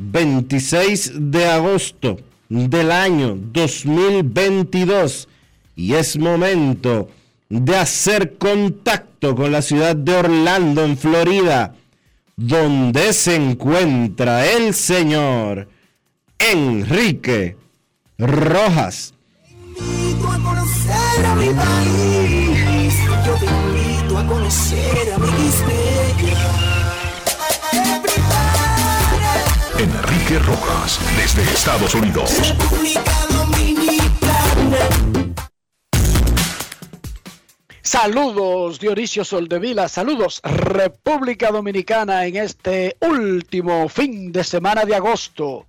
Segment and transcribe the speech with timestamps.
[0.00, 5.28] 26 de agosto del año 2022
[5.76, 7.08] y es momento
[7.48, 11.74] de hacer contacto con la ciudad de Orlando, en Florida,
[12.36, 15.68] donde se encuentra el señor
[16.38, 17.56] Enrique
[18.18, 19.14] Rojas.
[30.38, 32.30] Rojas, desde Estados Unidos.
[37.82, 45.66] Saludos Dionisio Soldevila, saludos República Dominicana en este último fin de semana de agosto.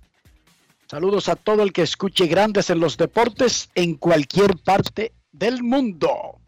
[0.86, 6.38] Saludos a todo el que escuche grandes en los deportes en cualquier parte del mundo.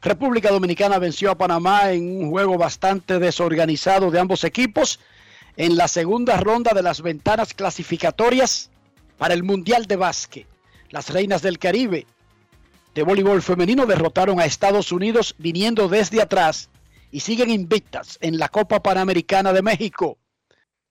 [0.00, 5.00] República Dominicana venció a Panamá en un juego bastante desorganizado de ambos equipos
[5.56, 8.70] en la segunda ronda de las ventanas clasificatorias
[9.18, 10.46] para el Mundial de Básquet.
[10.90, 12.06] Las Reinas del Caribe
[12.94, 16.70] de voleibol femenino derrotaron a Estados Unidos viniendo desde atrás
[17.10, 20.18] y siguen invictas en la Copa Panamericana de México.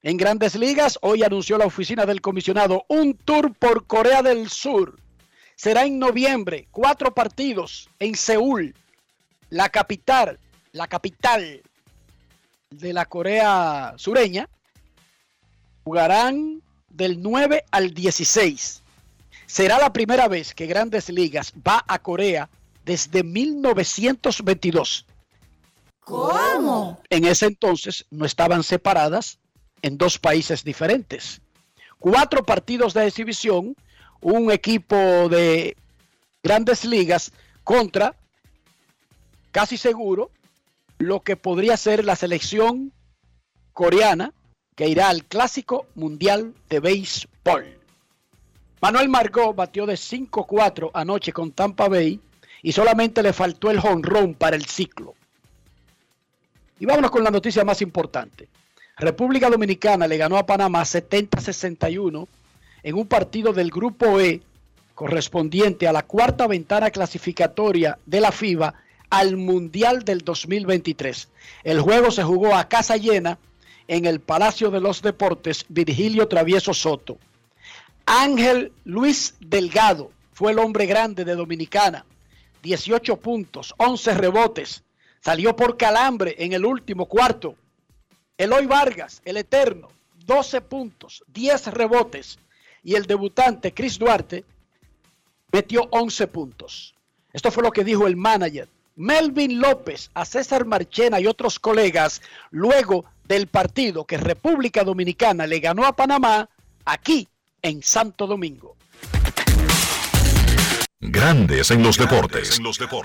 [0.01, 4.99] En grandes ligas, hoy anunció la oficina del comisionado un tour por Corea del Sur.
[5.55, 8.75] Será en noviembre, cuatro partidos en Seúl,
[9.49, 10.39] la capital,
[10.73, 11.61] la capital
[12.79, 14.49] de la Corea sureña.
[15.83, 18.81] Jugarán del 9 al 16.
[19.45, 22.49] Será la primera vez que Grandes Ligas va a Corea
[22.85, 25.05] desde 1922.
[26.01, 27.01] ¿Cómo?
[27.09, 29.39] En ese entonces no estaban separadas
[29.81, 31.41] en dos países diferentes.
[31.99, 33.75] Cuatro partidos de exhibición,
[34.21, 34.95] un equipo
[35.29, 35.77] de
[36.41, 37.31] Grandes Ligas
[37.63, 38.15] contra,
[39.51, 40.31] casi seguro,
[41.03, 42.91] lo que podría ser la selección
[43.73, 44.33] coreana
[44.75, 47.79] que irá al Clásico Mundial de Béisbol.
[48.81, 52.19] Manuel Margot batió de 5-4 anoche con Tampa Bay
[52.61, 55.13] y solamente le faltó el honrón para el ciclo.
[56.79, 58.49] Y vámonos con la noticia más importante.
[58.97, 62.27] República Dominicana le ganó a Panamá 70-61
[62.83, 64.41] en un partido del Grupo E
[64.93, 68.73] correspondiente a la cuarta ventana clasificatoria de la FIBA
[69.13, 71.29] al Mundial del 2023.
[71.63, 73.37] El juego se jugó a casa llena
[73.87, 77.19] en el Palacio de los Deportes Virgilio Travieso Soto.
[78.07, 82.07] Ángel Luis Delgado fue el hombre grande de Dominicana.
[82.63, 84.83] 18 puntos, 11 rebotes.
[85.19, 87.53] Salió por calambre en el último cuarto.
[88.35, 89.89] Eloy Vargas, el eterno,
[90.25, 92.39] 12 puntos, 10 rebotes.
[92.81, 94.43] Y el debutante Chris Duarte
[95.51, 96.95] metió 11 puntos.
[97.31, 102.21] Esto fue lo que dijo el manager Melvin López a César Marchena y otros colegas
[102.51, 106.49] luego del partido que República Dominicana le ganó a Panamá
[106.85, 107.27] aquí
[107.61, 108.75] en Santo Domingo.
[110.99, 112.59] Grandes en los deportes.
[112.61, 113.01] Nosotros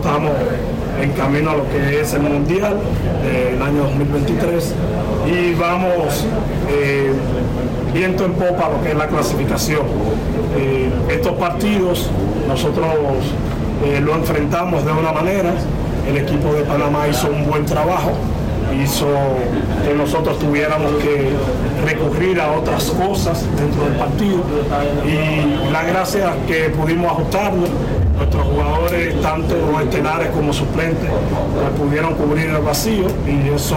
[0.00, 0.32] estamos
[1.00, 2.80] en camino a lo que es el Mundial
[3.22, 4.74] del año 2023
[5.26, 6.24] y vamos
[6.70, 7.12] eh,
[7.92, 9.86] viento en popa a lo que es la clasificación.
[10.56, 12.10] Eh, estos partidos
[12.46, 12.86] nosotros
[13.84, 15.52] eh, lo enfrentamos de una manera,
[16.08, 18.12] el equipo de Panamá hizo un buen trabajo,
[18.82, 19.06] hizo
[19.86, 21.30] que nosotros tuviéramos que
[21.84, 24.42] recurrir a otras cosas dentro del partido
[25.06, 27.68] y la gracia que pudimos ajustarnos,
[28.16, 31.10] nuestros jugadores, tanto estelares como suplentes,
[31.78, 33.76] pudieron cubrir el vacío y eso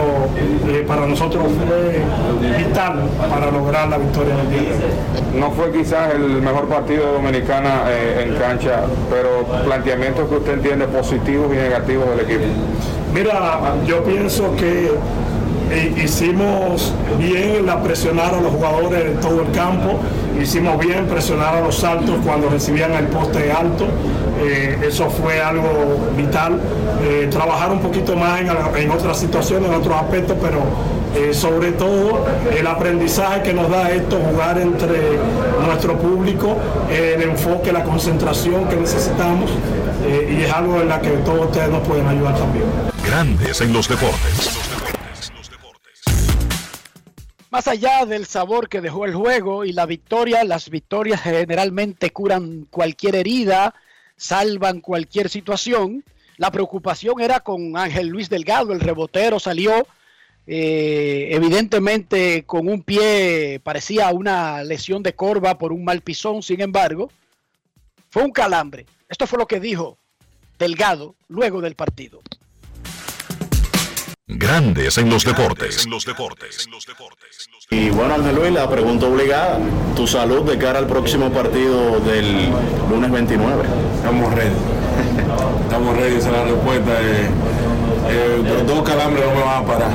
[0.67, 4.71] eh, para nosotros fue vital para lograr la victoria del día.
[5.37, 10.53] No fue quizás el mejor partido de Dominicana eh, en cancha, pero planteamientos que usted
[10.53, 12.45] entiende positivos y negativos del equipo.
[13.13, 14.91] Mira, yo pienso que
[16.03, 19.99] hicimos bien la presionar a los jugadores en todo el campo,
[20.41, 23.85] hicimos bien presionar a los saltos cuando recibían el poste alto,
[24.41, 26.59] eh, eso fue algo vital,
[27.01, 30.59] Eh, trabajar un poquito más en, otras situaciones, en otros aspectos, pero
[31.15, 35.17] eh, sobre todo el aprendizaje que nos da esto, jugar entre
[35.65, 36.57] nuestro público,
[36.91, 39.49] el enfoque, la concentración que necesitamos,
[40.29, 42.65] y es algo en la que todos ustedes nos pueden ayudar también.
[43.09, 44.51] Grandes en los deportes.
[47.49, 52.67] Más allá del sabor que dejó el juego y la victoria, las victorias generalmente curan
[52.69, 53.73] cualquier herida,
[54.15, 56.03] salvan cualquier situación.
[56.37, 59.87] La preocupación era con Ángel Luis Delgado, el rebotero salió
[60.45, 66.61] eh, evidentemente con un pie, parecía una lesión de corva por un mal pisón, sin
[66.61, 67.09] embargo,
[68.11, 68.85] fue un calambre.
[69.07, 69.97] Esto fue lo que dijo
[70.59, 72.21] Delgado luego del partido.
[74.31, 75.87] Grandes en los deportes.
[77.71, 79.57] Y bueno, Ángel Luis, la pregunta obligada,
[79.95, 82.47] tu salud de cara al próximo partido del
[82.91, 83.63] lunes 29.
[83.95, 84.51] Estamos ready.
[85.63, 86.91] Estamos ready, esa es la respuesta.
[87.01, 87.29] Eh,
[88.11, 89.91] eh, los dos calambres no me van a parar.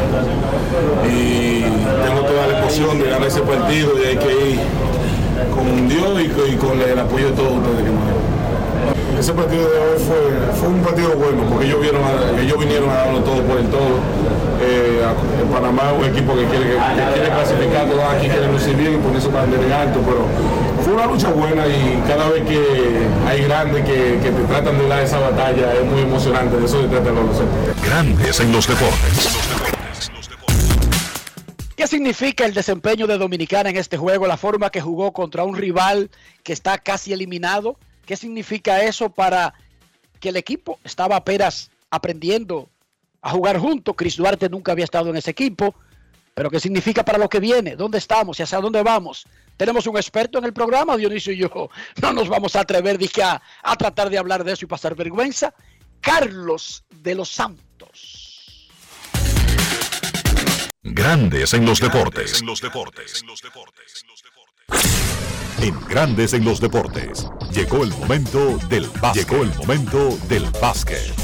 [1.09, 1.61] Y
[2.05, 4.61] tengo toda la emoción de ganar ese partido y hay que ir
[5.55, 8.24] con Dios y con, y con el apoyo de todos ustedes que nos
[9.25, 12.91] ese partido de hoy fue, fue un partido bueno porque ellos, vieron a- ellos vinieron
[12.91, 13.97] a darlo todo por el todo.
[14.61, 15.01] Eh,
[15.41, 18.77] en Panamá es un equipo que quiere, que, que quiere clasificar, todos aquí quieren lucir
[18.77, 20.27] bien y ponerse bandera en alto, pero
[20.85, 22.61] fue una lucha buena y cada vez que
[23.27, 26.83] hay grandes que, que te tratan de dar esa batalla es muy emocionante, de eso
[26.83, 27.49] se trata el baloncesto.
[27.83, 29.31] Grandes en los deportes.
[31.77, 34.27] ¿Qué significa el desempeño de Dominicana en este juego?
[34.27, 36.11] La forma que jugó contra un rival
[36.43, 37.77] que está casi eliminado.
[38.07, 39.55] ¿Qué significa eso para
[40.21, 42.69] que el equipo estaba apenas aprendiendo
[43.23, 43.95] a jugar junto?
[43.95, 45.75] Chris Duarte nunca había estado en ese equipo.
[46.35, 47.77] Pero ¿qué significa para lo que viene?
[47.77, 49.25] ¿Dónde estamos y hacia dónde vamos?
[49.57, 51.71] Tenemos un experto en el programa, Dionisio y yo.
[52.03, 54.97] No nos vamos a atrever dije, a, a tratar de hablar de eso y pasar
[54.97, 55.55] vergüenza.
[56.01, 58.69] Carlos de los Santos.
[60.83, 62.43] Grandes en los deportes.
[62.43, 62.47] En
[65.73, 67.27] Grandes en los deportes.
[67.53, 69.29] Llegó el momento del básquet.
[69.29, 71.15] Llegó el momento del básquet.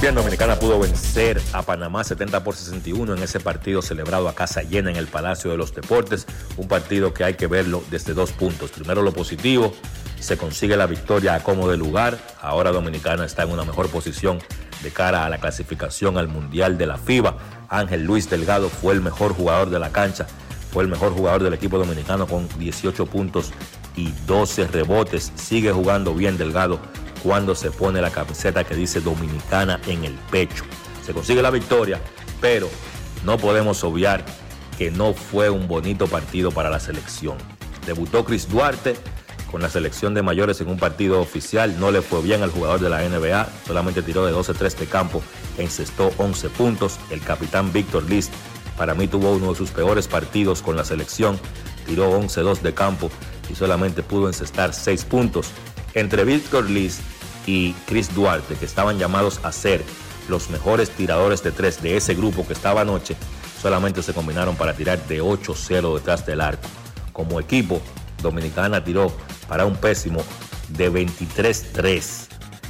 [0.00, 4.62] Bien, Dominicana pudo vencer a Panamá 70 por 61 en ese partido celebrado a casa
[4.62, 6.26] llena en el Palacio de los Deportes.
[6.56, 8.70] Un partido que hay que verlo desde dos puntos.
[8.70, 9.74] Primero lo positivo,
[10.20, 12.18] se consigue la victoria a como de lugar.
[12.40, 14.38] Ahora Dominicana está en una mejor posición
[14.84, 17.36] de cara a la clasificación al Mundial de la FIBA.
[17.68, 20.26] Ángel Luis Delgado fue el mejor jugador de la cancha,
[20.70, 23.52] fue el mejor jugador del equipo dominicano con 18 puntos
[23.96, 25.32] y 12 rebotes.
[25.34, 26.78] Sigue jugando bien Delgado
[27.22, 30.64] cuando se pone la camiseta que dice Dominicana en el pecho.
[31.04, 32.00] Se consigue la victoria,
[32.40, 32.68] pero
[33.24, 34.24] no podemos obviar
[34.76, 37.36] que no fue un bonito partido para la selección.
[37.86, 38.94] Debutó Chris Duarte
[39.50, 41.80] con la selección de mayores en un partido oficial.
[41.80, 45.22] No le fue bien al jugador de la NBA, solamente tiró de 12-3 de campo,
[45.56, 46.98] encestó 11 puntos.
[47.10, 48.32] El capitán Víctor List
[48.78, 51.38] para mí tuvo uno de sus peores partidos con la selección,
[51.84, 53.10] tiró 11-2 de campo
[53.50, 55.50] y solamente pudo encestar 6 puntos.
[55.94, 57.00] Entre Víctor List
[57.44, 59.82] y Chris Duarte, que estaban llamados a ser
[60.28, 63.16] los mejores tiradores de tres de ese grupo que estaba anoche,
[63.60, 66.68] solamente se combinaron para tirar de 8-0 detrás del arco.
[67.12, 67.80] Como equipo,
[68.22, 69.12] Dominicana tiró
[69.48, 70.22] para un pésimo
[70.68, 72.28] de 23-3.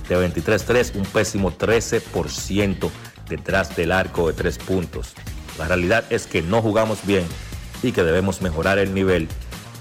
[0.09, 2.89] De 23-3, un pésimo 13%
[3.29, 5.15] detrás del arco de tres puntos.
[5.59, 7.27] La realidad es que no jugamos bien
[7.83, 9.29] y que debemos mejorar el nivel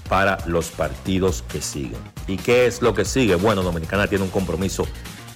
[0.08, 2.00] para los partidos que siguen.
[2.26, 3.34] ¿Y qué es lo que sigue?
[3.36, 4.86] Bueno, Dominicana tiene un compromiso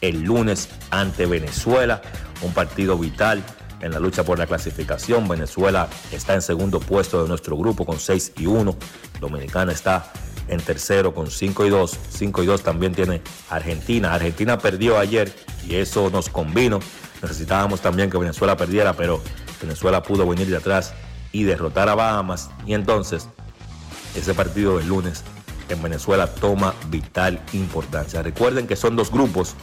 [0.00, 2.02] el lunes ante Venezuela,
[2.42, 3.42] un partido vital
[3.80, 5.28] en la lucha por la clasificación.
[5.28, 8.76] Venezuela está en segundo puesto de nuestro grupo con 6 y 1.
[9.20, 10.12] Dominicana está
[10.48, 11.98] en tercero con 5 y 2.
[12.10, 14.14] 5 y 2 también tiene Argentina.
[14.14, 15.32] Argentina perdió ayer
[15.68, 16.80] y eso nos convino.
[17.22, 19.22] Necesitábamos también que Venezuela perdiera, pero
[19.62, 20.92] Venezuela pudo venir de atrás
[21.32, 22.50] y derrotar a Bahamas.
[22.66, 23.28] Y entonces,
[24.14, 25.24] ese partido del lunes
[25.68, 28.22] en Venezuela toma vital importancia.
[28.22, 29.54] Recuerden que son dos grupos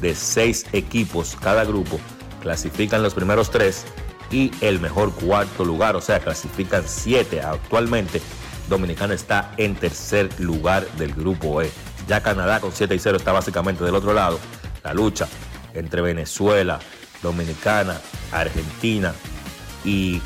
[0.00, 1.36] de seis equipos.
[1.40, 1.98] Cada grupo
[2.42, 3.84] clasifican los primeros tres
[4.30, 7.40] y el mejor cuarto lugar, o sea, clasifican siete.
[7.40, 8.20] Actualmente,
[8.68, 11.70] Dominicana está en tercer lugar del grupo E.
[12.08, 14.38] Ya Canadá con 7 y 0 está básicamente del otro lado.
[14.84, 15.26] La lucha
[15.74, 16.78] entre Venezuela,
[17.22, 19.12] Dominicana, Argentina
[19.86, 20.20] y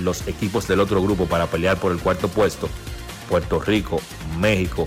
[0.00, 2.68] los equipos del otro grupo para pelear por el cuarto puesto,
[3.28, 4.00] Puerto Rico,
[4.38, 4.86] México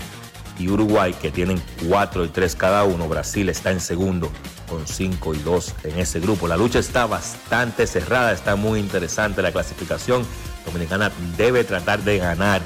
[0.58, 3.08] y Uruguay, que tienen 4 y 3 cada uno.
[3.08, 4.30] Brasil está en segundo
[4.68, 6.48] con 5 y 2 en ese grupo.
[6.48, 10.26] La lucha está bastante cerrada, está muy interesante la clasificación.
[10.66, 12.60] Dominicana debe tratar de ganar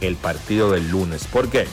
[0.00, 1.26] el partido del lunes.
[1.26, 1.66] ¿Por qué?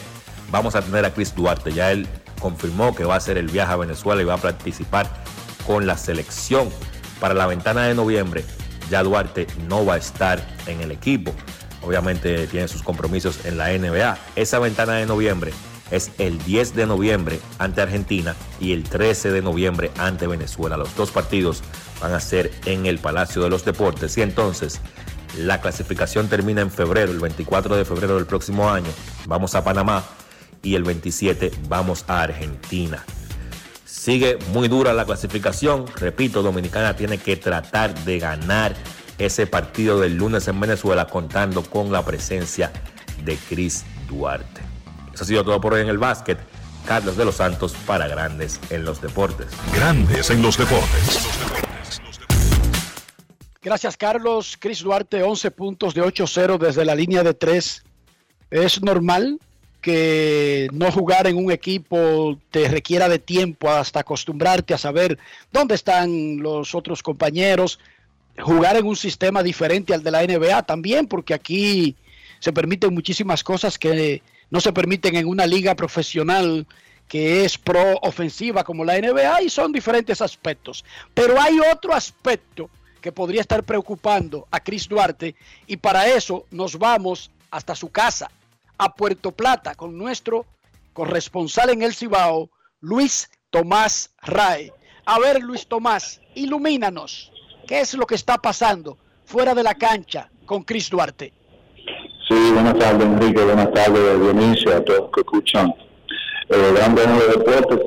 [0.49, 2.07] Vamos a tener a Chris Duarte, ya él
[2.39, 5.07] confirmó que va a hacer el viaje a Venezuela y va a participar
[5.67, 6.69] con la selección
[7.19, 8.45] para la ventana de noviembre
[8.89, 11.33] ya Duarte no va a estar en el equipo.
[11.81, 14.17] Obviamente tiene sus compromisos en la NBA.
[14.35, 15.53] Esa ventana de noviembre
[15.91, 20.77] es el 10 de noviembre ante Argentina y el 13 de noviembre ante Venezuela.
[20.77, 21.61] Los dos partidos
[22.01, 24.81] van a ser en el Palacio de los Deportes y entonces
[25.37, 28.89] la clasificación termina en febrero, el 24 de febrero del próximo año.
[29.27, 30.03] Vamos a Panamá
[30.63, 33.03] y el 27 vamos a Argentina.
[34.05, 35.87] Sigue muy dura la clasificación.
[35.95, 38.75] Repito, Dominicana tiene que tratar de ganar
[39.17, 42.71] ese partido del lunes en Venezuela contando con la presencia
[43.23, 44.61] de Chris Duarte.
[45.11, 46.37] Eso ha sido todo por hoy en el básquet.
[46.85, 49.47] Carlos de los Santos para Grandes en los Deportes.
[49.73, 51.27] Grandes en los Deportes.
[53.63, 54.55] Gracias Carlos.
[54.59, 57.83] Chris Duarte, 11 puntos de 8-0 desde la línea de 3.
[58.51, 59.39] ¿Es normal
[59.85, 65.19] que no jugar en un equipo te requiera de tiempo hasta acostumbrarte a saber
[65.51, 67.79] dónde están los otros compañeros,
[68.39, 71.95] jugar en un sistema diferente al de la NBA también, porque aquí
[72.39, 76.65] se permiten muchísimas cosas que no se permiten en una liga profesional
[77.07, 80.83] que es pro ofensiva como la NBA y son diferentes aspectos.
[81.13, 85.35] Pero hay otro aspecto que podría estar preocupando a Chris Duarte
[85.67, 88.31] y para eso nos vamos hasta su casa
[88.77, 90.45] a Puerto Plata con nuestro
[90.93, 94.71] corresponsal en el Cibao, Luis Tomás Ray.
[95.05, 97.31] A ver, Luis Tomás, ilumínanos.
[97.67, 101.33] ¿Qué es lo que está pasando fuera de la cancha con Chris Duarte?
[102.27, 103.43] Sí, buenas tardes, Enrique.
[103.43, 105.73] Buenas tardes, Dionisio, a todos que escuchan
[106.49, 107.79] eh, Grandes de Deportes.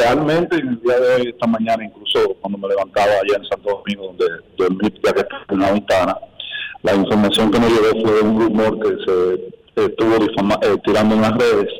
[0.00, 3.70] realmente, en el día de hoy, esta mañana, incluso cuando me levantaba allá en Santo
[3.70, 6.16] Domingo, donde dormí, ya que en la ventana,
[6.82, 11.32] la información que me llegó fue un rumor que se estuvo eh, tirando en las
[11.32, 11.72] redes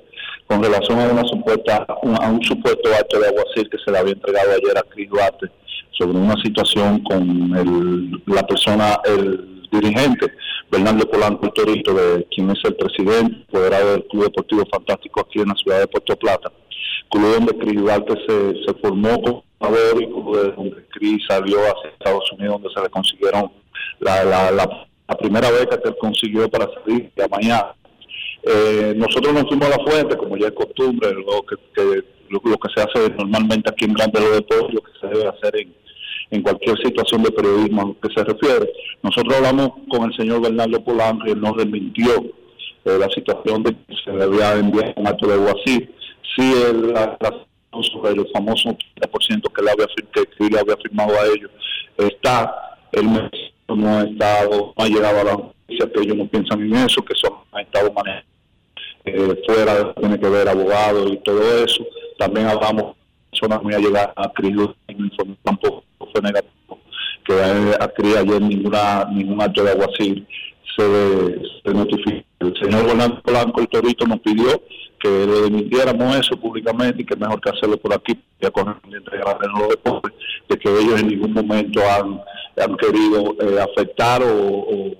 [0.46, 4.14] con relación a una supuesta a un supuesto acto de aguacil que se le había
[4.14, 5.50] entregado ayer a Cris Duarte
[5.98, 7.22] sobre una situación con
[7.56, 10.32] el, la persona, el dirigente
[10.70, 15.48] Bernardo Polanco Torito, de quien es el presidente apoderado del Club Deportivo Fantástico aquí en
[15.48, 16.52] la ciudad de Puerto Plata,
[17.10, 19.42] club donde Cris Duarte se, se formó con
[20.00, 23.50] y donde Cris salió hacia Estados Unidos, donde se le consiguieron
[23.98, 24.86] la, la, la,
[25.18, 27.74] primera beca que él consiguió para salir de mañana
[28.42, 31.56] eh, nosotros nos fuimos a la fuente, como ya es costumbre, lo que,
[32.28, 35.56] lo, que se hace normalmente aquí en Grande de Deportes, lo que se debe hacer
[35.56, 35.74] en,
[36.30, 38.72] en cualquier situación de periodismo a lo que se refiere.
[39.02, 42.24] Nosotros hablamos con el señor Bernardo Polanco y él nos desmintió
[42.84, 45.88] eh, la situación de que se debía enviar un acto de Guasí.
[46.36, 47.18] Sí, el, la,
[47.82, 51.50] sobre el famoso 30% que le había, que, le había firmado a ellos
[51.96, 53.06] está, el
[53.76, 57.04] no ha estado, no ha llegado a la justicia, que ellos no piensan en eso,
[57.04, 58.28] que eso ha estado manejando
[59.04, 61.84] eh, fuera, tiene que ver abogados y todo eso.
[62.18, 62.96] También hablamos
[63.30, 64.56] personas muy allegadas a Cris
[65.42, 66.78] tampoco fue negativo,
[67.24, 67.34] que
[67.78, 70.26] a Cris ayer ninguna, ningún acto de aguacil
[70.76, 72.24] se, se notificó.
[72.40, 74.62] El señor Bernardo Blanco, el Torito, nos pidió
[75.00, 79.58] que le emitiéramos eso públicamente y que mejor que hacerlo por aquí, ya correspondiente a
[79.58, 80.12] los deportes,
[80.48, 82.20] de que ellos en ningún momento han,
[82.56, 84.90] han querido eh, afectar o, o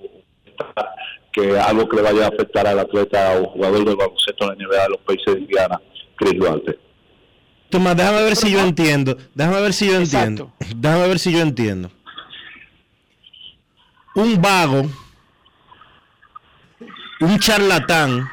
[1.39, 4.67] que algo que le vaya a afectar al atleta o jugador del baloncesto de la
[4.67, 5.81] NBA de los países de Indiana,
[6.15, 6.79] Chris Duarte.
[7.69, 9.17] Tomás, déjame ver si yo entiendo.
[9.35, 10.51] Déjame ver si yo entiendo.
[10.75, 11.91] Déjame ver si yo entiendo.
[14.15, 14.89] Un vago,
[17.21, 18.27] un charlatán,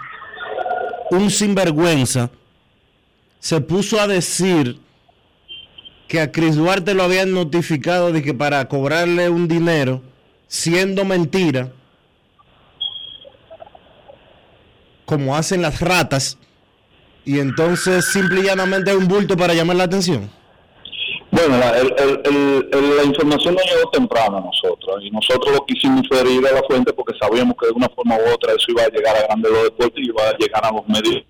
[1.10, 2.30] un sinvergüenza,
[3.38, 4.80] se puso a decir
[6.08, 10.02] que a Chris Duarte lo habían notificado de que para cobrarle un dinero,
[10.48, 11.72] siendo mentira,
[15.06, 16.38] como hacen las ratas,
[17.24, 20.30] y entonces simple y llanamente es un bulto para llamar la atención.
[21.30, 21.92] Bueno, la, el,
[22.24, 26.62] el, la información no llegó temprano a nosotros y nosotros lo quisimos inferir a la
[26.62, 29.50] fuente porque sabíamos que de una forma u otra eso iba a llegar a grandes
[29.50, 31.24] los deportes y iba a llegar a los medios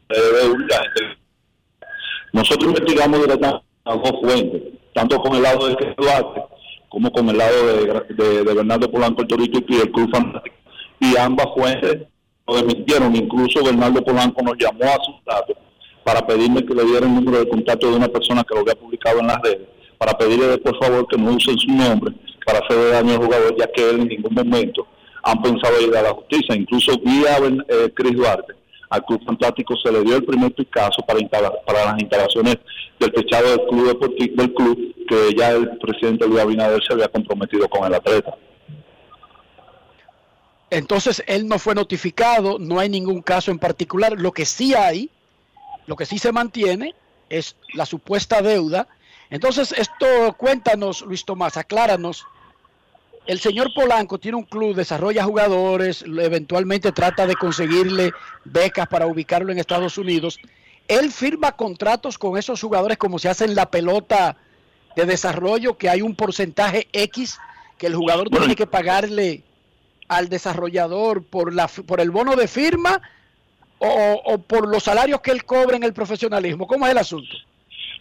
[2.33, 4.63] Nosotros investigamos directamente a dos fuentes,
[4.95, 6.43] tanto con el lado de Duarte
[6.89, 10.57] como con el lado de, de, de Bernardo Polanco, el y el Club Fantástico.
[11.01, 12.07] Y ambas fuentes
[12.47, 15.57] lo desmintieron, incluso Bernardo Polanco nos llamó a sus datos
[16.05, 18.75] para pedirme que le diera el número de contacto de una persona que lo había
[18.75, 19.67] publicado en las redes,
[19.99, 23.67] para pedirle por favor que no usen su nombre para hacer daño al jugador, ya
[23.67, 24.87] que él en ningún momento
[25.25, 26.55] han pensado ir a la justicia.
[26.55, 27.39] Incluso vía
[27.69, 28.55] eh, Cris Duarte,
[28.91, 31.19] al Club Fantástico se le dio el primer Picasso para,
[31.67, 32.59] para las instalaciones
[33.01, 37.09] del techado del club deportivo, del club, que ya el presidente Luis Abinader se había
[37.09, 38.37] comprometido con el atleta.
[40.71, 44.13] Entonces él no fue notificado, no hay ningún caso en particular.
[44.19, 45.11] Lo que sí hay
[45.87, 46.95] lo que sí se mantiene
[47.29, 48.89] es la supuesta deuda.
[49.31, 52.27] Entonces, esto cuéntanos, Luis Tomás, acláranos.
[53.27, 58.13] El señor Polanco tiene un club, desarrolla jugadores, eventualmente trata de conseguirle
[58.45, 60.39] becas para ubicarlo en Estados Unidos.
[60.87, 64.37] Él firma contratos con esos jugadores como se hace en la pelota
[64.95, 67.39] de desarrollo, que hay un porcentaje X
[67.79, 69.43] que el jugador tiene que pagarle
[70.09, 73.01] al desarrollador por, la, por el bono de firma
[73.79, 76.67] o, por los salarios que él cobra en el profesionalismo?
[76.67, 77.35] ¿Cómo es el asunto?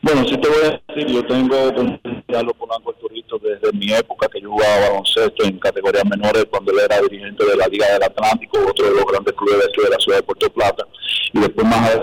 [0.01, 4.27] Bueno, si te voy a decir, yo tengo con Carlos Polanco Turito desde mi época
[4.27, 8.03] que yo jugaba baloncesto en categorías menores cuando él era dirigente de la Liga del
[8.03, 10.85] Atlántico, otro de los grandes clubes de la ciudad de Puerto Plata,
[11.33, 12.01] y después más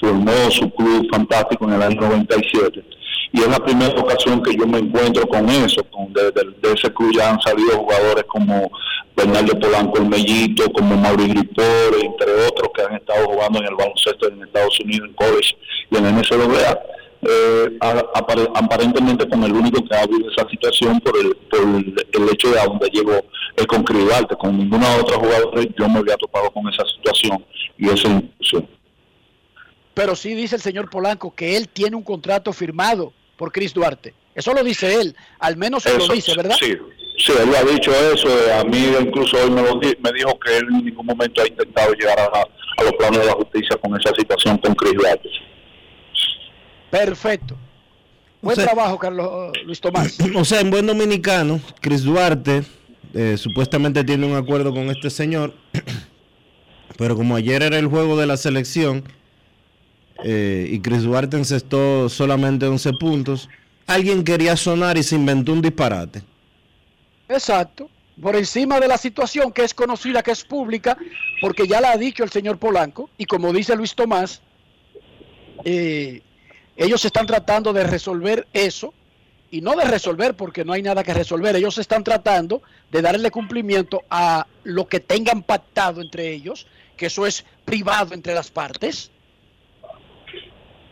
[0.00, 2.95] formó su club fantástico en el año 97
[3.36, 6.32] y es la primera ocasión que yo me encuentro con eso, con de,
[6.72, 8.70] ese club ya han salido jugadores como
[9.14, 13.74] Bernardo Polanco el Mellito, como Mauri Gripor, entre otros que han estado jugando en el
[13.74, 15.54] baloncesto en Estados Unidos, en college
[15.90, 16.80] y en NCAA.
[17.28, 17.78] Eh,
[18.54, 22.60] aparentemente con el único que ha habido esa situación por el, por el, hecho de
[22.60, 23.20] a donde llegó
[23.54, 27.44] el con Cribarte, con ninguna otra jugadora yo me había topado con esa situación
[27.76, 28.66] y esa inclusión
[29.96, 34.14] pero sí dice el señor Polanco que él tiene un contrato firmado por Chris Duarte.
[34.34, 36.56] Eso lo dice él, al menos lo dice, ¿verdad?
[36.60, 36.76] Sí,
[37.18, 38.28] sí, él ha dicho eso.
[38.58, 42.18] A mí incluso hoy me, me dijo que él en ningún momento ha intentado llegar
[42.18, 45.28] a, los planos de la justicia con esa situación con Chris Duarte.
[46.90, 47.56] Perfecto.
[48.42, 50.18] Buen trabajo, Carlos Luis Tomás.
[50.34, 52.62] O sea, en buen dominicano, Chris Duarte
[53.14, 55.54] eh, supuestamente tiene un acuerdo con este señor,
[56.98, 59.04] pero como ayer era el juego de la selección,
[60.24, 63.48] eh, y Chris Duarte encestó solamente 11 puntos,
[63.86, 66.22] alguien quería sonar y se inventó un disparate.
[67.28, 70.96] Exacto, por encima de la situación que es conocida, que es pública,
[71.40, 74.42] porque ya la ha dicho el señor Polanco, y como dice Luis Tomás,
[75.64, 76.22] eh,
[76.76, 78.94] ellos están tratando de resolver eso,
[79.50, 83.30] y no de resolver porque no hay nada que resolver, ellos están tratando de darle
[83.30, 89.10] cumplimiento a lo que tengan pactado entre ellos, que eso es privado entre las partes,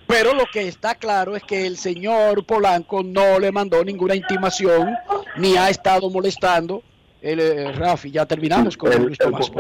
[0.07, 4.95] pero lo que está claro es que el señor Polanco no le mandó ninguna intimación
[5.37, 6.83] ni ha estado molestando.
[7.21, 9.51] El, eh, Rafi, ya terminamos con Luis Tomás.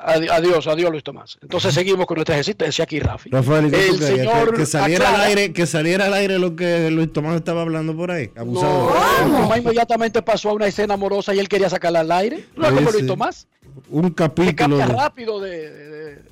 [0.00, 1.38] Adiós, adiós Luis Tomás.
[1.42, 3.30] Entonces seguimos con nuestra existencia aquí, Rafi.
[3.30, 7.34] Rafael, el señor que, saliera al aire, que saliera al aire lo que Luis Tomás
[7.36, 8.30] estaba hablando por ahí.
[8.36, 8.94] Abusado.
[9.26, 12.46] No, Tomás inmediatamente pasó a una escena amorosa y él quería sacarla al aire.
[12.56, 13.48] No como Luis Tomás.
[13.90, 14.78] Un capítulo.
[14.78, 16.22] Que rápido de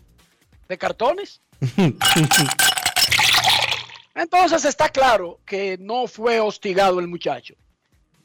[0.69, 1.41] de cartones.
[4.15, 7.55] Entonces está claro que no fue hostigado el muchacho.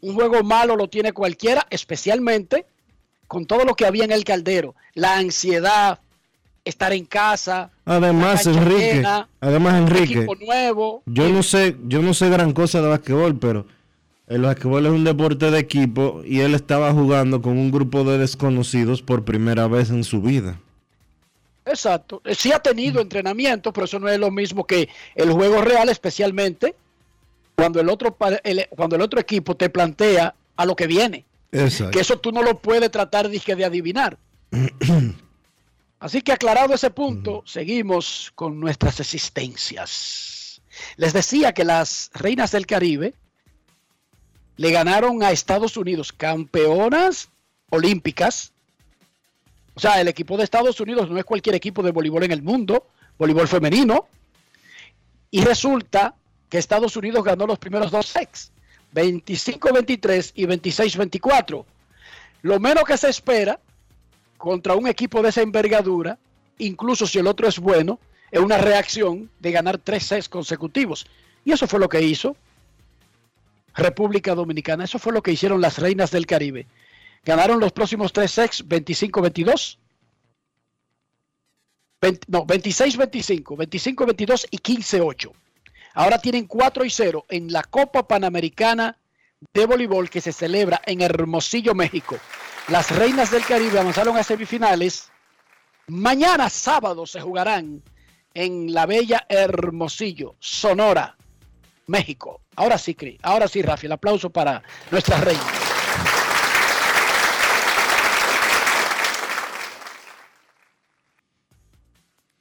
[0.01, 2.65] Un juego malo lo tiene cualquiera, especialmente
[3.27, 4.75] con todo lo que había en el caldero.
[4.93, 5.99] La ansiedad,
[6.65, 7.71] estar en casa.
[7.85, 9.03] Además, Enrique,
[9.39, 11.03] además Enrique, nuevo.
[11.05, 13.67] Yo no sé, yo no sé gran cosa de basquetbol, pero
[14.27, 18.17] el basquetbol es un deporte de equipo y él estaba jugando con un grupo de
[18.17, 20.57] desconocidos por primera vez en su vida.
[21.65, 22.21] Exacto.
[22.25, 25.89] Eh, sí ha tenido entrenamiento, pero eso no es lo mismo que el juego real,
[25.89, 26.75] especialmente
[27.55, 28.17] cuando el otro,
[28.69, 31.25] cuando el otro equipo te plantea a lo que viene.
[31.51, 34.17] Que eso tú no lo puedes tratar de, de adivinar.
[35.99, 40.61] Así que aclarado ese punto, seguimos con nuestras existencias.
[40.95, 43.13] Les decía que las reinas del Caribe
[44.55, 47.29] le ganaron a Estados Unidos, campeonas
[47.69, 48.50] olímpicas,
[49.73, 52.41] o sea, el equipo de Estados Unidos no es cualquier equipo de voleibol en el
[52.41, 54.07] mundo, voleibol femenino.
[55.29, 56.15] Y resulta
[56.49, 58.51] que Estados Unidos ganó los primeros dos sets,
[58.93, 61.63] 25-23 y 26-24.
[62.41, 63.59] Lo menos que se espera
[64.37, 66.17] contra un equipo de esa envergadura,
[66.57, 71.05] incluso si el otro es bueno, es una reacción de ganar tres sets consecutivos.
[71.45, 72.35] Y eso fue lo que hizo
[73.75, 74.83] República Dominicana.
[74.83, 76.67] Eso fue lo que hicieron las reinas del Caribe.
[77.23, 79.77] Ganaron los próximos tres sets 25-22.
[82.27, 85.31] no, 26-25, 25-22 y 15-8.
[85.93, 88.97] Ahora tienen 4 y 0 en la Copa Panamericana
[89.53, 92.17] de Voleibol que se celebra en Hermosillo, México.
[92.69, 95.11] Las reinas del Caribe avanzaron a semifinales.
[95.87, 97.83] Mañana sábado se jugarán
[98.33, 101.17] en la bella Hermosillo, Sonora,
[101.87, 102.41] México.
[102.55, 103.19] Ahora sí, Cris.
[103.21, 103.87] Ahora sí, Rafi.
[103.87, 105.70] El aplauso para nuestra reina.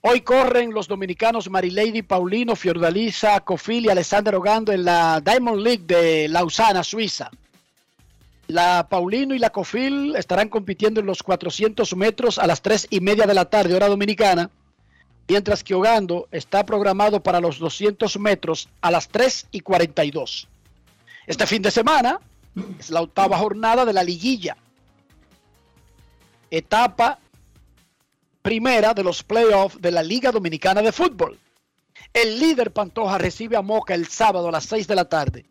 [0.03, 5.85] Hoy corren los dominicanos Marilady Paulino, Fiordalisa, Cofil y Alessandro Ogando en la Diamond League
[5.87, 7.31] de Lausana, Suiza.
[8.49, 13.01] La Paulino y la Cofil estarán compitiendo en los 400 metros a las 3 y
[13.01, 14.51] media de la tarde, hora dominicana
[15.31, 20.49] mientras que Ogando está programado para los 200 metros a las 3 y 42.
[21.25, 22.19] Este fin de semana
[22.81, 24.57] es la octava jornada de la liguilla.
[26.51, 27.21] Etapa
[28.43, 31.39] primera de los playoffs de la Liga Dominicana de Fútbol.
[32.13, 35.45] El líder Pantoja recibe a Moca el sábado a las 6 de la tarde.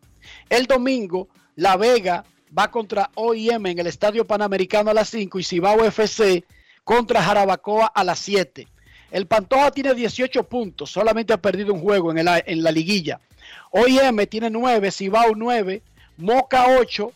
[0.48, 2.24] El domingo, La Vega
[2.56, 6.44] va contra OIM en el Estadio Panamericano a las 5 y Cibao FC
[6.84, 8.66] contra Jarabacoa a las 7.
[9.10, 13.20] El Pantoja tiene 18 puntos, solamente ha perdido un juego en, la liguilla.
[13.70, 15.82] OIM tiene 9, Cibao 9,
[16.18, 17.12] Moca 8,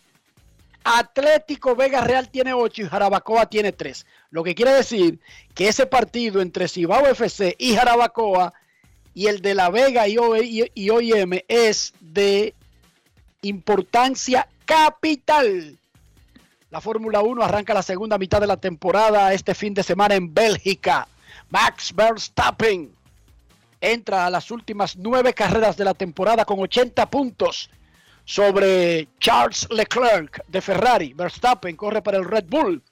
[0.84, 4.06] Atlético Vega Real tiene 8 y Jarabacoa tiene 3.
[4.30, 5.18] Lo que quiere decir
[5.54, 8.52] que ese partido entre Cibao FC y Jarabacoa
[9.14, 12.54] y el de La Vega y, OIM es de
[13.40, 15.78] importancia capital.
[16.70, 20.34] La Fórmula 1 arranca la segunda mitad de la temporada este fin de semana en
[20.34, 21.08] Bélgica.
[21.48, 22.92] Max Verstappen
[23.80, 27.70] entra a las últimas nueve carreras de la temporada con 80 puntos
[28.24, 31.12] sobre Charles Leclerc de Ferrari.
[31.14, 32.82] Verstappen corre para el Red Bull.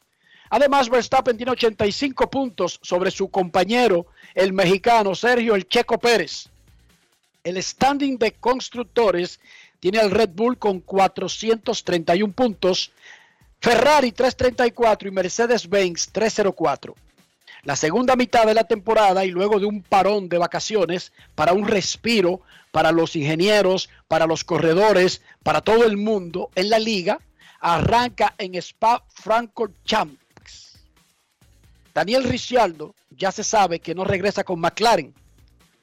[0.50, 6.48] Además, Verstappen tiene 85 puntos sobre su compañero, el mexicano Sergio El Checo Pérez.
[7.42, 9.40] El standing de constructores
[9.80, 12.92] tiene al Red Bull con 431 puntos,
[13.60, 16.94] Ferrari 334 y Mercedes-Benz 304
[17.64, 21.66] la segunda mitad de la temporada y luego de un parón de vacaciones para un
[21.66, 27.20] respiro para los ingenieros, para los corredores, para todo el mundo en la liga,
[27.60, 30.80] arranca en Spa Franco Champs.
[31.94, 35.14] Daniel Ricciardo ya se sabe que no regresa con McLaren.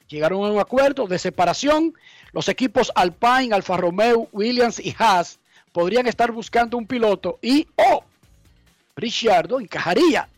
[0.08, 1.94] Llegaron a un acuerdo de separación.
[2.32, 5.38] Los equipos Alpine, Alfa Romeo, Williams y Haas
[5.72, 8.02] podrían estar buscando un piloto y oh,
[8.96, 10.28] Ricciardo encajaría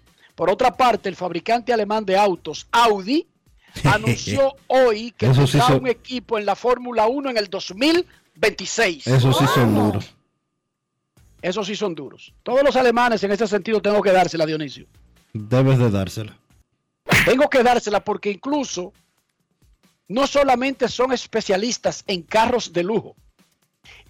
[0.42, 3.28] por otra parte, el fabricante alemán de autos, Audi,
[3.84, 9.06] anunció hoy que tendrá un equipo en la Fórmula 1 en el 2026.
[9.06, 10.12] Eso sí son duros.
[11.40, 12.34] Esos sí son duros.
[12.42, 14.88] Todos los alemanes en ese sentido tengo que dársela, Dionisio.
[15.32, 16.36] Debes de dársela.
[17.24, 18.92] Tengo que dársela porque incluso
[20.08, 23.14] no solamente son especialistas en carros de lujo.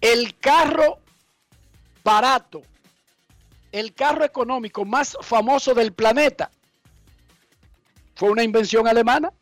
[0.01, 0.99] El carro
[2.03, 2.63] barato
[3.73, 6.51] el carro económico más famoso del planeta
[8.15, 9.33] fue una invención alemana.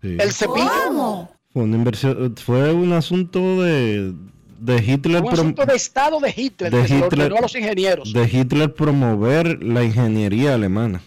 [0.00, 1.28] El cepillo.
[1.52, 4.12] Fue una inversión, fue un asunto de,
[4.58, 5.22] de Hitler.
[5.22, 8.12] Un asunto de Estado de Hitler, de Hitler, a los ingenieros.
[8.12, 11.02] De Hitler promover la ingeniería alemana.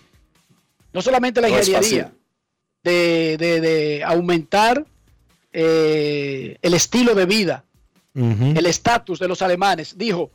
[0.94, 2.14] No solamente la ingeniería,
[2.84, 4.86] de, aumentar
[5.52, 7.66] eh, el estilo de vida,
[8.14, 9.98] el estatus de los alemanes.
[9.98, 10.32] Dijo,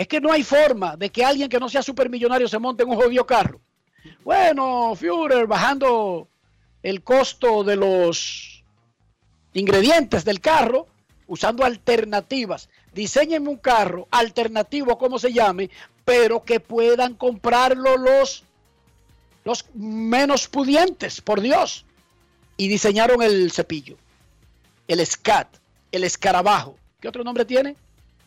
[0.00, 2.88] es que no hay forma de que alguien que no sea supermillonario se monte en
[2.88, 3.60] un jodido carro.
[4.24, 6.26] Bueno, Führer, bajando
[6.82, 8.64] el costo de los
[9.52, 10.86] ingredientes del carro,
[11.26, 12.70] usando alternativas.
[12.94, 15.68] Diseñenme un carro alternativo, como se llame,
[16.06, 18.46] pero que puedan comprarlo los,
[19.74, 21.84] menos pudientes, por Dios.
[22.56, 23.98] Y diseñaron el cepillo,
[24.88, 25.58] el SCAT,
[25.92, 26.78] el escarabajo.
[27.00, 27.76] ¿Qué otro nombre tiene?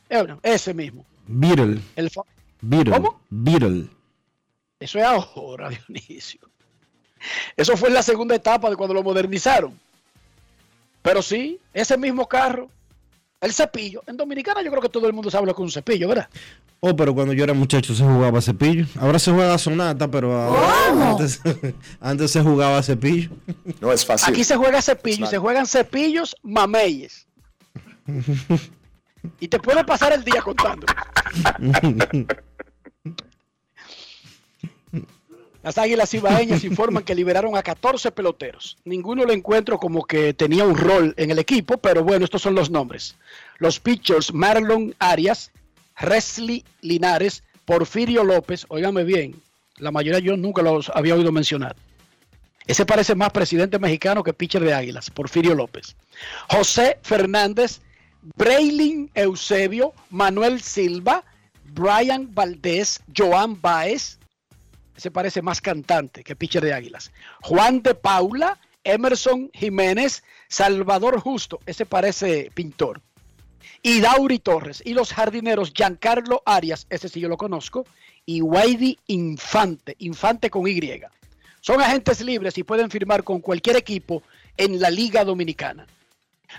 [0.08, 1.04] Eh, ese mismo.
[1.28, 1.80] Beetle.
[1.96, 2.12] El
[2.92, 3.20] ¿Cómo?
[3.30, 3.88] Beetle.
[4.80, 6.42] Eso es ahora, Dionisio.
[7.56, 9.78] Eso fue en la segunda etapa de cuando lo modernizaron.
[11.02, 12.70] Pero sí, ese mismo carro,
[13.40, 14.04] el cepillo.
[14.08, 16.30] En Dominicana yo creo que todo el mundo sabe lo que es un cepillo, ¿verdad?
[16.80, 18.86] Oh, pero cuando yo era muchacho se jugaba cepillo.
[19.00, 20.54] Ahora se juega sonata, pero
[20.86, 21.42] antes,
[22.02, 23.30] antes, se jugaba cepillo.
[23.80, 24.34] No es fácil.
[24.34, 27.26] Aquí se juega cepillo, se juegan cepillos mameyes.
[29.40, 30.86] Y te puede pasar el día contando.
[35.64, 38.78] Las Águilas Ibaeñas informan que liberaron a 14 peloteros.
[38.84, 42.54] Ninguno lo encuentro como que tenía un rol en el equipo, pero bueno, estos son
[42.54, 43.16] los nombres.
[43.60, 45.52] Los pitchers Marlon Arias,
[45.96, 49.42] Resley Linares, Porfirio López, óigame bien,
[49.78, 51.78] la mayoría yo nunca los había oído mencionar.
[52.68, 55.96] Ese parece más presidente mexicano que pitcher de Águilas, Porfirio López.
[56.50, 57.82] José Fernández,
[58.36, 61.24] Braylin Eusebio, Manuel Silva,
[61.74, 64.20] Brian Valdés, Joan Baez,
[64.96, 67.12] ese parece más cantante que pitcher de Águilas.
[67.42, 73.02] Juan de Paula, Emerson Jiménez, Salvador Justo, ese parece pintor.
[73.82, 74.82] Y Dauri Torres.
[74.86, 77.86] Y los jardineros Giancarlo Arias, ese sí yo lo conozco.
[78.26, 81.02] Y Wady Infante, Infante con Y.
[81.60, 84.24] Son agentes libres y pueden firmar con cualquier equipo
[84.56, 85.86] en la Liga Dominicana.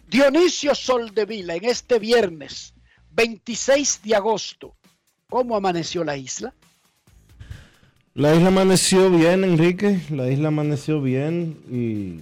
[0.08, 2.74] Dionisio Soldevila en este viernes
[3.12, 4.74] 26 de agosto.
[5.28, 6.54] ¿Cómo amaneció la isla?
[8.14, 10.00] La isla amaneció bien, Enrique.
[10.10, 12.20] La isla amaneció bien y...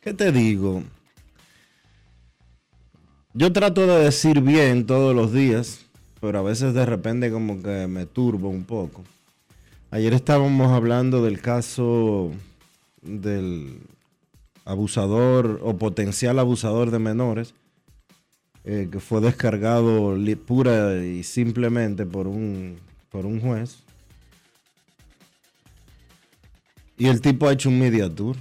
[0.00, 0.82] ¿Qué te digo?
[3.32, 5.86] Yo trato de decir bien todos los días,
[6.20, 9.02] pero a veces de repente como que me turbo un poco.
[9.90, 12.32] Ayer estábamos hablando del caso
[13.02, 13.80] del
[14.64, 17.54] abusador o potencial abusador de menores
[18.64, 22.78] eh, que fue descargado pura y simplemente por un,
[23.10, 23.76] por un juez.
[26.96, 28.36] Y el tipo ha hecho un media tour.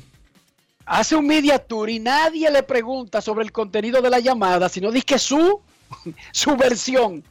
[0.85, 4.91] Hace un media tour y nadie le pregunta sobre el contenido de la llamada, sino
[4.91, 5.59] dice que su,
[6.31, 7.21] su versión.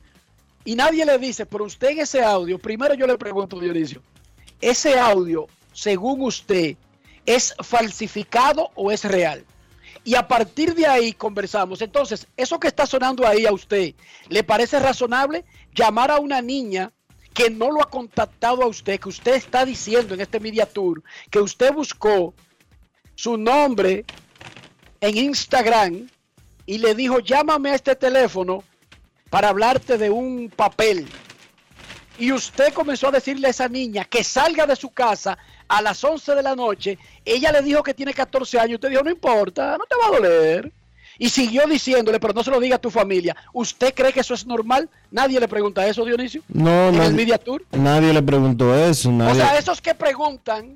[0.64, 4.02] Y nadie le dice, pero usted en ese audio, primero yo le pregunto, Dionisio,
[4.60, 6.76] ¿ese audio, según usted,
[7.26, 9.44] es falsificado o es real?
[10.04, 11.80] y a partir de ahí conversamos.
[11.80, 13.94] Entonces, eso que está sonando ahí a usted,
[14.28, 16.92] ¿le parece razonable llamar a una niña
[17.32, 21.02] que no lo ha contactado a usted, que usted está diciendo en este Media Tour,
[21.30, 22.34] que usted buscó
[23.14, 24.04] su nombre
[25.00, 26.08] en Instagram
[26.66, 28.62] y le dijo, llámame a este teléfono
[29.30, 31.08] para hablarte de un papel.
[32.18, 35.38] Y usted comenzó a decirle a esa niña que salga de su casa
[35.78, 39.02] a las 11 de la noche, ella le dijo que tiene 14 años, usted dijo,
[39.02, 40.72] no importa, no te va a doler.
[41.18, 43.36] Y siguió diciéndole, pero no se lo diga a tu familia.
[43.52, 44.88] ¿Usted cree que eso es normal?
[45.10, 46.42] Nadie le pregunta eso, Dionisio.
[46.48, 47.64] No, ¿En nadie, el Media Tour?
[47.72, 49.10] nadie le preguntó eso.
[49.10, 50.74] O sea, esos que preguntan,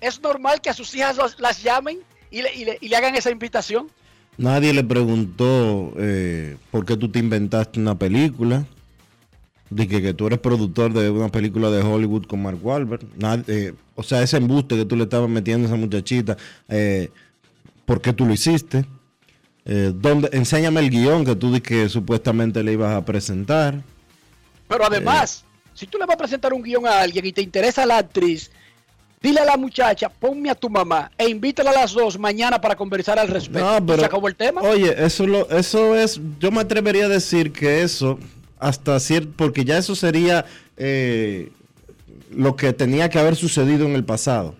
[0.00, 1.98] ¿es normal que a sus hijas los- las llamen
[2.30, 3.88] y le, y le- y le hagan esa invitación?
[4.38, 8.64] Nadie le preguntó eh, por qué tú te inventaste una película.
[9.74, 13.02] Dije que tú eres productor de una película de Hollywood con Mark Wahlberg.
[13.18, 16.36] Nad- eh, o sea, ese embuste que tú le estabas metiendo a esa muchachita,
[16.68, 17.10] eh,
[17.86, 18.84] ¿por qué tú lo hiciste?
[19.64, 23.80] Eh, ¿dónde, enséñame el guion que tú dijiste que supuestamente le ibas a presentar.
[24.68, 27.86] Pero además, si tú le vas a presentar un guion a alguien y te interesa
[27.86, 28.50] la actriz,
[29.22, 32.74] dile a la muchacha, ponme a tu mamá e invítala a las dos mañana para
[32.74, 33.60] conversar al respecto.
[33.80, 34.62] No, pero- ¿Se acabó el tema?
[34.62, 38.18] Oye, eso, lo, eso es, yo me atrevería a decir que eso,
[38.62, 40.46] hasta cierto, porque ya eso sería
[40.76, 41.50] eh,
[42.30, 44.54] lo que tenía que haber sucedido en el pasado.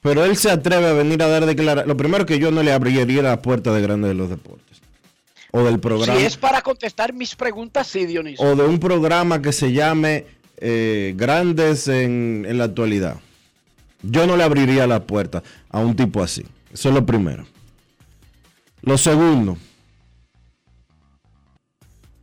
[0.00, 1.86] Pero él se atreve a venir a dar declaraciones.
[1.86, 4.80] Lo primero que yo no le abriría la puerta de Grande de los Deportes.
[5.52, 6.18] O del programa.
[6.18, 8.44] Si es para contestar mis preguntas, sí, Dionisio.
[8.44, 10.24] O de un programa que se llame
[10.56, 13.18] eh, Grandes en, en la actualidad.
[14.02, 16.44] Yo no le abriría la puerta a un tipo así.
[16.72, 17.44] Eso es lo primero.
[18.80, 19.58] Lo segundo.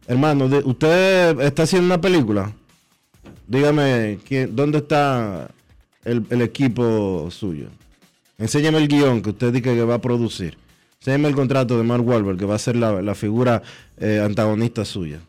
[0.10, 2.52] Hermano, de- ¿usted está haciendo una película?
[3.48, 5.50] Dígame, ¿quién, ¿dónde está
[6.04, 7.68] el, el equipo suyo?
[8.40, 10.58] Enséñame el guion que usted dice que va a producir.
[11.00, 13.62] Enséñame el contrato de Mark Wahlberg, que va a ser la, la figura
[14.00, 15.20] eh, antagonista suya.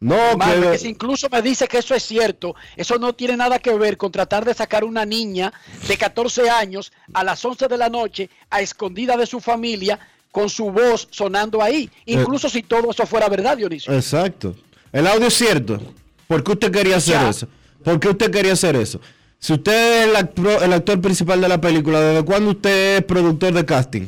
[0.00, 3.58] No, que, que si incluso me dice que eso es cierto, eso no tiene nada
[3.58, 5.50] que ver con tratar de sacar una niña
[5.88, 9.98] de 14 años a las 11 de la noche a escondida de su familia
[10.36, 11.88] con su voz sonando ahí.
[12.04, 13.90] Incluso si todo eso fuera verdad, Dionisio.
[13.94, 14.54] Exacto.
[14.92, 15.80] El audio es cierto.
[16.28, 17.30] ¿Por qué usted quería hacer Ya.
[17.30, 17.48] eso?
[17.82, 19.00] ¿Por qué usted quería hacer eso?
[19.38, 23.04] Si usted es el, actor- el actor principal de la película, ¿desde cuándo usted es
[23.06, 24.06] productor de casting?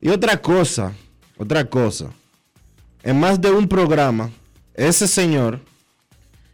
[0.00, 0.92] Y otra cosa,
[1.36, 2.12] otra cosa.
[3.02, 4.30] En más de un programa,
[4.74, 5.58] ese señor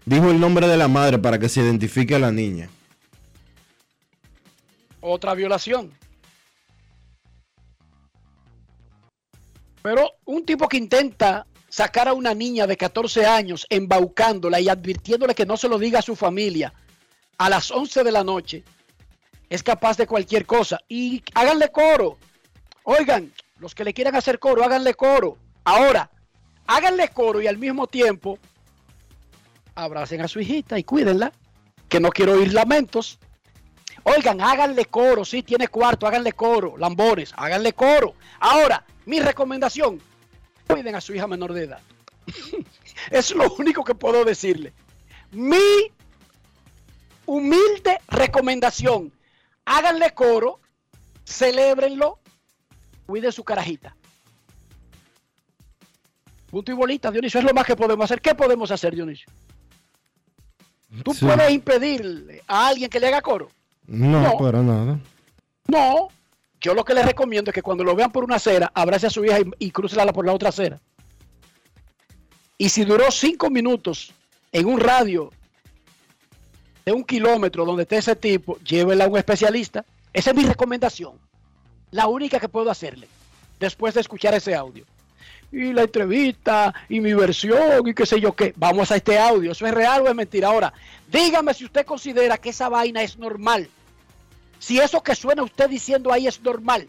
[0.06, 2.70] dijo el nombre de la madre para que se identifique a la niña.
[5.02, 5.90] Otra violación.
[9.88, 15.34] Pero un tipo que intenta sacar a una niña de 14 años, embaucándola y advirtiéndole
[15.34, 16.74] que no se lo diga a su familia
[17.38, 18.64] a las 11 de la noche,
[19.48, 20.78] es capaz de cualquier cosa.
[20.88, 22.18] Y háganle coro.
[22.82, 25.38] Oigan, los que le quieran hacer coro, háganle coro.
[25.64, 26.10] Ahora,
[26.66, 28.38] háganle coro y al mismo tiempo
[29.74, 31.32] abracen a su hijita y cuídenla,
[31.88, 33.18] que no quiero oír lamentos.
[34.02, 38.12] Oigan, háganle coro, si tiene cuarto, háganle coro, lambones, háganle coro.
[38.38, 40.00] Ahora, mi recomendación,
[40.66, 41.80] cuiden a su hija menor de edad.
[43.10, 44.74] es lo único que puedo decirle.
[45.32, 45.90] Mi
[47.24, 49.10] humilde recomendación,
[49.64, 50.60] háganle coro,
[51.24, 52.18] celébrenlo,
[53.06, 53.96] cuiden su carajita.
[56.50, 58.20] Punto y bolita, Dionisio, es lo más que podemos hacer.
[58.20, 59.30] ¿Qué podemos hacer, Dionisio?
[61.02, 61.24] ¿Tú Sí.
[61.24, 63.48] puedes impedirle a alguien que le haga coro?
[63.86, 64.36] No, No.
[64.38, 64.98] para nada.
[65.66, 66.08] No.
[66.60, 69.10] Yo lo que les recomiendo es que cuando lo vean por una acera, abrace a
[69.10, 70.80] su hija y, y por la otra acera.
[72.56, 74.12] Y si duró cinco minutos
[74.50, 75.30] en un radio
[76.84, 79.84] de un kilómetro donde esté ese tipo, llévela a un especialista.
[80.12, 81.12] Esa es mi recomendación.
[81.92, 83.06] La única que puedo hacerle
[83.60, 84.84] después de escuchar ese audio.
[85.52, 88.52] Y la entrevista, y mi versión, y qué sé yo qué.
[88.56, 89.52] Vamos a este audio.
[89.52, 90.48] ¿Eso es real o es mentira?
[90.48, 90.72] Ahora,
[91.10, 93.68] dígame si usted considera que esa vaina es normal.
[94.58, 96.86] Si eso que suena usted diciendo ahí es normal.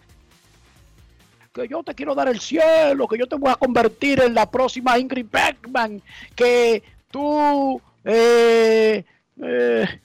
[1.53, 4.49] Que yo te quiero dar el cielo, que yo te voy a convertir en la
[4.49, 6.01] próxima Ingrid Bergman,
[6.36, 9.03] que tú, eh,
[9.41, 9.99] eh,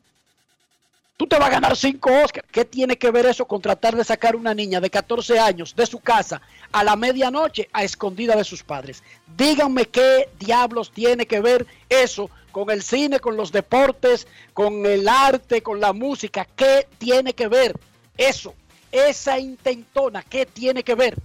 [1.17, 2.49] tú te vas a ganar cinco Oscars.
[2.51, 5.87] ¿Qué tiene que ver eso con tratar de sacar una niña de 14 años de
[5.87, 6.41] su casa
[6.73, 9.03] a la medianoche a escondida de sus padres?
[9.37, 15.09] Díganme qué diablos tiene que ver eso con el cine, con los deportes, con el
[15.09, 16.47] arte, con la música.
[16.55, 17.77] ¿Qué tiene que ver
[18.17, 18.55] eso?
[18.93, 21.17] Esa intentona, ¿qué tiene que ver?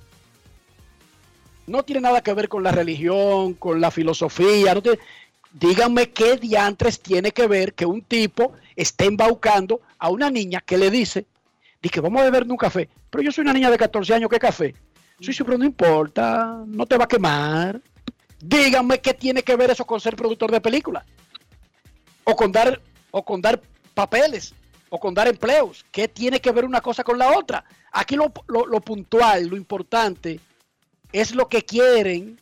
[1.68, 4.74] No tiene nada que ver con la religión, con la filosofía.
[5.54, 10.80] Díganme qué diantres tiene que ver que un tipo esté embaucando a una niña que
[10.80, 11.28] le dice,
[11.80, 12.90] di que vamos a beber un café.
[13.12, 14.74] Pero yo soy una niña de 14 años, ¿qué café?
[15.20, 17.80] Sí, sí, pero no importa, no te va a quemar.
[18.40, 21.06] Díganme qué tiene que ver eso con ser productor de película.
[22.24, 23.62] O con dar, o con dar
[23.94, 24.54] papeles,
[24.90, 25.86] o con dar empleos.
[25.92, 27.66] ¿Qué tiene que ver una cosa con la otra?
[27.92, 30.40] Aquí lo, lo- lo puntual, lo importante,
[31.12, 32.40] es lo que quieren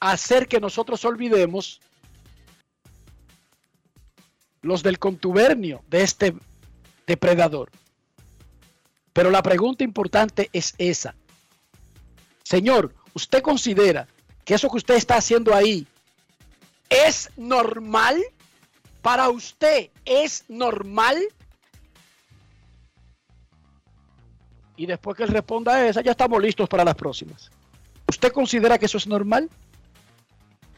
[0.00, 1.80] hacer que nosotros olvidemos
[4.62, 6.34] los del contubernio de este
[7.06, 7.70] depredador.
[9.12, 11.14] Pero la pregunta importante es esa.
[12.42, 14.08] Señor, ¿usted considera
[14.46, 15.86] que eso que usted está haciendo ahí
[16.88, 18.22] es normal?
[19.02, 21.18] Para usted, ¿es normal?
[24.76, 27.50] Y después que él responda a esa, ya estamos listos para las próximas.
[28.08, 29.50] ¿Usted considera que eso es normal?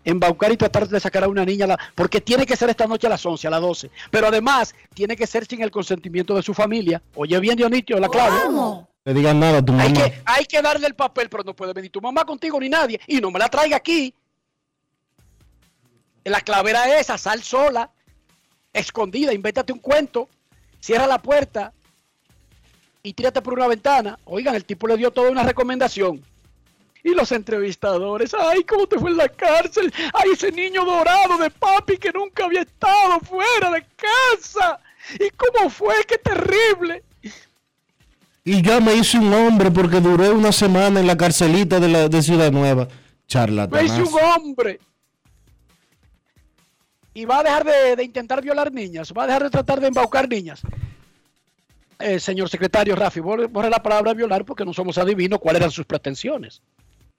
[0.04, 3.10] Embaucar y tratar de sacar a una niña, porque tiene que ser esta noche a
[3.10, 3.90] las 11, a las 12.
[4.10, 7.02] Pero además, tiene que ser sin el consentimiento de su familia.
[7.16, 8.87] Oye bien, Dionitio, la clave.
[9.08, 11.72] Le digan nada a tu Hay que, hay que darle el papel, pero no puede
[11.72, 13.00] venir tu mamá contigo ni nadie.
[13.06, 14.12] Y no me la traiga aquí.
[16.24, 17.90] La clave era esa, sal sola,
[18.70, 20.28] escondida, invéntate un cuento,
[20.78, 21.72] cierra la puerta
[23.02, 24.18] y tírate por una ventana.
[24.26, 26.22] Oigan, el tipo le dio toda una recomendación.
[27.02, 29.90] Y los entrevistadores, ay, ¿cómo te fue en la cárcel?
[30.12, 34.78] Ay, ese niño dorado de papi que nunca había estado fuera de casa.
[35.18, 35.94] ¿Y cómo fue?
[36.06, 37.04] ¡Qué terrible!
[38.48, 42.08] Y ya me hice un hombre porque duré una semana en la carcelita de, la,
[42.08, 42.88] de Ciudad Nueva.
[43.70, 44.80] Me hice un hombre.
[47.12, 49.88] Y va a dejar de, de intentar violar niñas, va a dejar de tratar de
[49.88, 50.62] embaucar niñas.
[51.98, 55.84] Eh, señor secretario Rafi, borre, la palabra violar porque no somos adivinos cuáles eran sus
[55.84, 56.62] pretensiones.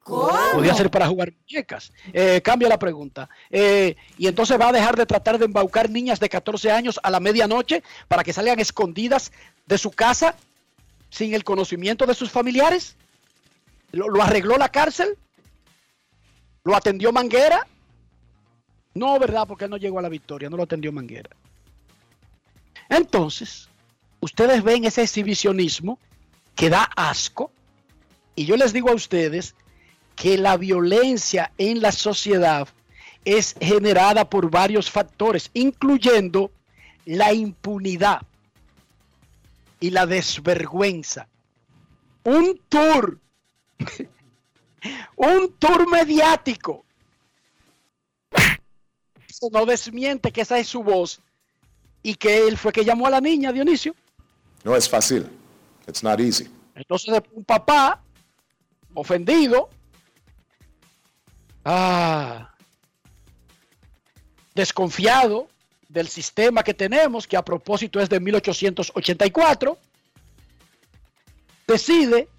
[0.03, 1.91] Podía ser para jugar muñecas.
[2.11, 3.29] Eh, cambia la pregunta.
[3.51, 7.11] Eh, y entonces va a dejar de tratar de embaucar niñas de 14 años a
[7.11, 9.31] la medianoche para que salgan escondidas
[9.67, 10.35] de su casa
[11.09, 12.95] sin el conocimiento de sus familiares.
[13.91, 15.17] ¿Lo, arregló la cárcel?
[16.63, 17.65] ¿Lo atendió Manguera?
[18.93, 19.47] No, ¿verdad?
[19.47, 21.29] Porque él no llegó a la victoria, no lo atendió Manguera.
[22.89, 23.69] Entonces,
[24.19, 25.99] ustedes ven ese exhibicionismo
[26.55, 27.51] que da asco.
[28.35, 29.55] Y yo les digo a ustedes
[30.15, 32.67] que la violencia en la sociedad
[33.25, 36.51] es generada por varios factores, incluyendo
[37.05, 38.21] la impunidad
[39.79, 41.27] y la desvergüenza.
[42.23, 43.19] Un tour,
[45.15, 46.85] un tour mediático.
[49.27, 51.21] Eso no desmiente que esa es su voz
[52.03, 53.95] y que él fue que llamó a la niña, Dionisio.
[54.63, 55.29] No es fácil.
[55.87, 56.49] It's not easy.
[56.75, 58.01] Entonces, un papá
[58.93, 59.69] ofendido,
[61.65, 62.53] ah,
[64.53, 65.47] desconfiado
[65.89, 69.77] del sistema que tenemos, que a propósito es de 1884,
[71.67, 72.29] decide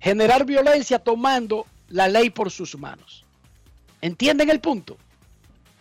[0.00, 3.24] generar violencia tomando la ley por sus manos.
[4.00, 4.96] ¿Entienden el punto?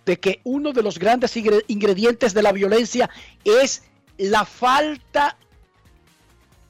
[0.03, 3.09] De que uno de los grandes ingredientes de la violencia
[3.43, 3.83] es
[4.17, 5.37] la falta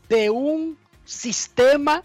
[0.09, 2.03] de un sistema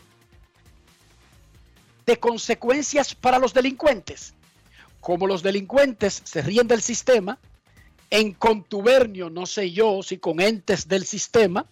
[2.06, 4.34] de consecuencias para los delincuentes.
[5.00, 7.38] Como los delincuentes se ríen del sistema,
[8.10, 11.66] en contubernio, no sé yo si con entes del sistema,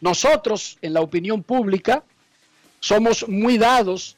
[0.00, 2.04] nosotros en la opinión pública
[2.80, 4.16] somos muy dados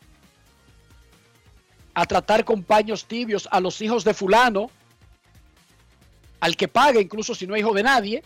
[1.95, 4.71] a tratar con paños tibios a los hijos de fulano,
[6.41, 8.23] al que pague, incluso si no es hijo de nadie.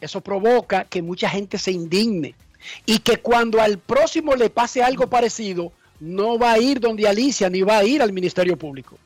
[0.00, 2.34] Eso provoca que mucha gente se indigne
[2.86, 7.48] y que cuando al próximo le pase algo parecido, no va a ir donde Alicia
[7.48, 8.98] ni va a ir al Ministerio Público.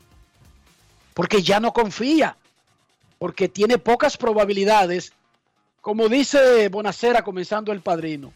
[1.12, 2.36] Porque ya no confía,
[3.18, 5.12] porque tiene pocas probabilidades,
[5.80, 8.32] como dice Bonacera comenzando el padrino.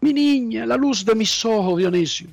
[0.00, 2.28] Mi niña, la luz de mis ojos, Dionisio,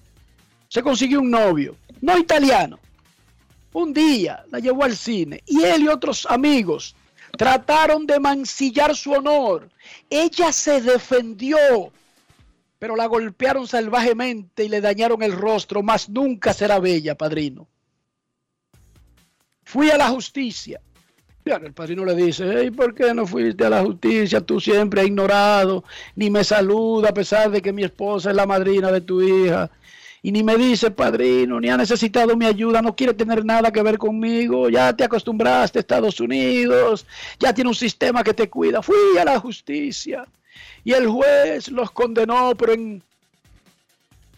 [0.68, 2.80] se consiguió un novio, no italiano.
[3.74, 6.96] Un día la llevó al cine y él y otros amigos
[7.38, 9.70] Trataron de mancillar su honor.
[10.10, 11.58] Ella se defendió,
[12.80, 15.84] pero la golpearon salvajemente y le dañaron el rostro.
[15.84, 17.68] Más nunca será bella, padrino.
[19.64, 20.80] Fui a la justicia.
[21.46, 24.42] el padrino le dice, ¿por qué no fuiste a la justicia?
[24.42, 25.84] Tú siempre has ignorado,
[26.16, 29.70] ni me saluda a pesar de que mi esposa es la madrina de tu hija
[30.26, 33.84] y ni me dice padrino, ni ha necesitado mi ayuda, no quiere tener nada que
[33.84, 37.06] ver conmigo, ya te acostumbraste a Estados Unidos,
[37.38, 38.82] ya tiene un sistema que te cuida.
[38.82, 40.26] Fui a la justicia
[40.84, 43.04] y el juez los condenó, pero en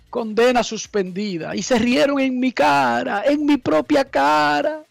[0.09, 1.55] condena suspendida.
[1.55, 4.83] Y se rieron en mi cara, en mi propia cara.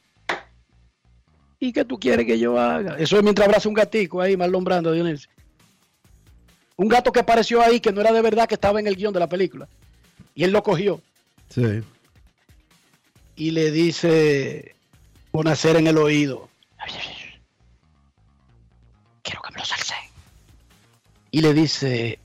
[1.61, 2.97] ¿Y qué tú quieres que yo haga?
[2.99, 5.31] Eso es mientras abraza un gatico ahí, mal nombrando, Dionisio.
[6.77, 9.13] Un gato que apareció ahí que no era de verdad que estaba en el guion
[9.13, 9.69] de la película.
[10.37, 11.01] Y él lo cogió.
[11.49, 11.83] Sí.
[13.35, 14.77] Y le dice
[15.33, 16.49] Bonacer en el oído.
[19.23, 19.95] Quiero que me lo salce.
[21.31, 22.19] Y le dice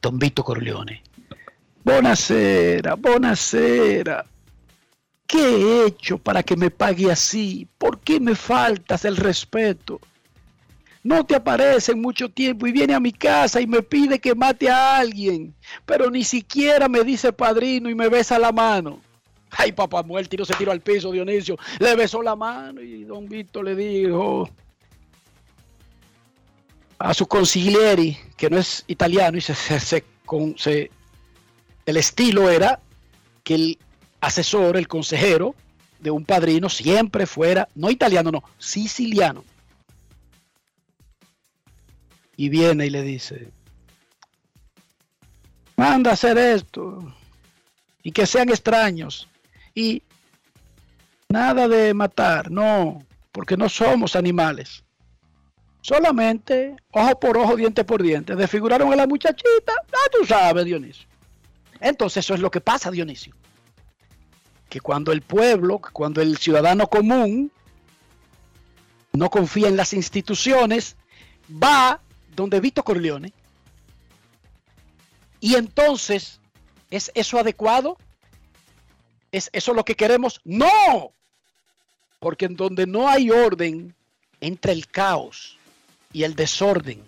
[0.00, 1.02] Don Vito Corleone.
[1.82, 4.24] Bonacera, Bonacera.
[5.26, 7.66] ¿Qué he hecho para que me pague así?
[7.76, 10.00] ¿Por qué me faltas el respeto?
[11.02, 14.34] No te aparece en mucho tiempo y viene a mi casa y me pide que
[14.34, 15.54] mate a alguien,
[15.86, 19.00] pero ni siquiera me dice padrino y me besa la mano.
[19.50, 21.56] Ay, papá muerto, tiro se tiró al piso, Dionisio.
[21.78, 24.48] Le besó la mano y don Víctor le dijo
[26.98, 30.04] a su consiglieri, que no es italiano, y se, se,
[31.86, 32.80] el estilo era
[33.44, 33.78] que el
[34.20, 35.54] asesor, el consejero
[36.00, 39.44] de un padrino siempre fuera, no italiano, no, siciliano
[42.38, 43.50] y viene y le dice,
[45.76, 47.12] manda a hacer esto
[48.00, 49.28] y que sean extraños
[49.74, 50.04] y
[51.28, 54.84] nada de matar, no, porque no somos animales.
[55.80, 58.36] Solamente ojo por ojo, diente por diente.
[58.36, 61.08] Desfiguraron a la muchachita, ah, tú sabes, Dionisio.
[61.80, 63.34] Entonces eso es lo que pasa, Dionisio.
[64.68, 67.50] Que cuando el pueblo, cuando el ciudadano común
[69.12, 70.94] no confía en las instituciones,
[71.50, 72.00] va
[72.38, 73.32] donde Vito Corleone.
[75.40, 76.40] Y entonces,
[76.90, 77.98] ¿es eso adecuado?
[79.32, 80.40] ¿Es eso lo que queremos?
[80.44, 81.12] No,
[82.18, 83.94] porque en donde no hay orden,
[84.40, 85.58] entra el caos
[86.12, 87.02] y el desorden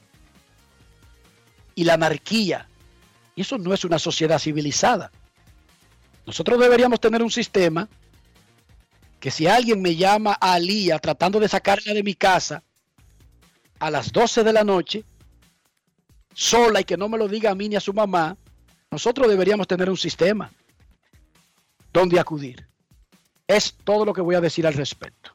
[1.74, 2.68] y la anarquía.
[3.35, 5.11] Y eso no es una sociedad civilizada.
[6.26, 7.89] Nosotros deberíamos tener un sistema
[9.20, 12.62] que si alguien me llama a Alía tratando de sacarla de mi casa
[13.78, 15.05] a las 12 de la noche,
[16.41, 18.36] sola y que no me lo diga a mí ni a su mamá,
[18.91, 20.51] nosotros deberíamos tener un sistema
[21.93, 22.66] donde acudir.
[23.47, 25.32] Es todo lo que voy a decir al respecto.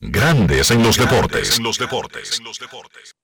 [0.00, 1.58] Grandes en los deportes.
[1.58, 2.38] En los deportes.
[2.38, 3.14] En los deportes.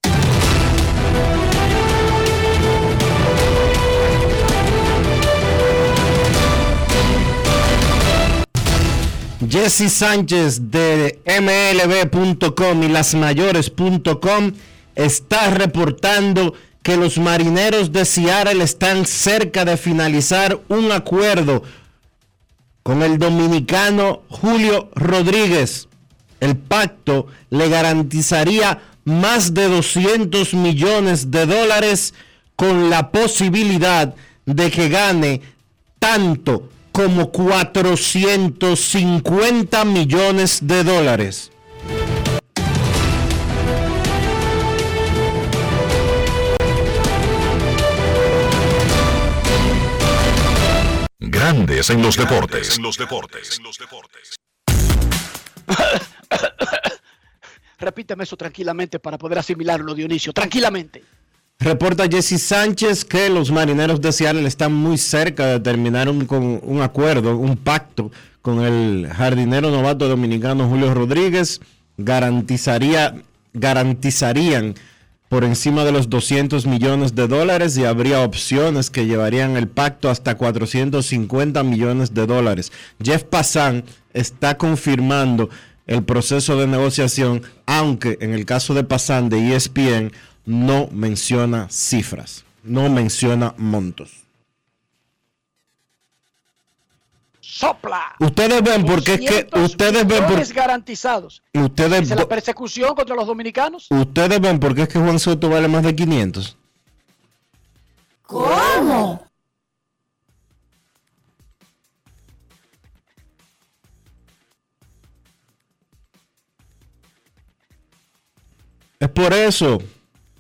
[9.49, 14.53] Jesse Sánchez de MLB.com y lasmayores.com
[14.97, 21.65] está reportando que los marineros de Seattle están cerca de finalizar un acuerdo
[22.83, 25.89] con el dominicano Julio Rodríguez.
[26.41, 32.15] El pacto le garantizaría más de 200 millones de dólares
[32.55, 35.41] con la posibilidad de que gane
[35.99, 41.51] tanto como 450 millones de dólares.
[51.29, 52.77] Grandes en los deportes.
[52.79, 54.37] En los deportes.
[57.79, 60.33] Repíteme eso tranquilamente para poder asimilarlo, Dionisio.
[60.33, 61.03] Tranquilamente.
[61.59, 66.61] Reporta Jesse Sánchez que los marineros de Seattle están muy cerca de terminar un, con
[66.63, 68.11] un acuerdo, un pacto
[68.43, 71.61] con el jardinero novato dominicano Julio Rodríguez.
[71.99, 73.15] Garantizaría,
[73.55, 74.75] garantizarían
[75.29, 80.09] por encima de los 200 millones de dólares y habría opciones que llevarían el pacto
[80.09, 82.73] hasta 450 millones de dólares.
[83.03, 85.51] Jeff Passan está confirmando
[85.87, 90.13] el proceso de negociación, aunque en el caso de Passan de ESPN
[90.45, 94.26] no menciona cifras, no menciona montos.
[97.57, 98.15] Sopla.
[98.21, 101.43] Ustedes ven porque es que ustedes ven por, garantizados.
[101.55, 103.87] Ustedes la persecución contra los dominicanos.
[103.89, 106.55] Ustedes ven porque es que Juan Soto vale más de 500.
[108.25, 109.27] ¿Cómo?
[119.01, 119.79] Es por eso.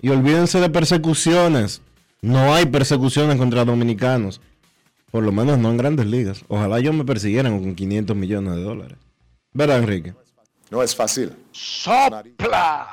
[0.02, 1.80] Y olvídense de persecuciones.
[2.20, 4.42] No hay persecuciones contra dominicanos.
[5.16, 6.44] Por lo menos no en grandes ligas.
[6.46, 8.98] Ojalá yo me persiguieran con 500 millones de dólares.
[9.54, 10.12] ¿Verdad, Enrique?
[10.68, 11.34] No es fácil.
[11.52, 12.90] Sopla.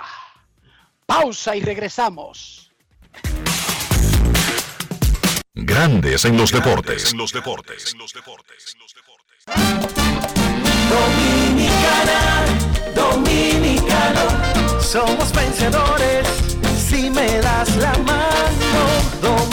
[1.05, 2.71] Pausa y regresamos.
[5.53, 7.11] Grandes en los deportes.
[7.11, 7.91] En los deportes.
[7.91, 8.77] En los deportes.
[10.95, 12.45] Dominicana,
[12.95, 16.25] dominicano, somos vencedores
[16.77, 19.52] si me das la mano.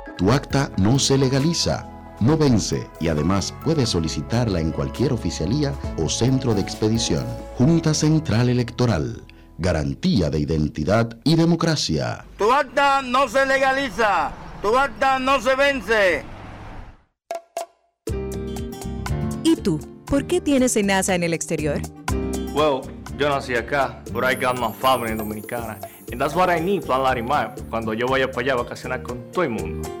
[0.17, 1.87] Tu acta no se legaliza,
[2.19, 7.25] no vence y además puedes solicitarla en cualquier oficialía o centro de expedición.
[7.57, 9.23] Junta Central Electoral.
[9.57, 12.25] Garantía de identidad y democracia.
[12.37, 14.31] Tu acta no se legaliza,
[14.61, 16.23] tu acta no se vence.
[19.43, 19.79] ¿Y tú?
[20.05, 21.79] ¿Por qué tienes enaza en el exterior?
[22.53, 22.81] Well,
[23.17, 25.79] yo nací acá, but I got my family dominicana.
[26.11, 29.31] And that's what I need, Plan Larimar, cuando yo vaya para allá a vacacionar con
[29.31, 30.00] todo el mundo.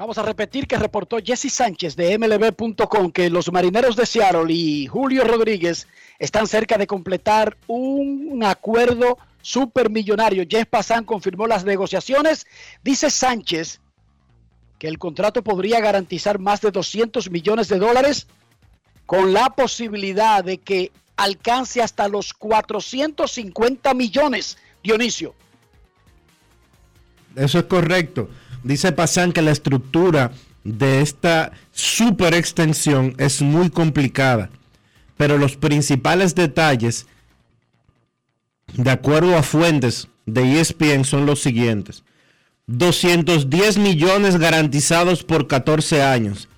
[0.00, 4.86] Vamos a repetir que reportó Jesse Sánchez de MLB.com que los marineros de Seattle y
[4.86, 5.88] Julio Rodríguez
[6.18, 10.46] están cerca de completar un acuerdo supermillonario.
[10.48, 12.46] Jeff Passan confirmó las negociaciones.
[12.82, 13.82] Dice Sánchez
[14.78, 18.26] que el contrato podría garantizar más de 200 millones de dólares
[19.04, 25.34] con la posibilidad de que alcance hasta los 450 millones, Dionisio.
[27.36, 28.30] Eso es correcto.
[28.62, 30.32] Dice Pasan que la estructura
[30.64, 34.50] de esta super extensión es muy complicada,
[35.16, 37.06] pero los principales detalles,
[38.74, 42.04] de acuerdo a fuentes de ESPN, son los siguientes.
[42.66, 46.48] 210 millones garantizados por 14 años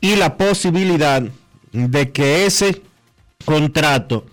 [0.00, 1.22] y la posibilidad
[1.72, 2.82] de que ese
[3.44, 4.24] contrato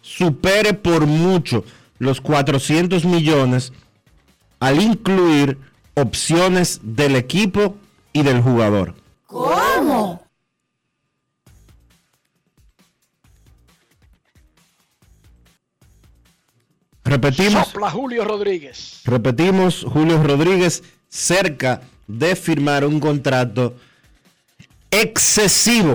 [0.00, 1.64] supere por mucho
[1.98, 3.72] los 400 millones
[4.58, 5.58] al incluir
[6.00, 7.76] opciones del equipo
[8.12, 8.94] y del jugador.
[9.26, 10.22] ¿Cómo?
[17.04, 17.68] Repetimos.
[17.68, 19.00] Sopla Julio Rodríguez.
[19.04, 23.76] Repetimos, Julio Rodríguez cerca de firmar un contrato
[24.90, 25.94] excesivo,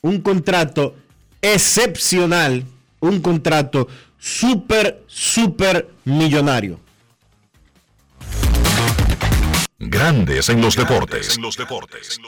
[0.00, 0.94] un contrato
[1.42, 2.64] excepcional,
[3.00, 6.80] un contrato súper, súper millonario.
[9.84, 11.36] Grandes en los deportes.
[11.36, 12.20] En los deportes.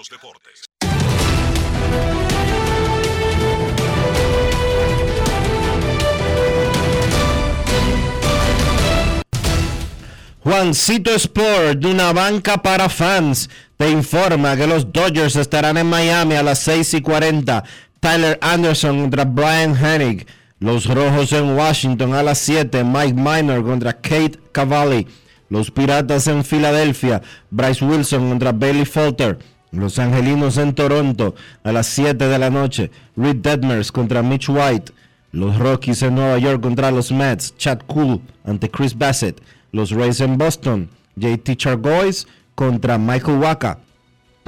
[10.41, 16.35] Juancito Sport, de una banca para fans, te informa que los Dodgers estarán en Miami
[16.35, 17.63] a las 6 y 40.
[18.01, 20.27] Tyler Anderson contra Brian Hennig.
[20.59, 22.83] Los Rojos en Washington a las 7.
[22.83, 25.07] Mike Minor contra Kate Cavalli.
[25.49, 27.23] Los Piratas en Filadelfia.
[27.51, 29.39] Bryce Wilson contra Bailey Falter.
[29.71, 31.35] Los Angelinos en Toronto
[31.65, 32.91] a las 7 de la noche.
[33.17, 34.93] Reed Detmers contra Mitch White.
[35.33, 37.57] Los Rockies en Nueva York contra los Mets.
[37.57, 39.43] Chad Cool ante Chris Bassett.
[39.73, 40.89] Los Rays en Boston.
[41.17, 43.79] JT Chargois contra Michael Waka.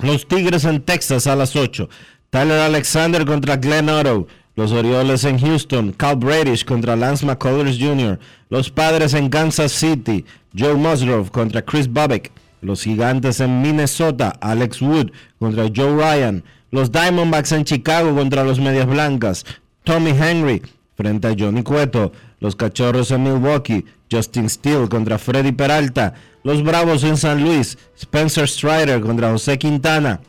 [0.02, 1.88] Los Tigres en Texas a las 8.
[2.30, 4.28] Tyler Alexander contra Glenn Otto.
[4.56, 5.92] Los Orioles en Houston.
[5.92, 8.18] Cal Bradish contra Lance McCullers Jr.
[8.48, 10.24] Los Padres en Kansas City.
[10.56, 12.32] Joe Musgrove contra Chris Bobek.
[12.62, 14.30] Los Gigantes en Minnesota.
[14.40, 16.42] Alex Wood contra Joe Ryan.
[16.70, 19.44] Los Diamondbacks en Chicago contra los Medias Blancas.
[19.84, 20.62] Tommy Henry
[20.96, 22.12] frente a Johnny Cueto.
[22.40, 23.84] Los Cachorros en Milwaukee.
[24.10, 26.14] Justin Steele contra Freddy Peralta.
[26.44, 27.76] Los Bravos en San Luis.
[27.94, 30.20] Spencer Strider contra José Quintana.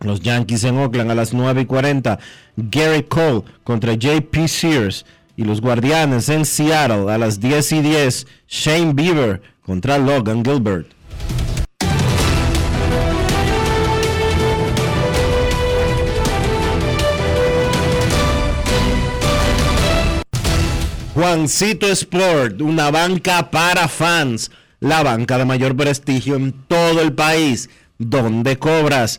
[0.00, 2.18] Los Yankees en Oakland a las 9 y 40.
[2.56, 5.04] Gary Cole contra JP Sears.
[5.36, 8.26] Y los Guardianes en Seattle a las 10 y 10.
[8.48, 10.98] Shane Bieber contra Logan Gilbert.
[21.18, 27.68] Juancito Sport, una banca para fans, la banca de mayor prestigio en todo el país,
[27.98, 29.18] donde cobras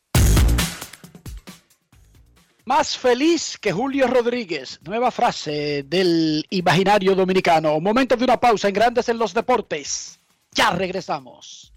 [2.65, 4.79] Más feliz que Julio Rodríguez.
[4.83, 7.79] Nueva frase del imaginario dominicano.
[7.79, 10.19] Momento de una pausa en Grandes en los Deportes.
[10.51, 11.73] Ya regresamos.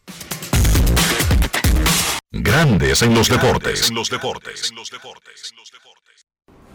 [2.31, 3.89] Grandes en los deportes.
[3.89, 4.73] En los deportes.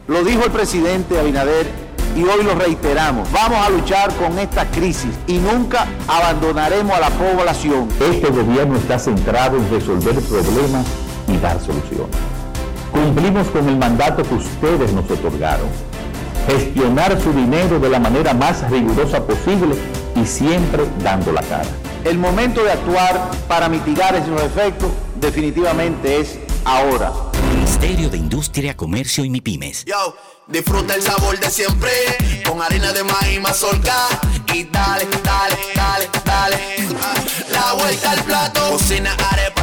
[0.08, 1.68] Lo dijo el presidente Abinader
[2.16, 3.32] y hoy lo reiteramos.
[3.32, 7.88] Vamos a luchar con esta crisis y nunca abandonaremos a la población.
[8.00, 10.88] Este gobierno está centrado en resolver problemas
[11.28, 12.39] y dar soluciones.
[12.92, 15.68] Cumplimos con el mandato que ustedes nos otorgaron.
[16.48, 19.76] Gestionar su dinero de la manera más rigurosa posible
[20.16, 21.70] y siempre dando la cara.
[22.04, 27.12] El momento de actuar para mitigar esos efectos definitivamente es ahora.
[27.54, 29.86] Ministerio de Industria, Comercio y MIPIMES.
[29.86, 30.16] Yo,
[30.48, 31.92] disfruta el sabor de siempre
[32.48, 34.08] con harina de maíz mazorca
[34.54, 36.58] y dale, dale, dale, dale.
[37.52, 39.59] La vuelta al plato, cocina arepa,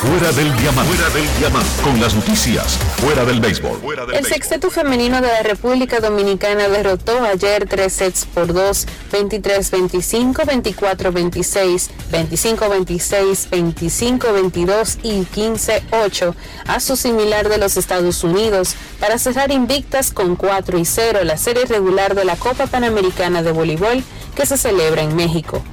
[0.00, 0.94] Fuera del diamante.
[0.94, 1.82] Fuera del diamante.
[1.82, 2.78] Con las noticias.
[2.98, 3.80] Fuera del béisbol.
[4.12, 11.90] El sexteto femenino de la República Dominicana derrotó ayer tres sets por dos, 23-25, 24-26,
[12.12, 16.34] 25-26, 25-22 y 15-8
[16.68, 21.36] a su similar de los Estados Unidos para cerrar invictas con 4 y 0 la
[21.36, 24.04] serie regular de la Copa Panamericana de Voleibol
[24.36, 25.64] que se celebra en México.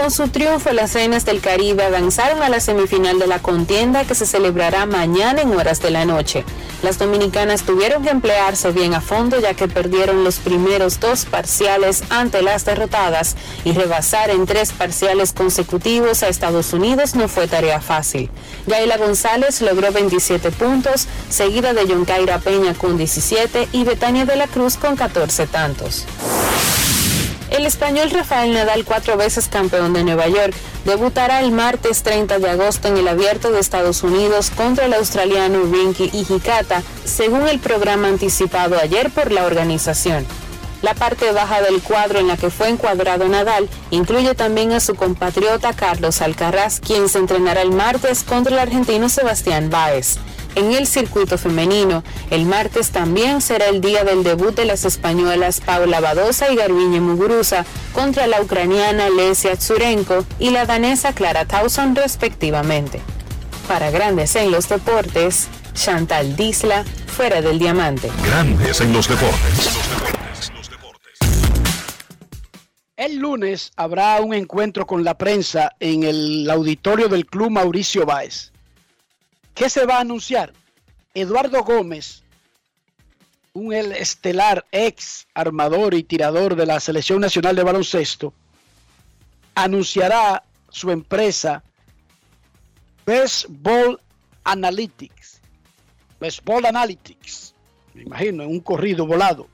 [0.00, 4.14] Con su triunfo, las Reinas del Caribe avanzaron a la semifinal de la contienda que
[4.14, 6.42] se celebrará mañana en horas de la noche.
[6.82, 12.02] Las dominicanas tuvieron que emplearse bien a fondo ya que perdieron los primeros dos parciales
[12.08, 17.82] ante las derrotadas y rebasar en tres parciales consecutivos a Estados Unidos no fue tarea
[17.82, 18.30] fácil.
[18.66, 24.46] Yaila González logró 27 puntos, seguida de Yonkaira Peña con 17 y Betania de la
[24.46, 26.06] Cruz con 14 tantos.
[27.50, 32.48] El español Rafael Nadal, cuatro veces campeón de Nueva York, debutará el martes 30 de
[32.48, 38.06] agosto en el Abierto de Estados Unidos contra el australiano Rinky Hikata, según el programa
[38.06, 40.24] anticipado ayer por la organización.
[40.80, 44.94] La parte baja del cuadro en la que fue encuadrado Nadal incluye también a su
[44.94, 50.18] compatriota Carlos Alcaraz, quien se entrenará el martes contra el argentino Sebastián Báez.
[50.56, 55.60] En el circuito femenino, el martes también será el día del debut de las españolas
[55.60, 61.94] Paula Badosa y Garbiñe Muguruza contra la ucraniana Lesia Tsurenko y la danesa Clara Tauson
[61.94, 63.00] respectivamente.
[63.68, 68.10] Para Grandes en los Deportes, Chantal Disla, fuera del diamante.
[68.24, 69.70] Grandes en los deportes.
[72.96, 78.49] El lunes habrá un encuentro con la prensa en el auditorio del Club Mauricio Báez.
[79.54, 80.52] ¿Qué se va a anunciar?
[81.14, 82.22] Eduardo Gómez,
[83.52, 88.32] un el estelar ex armador y tirador de la Selección Nacional de Baloncesto,
[89.54, 91.62] anunciará su empresa
[93.04, 94.00] Best Ball
[94.44, 95.40] Analytics.
[96.20, 97.54] Best Ball Analytics.
[97.94, 99.48] Me imagino, en un corrido volado.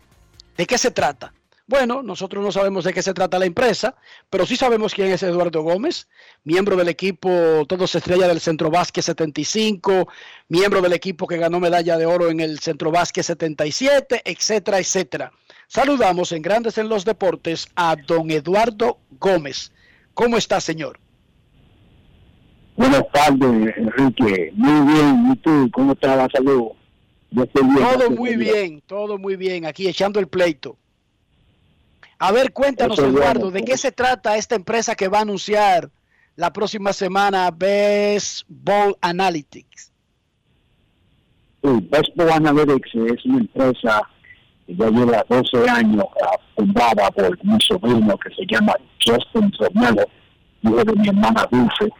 [0.56, 1.32] ¿De qué se trata?
[1.68, 3.96] Bueno, nosotros no sabemos de qué se trata la empresa,
[4.30, 6.06] pero sí sabemos quién es Eduardo Gómez,
[6.44, 10.06] miembro del equipo Todos Estrella del Centro Básquet 75,
[10.48, 15.32] miembro del equipo que ganó medalla de oro en el Centro Básquet 77, etcétera, etcétera.
[15.66, 19.72] Saludamos en Grandes en los Deportes a don Eduardo Gómez.
[20.14, 21.00] ¿Cómo está, señor?
[22.76, 24.52] Buenas tardes, Enrique.
[24.54, 25.32] Muy bien.
[25.32, 25.68] ¿Y tú?
[25.72, 26.68] ¿Cómo está la salud?
[27.34, 29.66] Todo muy bien, todo muy bien.
[29.66, 30.78] Aquí echando el pleito.
[32.18, 33.50] A ver, cuéntanos, Eso Eduardo.
[33.50, 35.90] ¿de qué se trata esta empresa que va a anunciar
[36.34, 39.92] la próxima semana Best Ball Analytics?
[41.62, 44.02] Sí, Baseball Analytics es una empresa
[44.66, 50.06] que ya lleva 12 años ah, fundada por mi sobrino que se llama Justin Romero,
[50.62, 51.92] hijo de mi hermana Dulce,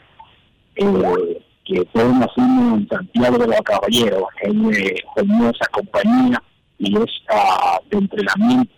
[0.77, 4.23] eh, que fue nacido en Santiago de los Caballeros.
[4.43, 6.43] Él eh, esa compañía
[6.79, 8.76] y es ah, de entrenamiento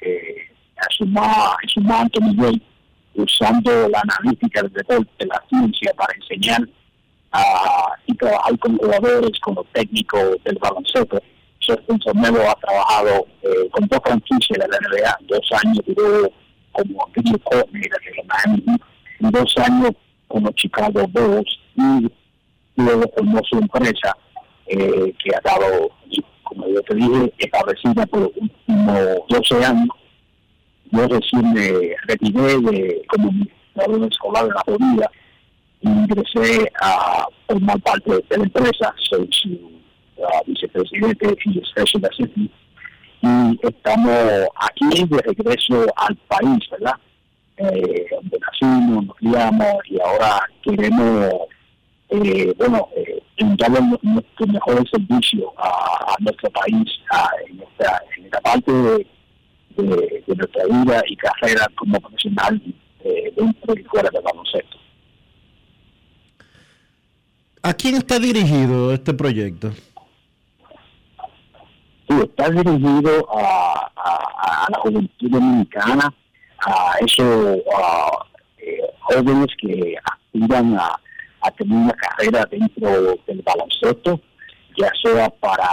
[0.00, 2.62] eh, a su ma, a su ma Anthony Way,
[3.14, 6.68] usando la analítica del deporte, la ciencia para enseñar
[7.32, 11.20] a, y trabajar con jugadores, con los técnicos del baloncesto.
[11.66, 16.30] Justin Romero ha trabajado eh, con dos franquicias de la NBA, dos años duró
[16.72, 18.64] como video coordinator de Miami
[19.20, 19.90] y dos años
[20.28, 22.10] con los Chicago Bulls y
[22.76, 24.16] luego formó su empresa
[24.66, 25.90] eh, que ha dado,
[26.56, 29.88] yo te dije, establecida por los últimos 12 años.
[30.90, 35.10] Yo recién me retiré de, como escolar de la Florida
[35.80, 39.74] y ingresé a formar parte de la empresa, soy su
[40.46, 42.50] vicepresidente y special assistant.
[43.22, 46.94] Y estamos aquí de regreso al país, ¿verdad?
[47.56, 51.30] Eh, donde nacimos, nos criamos y ahora queremos,
[52.22, 53.22] eh, bueno, eh,
[54.02, 59.06] nuestro mejor servicio a, a nuestro país a- en, esta, en esta parte de,
[59.76, 62.60] de- de nuestra vida y carrera como profesional
[63.04, 64.78] eh, dentro y fuera del baloncesto.
[67.62, 69.72] ¿A quién está dirigido este proyecto?
[72.08, 76.12] Sí, está dirigido a, a- a la juventud dominicana,
[76.66, 78.10] a esos ah,
[78.58, 81.00] eh, jóvenes que aspiran a,
[81.44, 84.20] a tener una carrera dentro del baloncesto,
[84.76, 85.68] ya sea para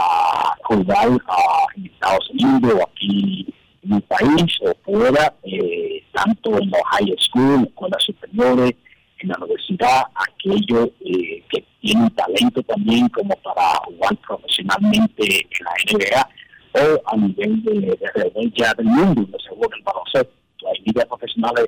[0.64, 3.54] jugar ah, en Estados Unidos o aquí
[3.84, 8.74] en el país o fuera, eh, tanto en los high school, escuelas superiores,
[9.20, 15.72] en la universidad, aquellos eh, que tienen talento también como para jugar profesionalmente en la
[15.94, 16.30] NBA
[16.74, 20.32] o a nivel de, de, del mundo, donde se juega el baloncesto.
[20.68, 21.66] Hay ligas profesionales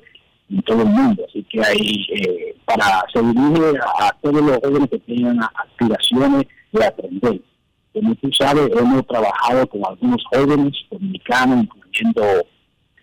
[0.49, 2.42] en todo el mundo, así que hay eh,
[2.75, 7.41] para servir a, a, todos los jóvenes que tengan aspiraciones de aprender.
[7.93, 12.23] Como tú sabes, hemos trabajado con algunos jóvenes dominicanos, incluyendo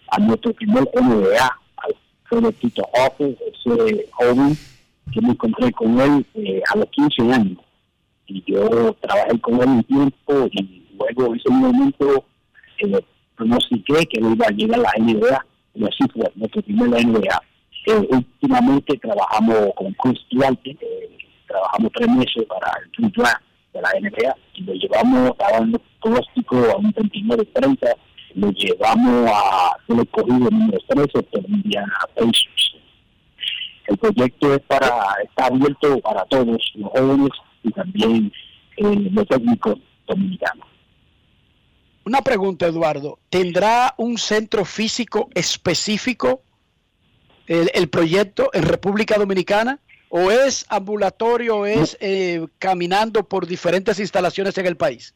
[0.08, 4.56] a nuestro primer NBA, Alfredo Tito Hoffer, ese joven
[5.12, 7.58] que me encontré con él eh, a los 15 años.
[8.26, 12.24] Y yo trabajé con él un tiempo y luego en ese momento
[12.78, 13.04] eh,
[13.36, 17.42] pronostiqué que él iba a llegar a la NBA y así fue, nuestro primer NBA.
[17.86, 20.76] Eh, últimamente trabajamos con Chris Duarte,
[21.46, 26.56] trabajamos tres meses para el draft de la NBA y lo llevamos a un pronóstico
[26.56, 27.96] a un 29 30
[28.34, 32.74] lo llevamos a ser escogido número 13 por Indiana Pacers.
[33.86, 37.30] El proyecto es para está abierto para todos los jóvenes
[37.64, 38.32] y también
[38.76, 39.76] eh, los técnicos
[40.06, 40.66] dominicanos.
[42.04, 43.18] Una pregunta, Eduardo.
[43.28, 46.42] ¿Tendrá un centro físico específico
[47.50, 49.78] el, el proyecto en República Dominicana?
[50.08, 55.14] ¿O es ambulatorio o es eh, caminando por diferentes instalaciones en el país?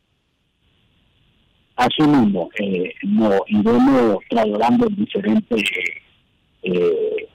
[1.77, 5.63] Así mismo, eh, no, iremos trasladando en diferentes
[6.63, 7.29] eh,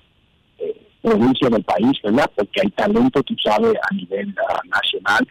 [0.60, 2.32] eh, provincias del país, ¿verdad?
[2.36, 5.28] Porque hay talento, tú sabes, a nivel uh, nacional.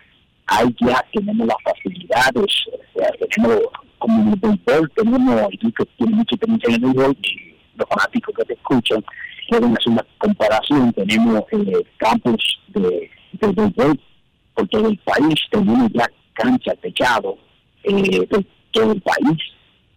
[0.49, 2.53] Hay ya, tenemos las facilidades,
[2.97, 3.63] eh, tenemos
[3.99, 7.55] como en el béisbol, tenemos, y tú que tienes mucha experiencia en el béisbol, y
[7.77, 9.03] los fanáticos que te escuchan,
[9.57, 14.01] hacer una comparación, tenemos eh, campos de, de béisbol
[14.55, 17.37] por todo el país, tenemos ya cancha, techado,
[17.85, 19.39] eh, de todo el país.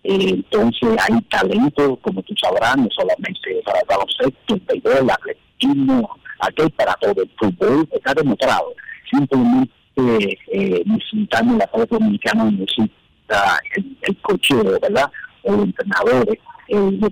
[0.03, 6.09] Eh, entonces hay talento, como tú sabrás, no solamente para el baloncesto, el béisbol, atletismo,
[6.39, 8.73] aquí para todo el fútbol, está demostrado.
[9.11, 15.11] Simplemente eh, necesitamos la República Dominicana necesita el, el ¿verdad?
[15.43, 16.37] O entrenadores,
[16.67, 17.09] de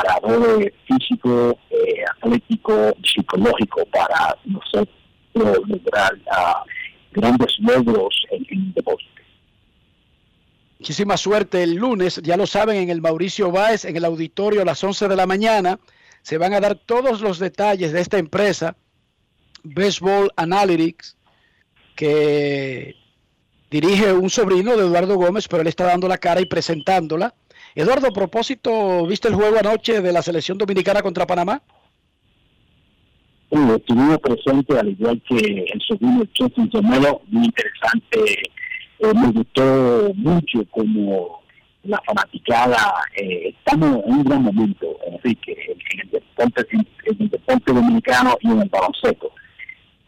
[0.00, 4.88] preparadores físicos, eh, atléticos, psicológicos para nosotros
[5.34, 6.64] lograr uh,
[7.12, 9.04] grandes logros en el deporte.
[10.78, 14.64] Muchísima suerte el lunes, ya lo saben, en el Mauricio Báez, en el auditorio a
[14.64, 15.78] las 11 de la mañana.
[16.22, 18.76] Se van a dar todos los detalles de esta empresa,
[19.64, 21.16] Baseball Analytics,
[21.96, 22.94] que
[23.70, 27.34] dirige un sobrino de Eduardo Gómez, pero él está dando la cara y presentándola.
[27.78, 31.62] Eduardo, a propósito, ¿viste el juego anoche de la selección dominicana contra Panamá?
[33.52, 38.42] Estuvimos presentes, al igual que el Chetin Gemelo, muy interesante
[38.98, 41.40] eh, me gustó mucho como
[41.84, 45.56] la fanaticada, eh, estamos en un gran momento, Enrique,
[45.92, 49.30] en el deporte, en, el deporte dominicano y en el baloncesto.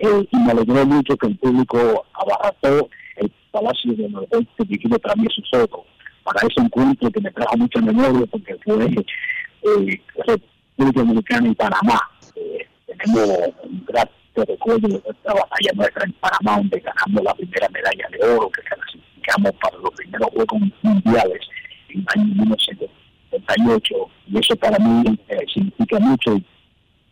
[0.00, 5.14] Eh, y me alegró mucho que el público abarató el Palacio de Noroeste dirigido para
[5.14, 5.86] mí sus ojos
[6.24, 12.00] para ese encuentro que me trajo mucha memoria porque fue eh, República Dominicana y Panamá.
[12.36, 13.28] Eh, tenemos
[13.64, 18.24] un gran recuerdo de esta batalla nuestra en Panamá, donde ganamos la primera medalla de
[18.24, 21.40] oro que clasificamos para los primeros Juegos Mundiales
[21.88, 23.94] en el año 1978.
[24.28, 26.40] Y eso para mí eh, significa mucho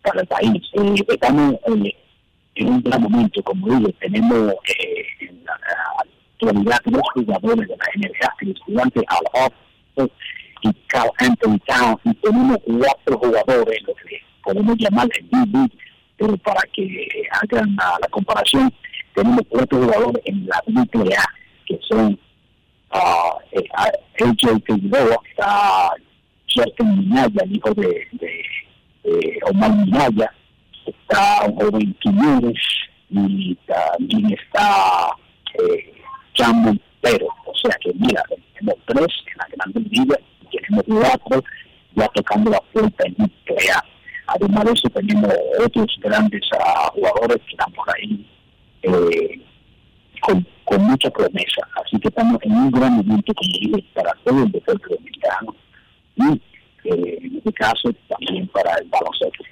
[0.03, 0.63] para el país.
[0.73, 1.97] Eh, estamos eh,
[2.57, 5.55] en un gran momento, como digo, tenemos eh, en la,
[6.39, 9.53] actualidad tres jugadores de la NBA, el estudiante Al
[9.97, 10.11] Horford
[10.63, 15.71] y Carl Anthony Towns, y tenemos cuatro jugadores, lo que podemos llamar el BB,
[16.17, 18.73] pero para que hagan la, la, comparación,
[19.15, 21.25] tenemos cuatro jugadores en la AAA,
[21.67, 22.19] que son
[22.93, 23.69] uh, eh,
[24.21, 25.91] AJ Figueroa, está
[26.55, 28.45] Justin Minaya, el hijo de, de,
[29.05, 30.33] de Omar Minaya,
[30.87, 32.59] está un joven Quiñones,
[33.11, 35.11] y también está
[35.55, 35.98] eh,
[36.39, 38.23] Jan Montero, o sea que mira,
[38.55, 40.19] tenemos tres en la Grandes Ligas
[40.51, 41.45] y tenemos cuatro
[41.95, 43.85] ya tocando la puerta en nuclear.
[44.29, 45.35] Además de eso, tenemos
[45.65, 48.27] otros grandes uh, jugadores que están por ahí
[48.83, 49.41] eh,
[50.21, 50.47] con,
[50.83, 51.67] mucha promesa.
[51.83, 55.55] Así que estamos en un gran momento, como para todo el deporte dominicano
[56.17, 56.43] y
[56.85, 59.45] eh, en este caso también para el baloncesto.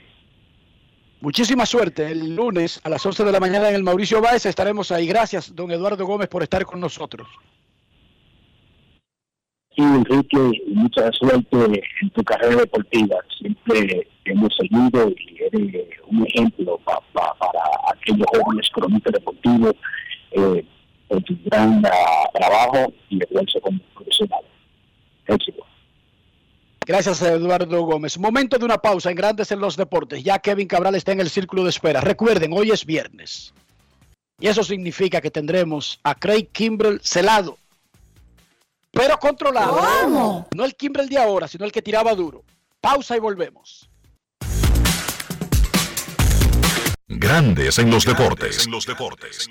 [1.20, 2.10] Muchísima suerte.
[2.10, 5.06] El lunes a las 11 de la mañana en el Mauricio Báez estaremos ahí.
[5.06, 7.26] Gracias, don Eduardo Gómez, por estar con nosotros.
[9.74, 13.16] Sí, Enrique, mucha suerte en tu carrera deportiva.
[13.38, 17.60] Siempre hemos seguido y eres un ejemplo pa, pa, para
[17.92, 19.74] aquellos jóvenes cronistas deportivos
[20.32, 20.64] eh,
[21.08, 24.44] por tu gran uh, trabajo y esfuerzo como profesional.
[25.26, 25.66] Éxito.
[26.86, 28.16] Gracias a Eduardo Gómez.
[28.16, 30.22] Momento de una pausa en Grandes en los Deportes.
[30.22, 32.00] Ya Kevin Cabral está en el círculo de espera.
[32.00, 33.52] Recuerden, hoy es viernes.
[34.38, 37.58] Y eso significa que tendremos a Craig Kimbrell celado.
[38.92, 39.80] Pero controlado.
[40.02, 40.46] ¿Cómo?
[40.54, 42.44] No el Kimbrell de ahora, sino el que tiraba duro.
[42.80, 43.90] Pausa y volvemos.
[47.08, 48.64] Grandes en los deportes.
[48.64, 49.48] En los deportes.
[49.48, 49.50] Y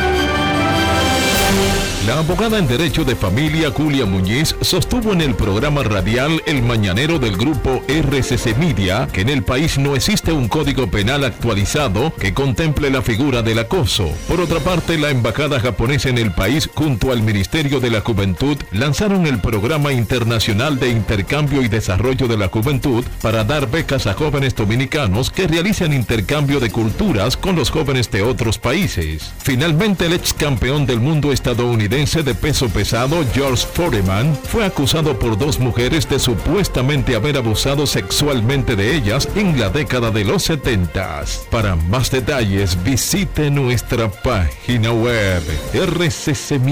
[2.11, 7.19] La abogada en Derecho de Familia Julia Muñiz sostuvo en el programa radial El Mañanero
[7.19, 12.33] del grupo RCC Media que en el país no existe un código penal actualizado que
[12.33, 14.11] contemple la figura del acoso.
[14.27, 18.57] Por otra parte, la embajada japonesa en el país junto al Ministerio de la Juventud
[18.73, 24.15] lanzaron el programa internacional de intercambio y desarrollo de la juventud para dar becas a
[24.15, 29.31] jóvenes dominicanos que realizan intercambio de culturas con los jóvenes de otros países.
[29.41, 35.37] Finalmente, el ex campeón del mundo estadounidense de peso pesado George Foreman fue acusado por
[35.37, 41.23] dos mujeres de supuestamente haber abusado sexualmente de ellas en la década de los 70.
[41.51, 45.43] Para más detalles visite nuestra página web
[45.75, 46.71] rccmedia.com.do.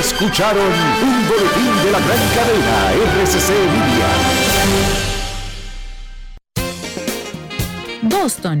[0.00, 2.92] Escucharon un boletín de la gran cadena
[3.22, 4.08] RCC Media.
[8.02, 8.60] Boston,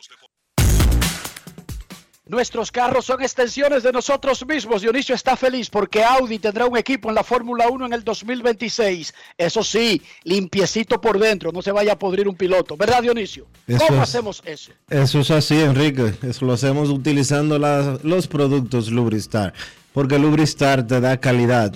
[2.31, 4.81] Nuestros carros son extensiones de nosotros mismos.
[4.81, 9.13] Dionisio está feliz porque Audi tendrá un equipo en la Fórmula 1 en el 2026.
[9.37, 12.77] Eso sí, limpiecito por dentro, no se vaya a podrir un piloto.
[12.77, 13.47] ¿Verdad, Dionisio?
[13.67, 14.71] Eso ¿Cómo es- hacemos eso?
[14.89, 16.13] Eso es así, Enrique.
[16.23, 17.59] Eso lo hacemos utilizando
[18.01, 19.53] los productos Lubristar.
[19.91, 21.75] Porque Lubristar te da calidad,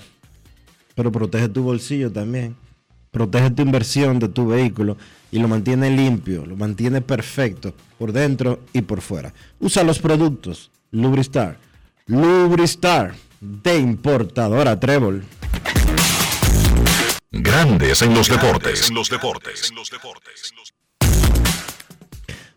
[0.95, 2.55] pero protege tu bolsillo también.
[3.11, 4.95] Protege tu inversión de tu vehículo
[5.35, 9.33] y lo mantiene limpio, lo mantiene perfecto por dentro y por fuera.
[9.59, 11.57] Usa los productos Lubristar.
[12.05, 15.25] Lubristar de importadora Trébol.
[17.31, 18.87] Grandes en los deportes.
[18.87, 19.73] En los deportes.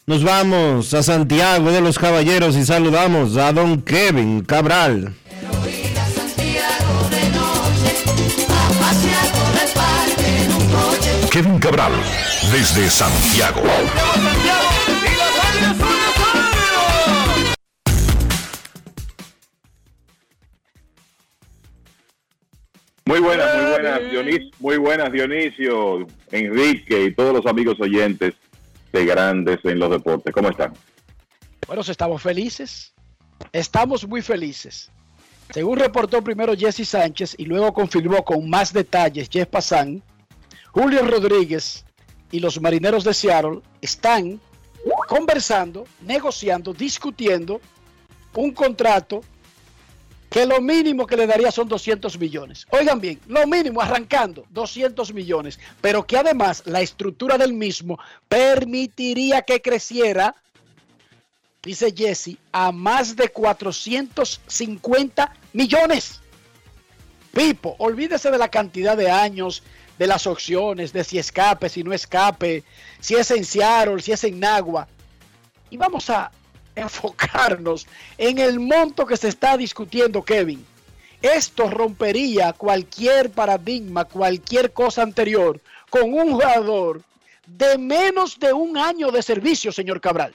[0.06, 5.16] Nos vamos a Santiago de los Caballeros y saludamos a don Kevin Cabral.
[11.38, 11.92] Kevin Cabral,
[12.50, 13.62] desde Santiago.
[23.04, 28.34] Muy buenas, muy buenas, Dionisio, muy buenas, Dionisio, Enrique y todos los amigos oyentes
[28.92, 30.34] de Grandes en los Deportes.
[30.34, 30.72] ¿Cómo están?
[31.68, 32.92] Bueno, estamos felices.
[33.52, 34.90] Estamos muy felices.
[35.54, 40.02] Según reportó primero Jesse Sánchez y luego confirmó con más detalles Jeff Passan,
[40.72, 41.84] Julio Rodríguez
[42.30, 44.40] y los marineros de Seattle están
[45.08, 47.60] conversando, negociando, discutiendo
[48.34, 49.22] un contrato
[50.30, 52.66] que lo mínimo que le daría son 200 millones.
[52.70, 57.98] Oigan bien, lo mínimo arrancando 200 millones, pero que además la estructura del mismo
[58.28, 60.34] permitiría que creciera,
[61.62, 66.20] dice Jesse, a más de 450 millones.
[67.32, 69.62] Pipo, olvídese de la cantidad de años,
[69.98, 72.62] de las opciones, de si escape, si no escape,
[73.00, 74.86] si es en Seattle, si es en Nagua.
[75.70, 76.30] Y vamos a
[76.74, 77.86] enfocarnos
[78.16, 80.64] en el monto que se está discutiendo, Kevin.
[81.20, 87.02] Esto rompería cualquier paradigma, cualquier cosa anterior, con un jugador
[87.44, 90.34] de menos de un año de servicio, señor Cabral.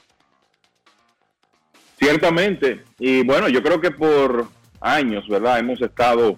[1.97, 2.83] Ciertamente.
[2.99, 4.47] Y bueno, yo creo que por
[4.81, 5.59] años, ¿verdad?
[5.59, 6.37] Hemos estado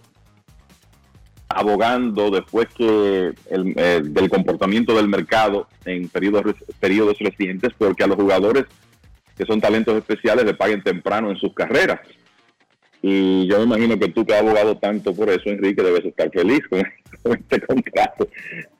[1.47, 8.07] abogando después que el, eh, del comportamiento del mercado en periodos, periodos recientes, porque a
[8.07, 8.65] los jugadores
[9.37, 11.99] que son talentos especiales le paguen temprano en sus carreras.
[13.01, 16.31] Y yo me imagino que tú que has abogado tanto por eso, Enrique, debes estar
[16.31, 16.79] feliz con,
[17.33, 18.27] este contrato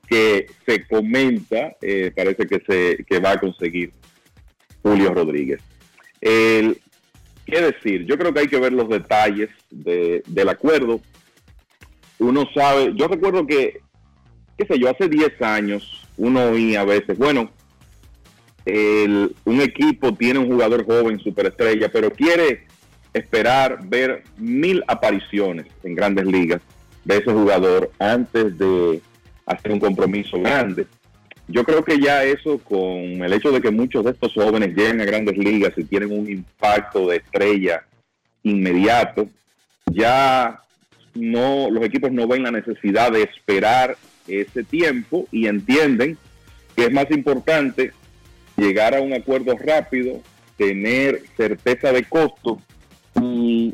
[0.08, 3.92] que se comenta, eh, parece que se que va a conseguir
[4.82, 5.62] Julio Rodríguez.
[6.22, 6.80] El,
[7.46, 8.06] ¿Qué decir?
[8.06, 11.02] Yo creo que hay que ver los detalles de, del acuerdo.
[12.20, 13.82] Uno sabe, yo recuerdo que,
[14.58, 17.52] qué sé yo, hace 10 años uno oía a veces, bueno,
[18.66, 22.66] el, un equipo tiene un jugador joven, superestrella, pero quiere
[23.14, 26.62] esperar ver mil apariciones en grandes ligas
[27.04, 29.02] de ese jugador antes de
[29.46, 30.88] hacer un compromiso grande.
[31.48, 35.00] Yo creo que ya eso con el hecho de que muchos de estos jóvenes lleguen
[35.00, 37.86] a grandes ligas y tienen un impacto de estrella
[38.42, 39.30] inmediato,
[39.92, 40.65] ya
[41.16, 43.98] no los equipos no ven la necesidad de esperar
[44.28, 46.18] ese tiempo y entienden
[46.76, 47.92] que es más importante
[48.58, 50.22] llegar a un acuerdo rápido,
[50.58, 52.62] tener certeza de costo
[53.22, 53.74] y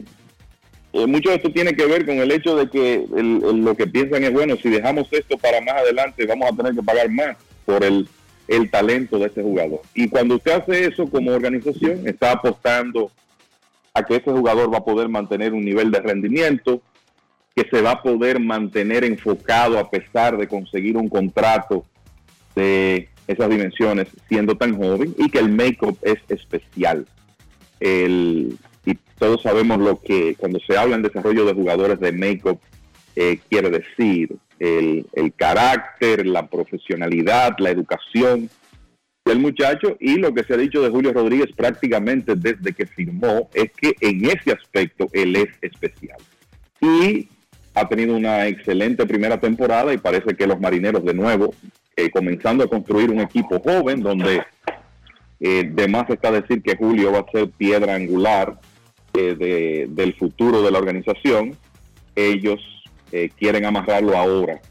[0.93, 4.23] eh, mucho de esto tiene que ver con el hecho de que lo que piensan
[4.23, 7.83] es, bueno, si dejamos esto para más adelante vamos a tener que pagar más por
[7.83, 8.07] el,
[8.47, 9.81] el talento de ese jugador.
[9.93, 13.11] Y cuando usted hace eso como organización, está apostando
[13.93, 16.81] a que ese jugador va a poder mantener un nivel de rendimiento,
[17.55, 21.85] que se va a poder mantener enfocado a pesar de conseguir un contrato
[22.55, 27.05] de esas dimensiones siendo tan joven y que el make-up es especial.
[27.79, 32.59] El, y todos sabemos lo que cuando se habla en desarrollo de jugadores de make-up
[33.15, 38.49] eh, quiere decir el, el, carácter, la profesionalidad, la educación
[39.25, 43.49] del muchacho y lo que se ha dicho de Julio Rodríguez prácticamente desde que firmó
[43.53, 46.17] es que en ese aspecto él es especial.
[46.79, 47.27] Y
[47.74, 51.53] ha tenido una excelente primera temporada y parece que los marineros de nuevo
[51.95, 54.43] eh, comenzando a construir un equipo joven donde
[55.39, 58.59] eh, de más está decir que Julio va a ser piedra angular
[59.13, 61.57] eh, de, del futuro de la organización.
[62.15, 62.61] Ellos
[63.11, 64.61] eh, quieren amarrarlo ahora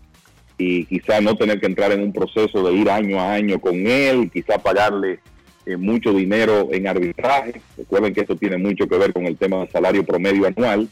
[0.56, 3.86] y quizá no tener que entrar en un proceso de ir año a año con
[3.86, 5.20] él, quizá pagarle
[5.66, 7.60] eh, mucho dinero en arbitraje.
[7.76, 10.88] Recuerden que esto tiene mucho que ver con el tema del salario promedio anual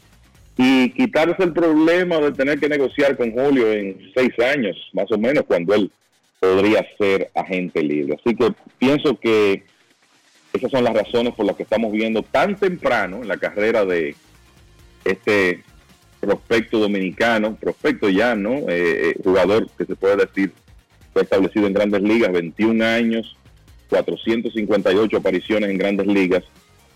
[0.61, 5.17] y quitarse el problema de tener que negociar con Julio en seis años, más o
[5.17, 5.89] menos, cuando él
[6.37, 8.17] podría ser agente libre.
[8.19, 9.63] Así que pienso que
[10.51, 14.17] esas son las razones por las que estamos viendo tan temprano en la carrera de
[15.05, 15.63] este
[16.19, 18.55] prospecto dominicano, prospecto ya, ¿no?
[18.67, 20.51] Eh, eh, jugador que se puede decir
[21.13, 23.37] fue establecido en grandes ligas, 21 años,
[23.89, 26.43] 458 apariciones en grandes ligas.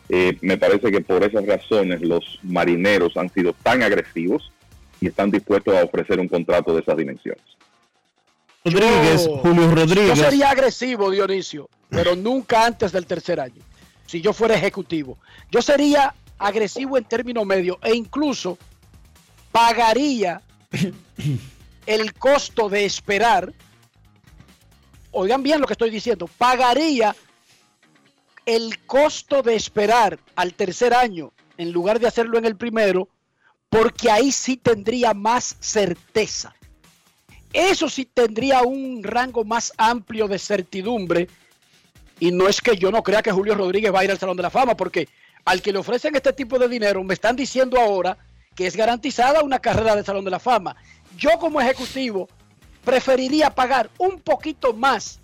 [0.10, 4.52] Eh, me parece que por esas razones los marineros han sido tan agresivos
[5.00, 7.44] y están dispuestos a ofrecer un contrato de esas dimensiones.
[8.66, 10.18] Rodríguez, Yo- Julio Rodríguez.
[10.18, 13.62] Yo sería agresivo, Dionisio, pero nunca antes del tercer año.
[14.06, 15.18] Si yo fuera ejecutivo,
[15.52, 18.58] yo sería agresivo en término medio e incluso
[19.52, 20.42] pagaría
[21.86, 23.54] el costo de esperar.
[25.12, 26.28] Oigan bien lo que estoy diciendo.
[26.38, 27.16] Pagaría
[28.46, 33.08] el costo de esperar al tercer año en lugar de hacerlo en el primero,
[33.70, 36.54] porque ahí sí tendría más certeza.
[37.54, 41.28] Eso sí tendría un rango más amplio de certidumbre.
[42.20, 44.38] Y no es que yo no crea que Julio Rodríguez va a ir al Salón
[44.38, 45.08] de la Fama, porque
[45.46, 48.18] al que le ofrecen este tipo de dinero, me están diciendo ahora
[48.56, 50.76] que es garantizada una carrera de Salón de la Fama.
[51.18, 52.28] Yo como ejecutivo
[52.84, 55.20] preferiría pagar un poquito más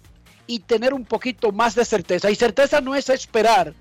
[0.49, 2.31] y tener un poquito más de certeza.
[2.31, 3.71] Y certeza no es esperar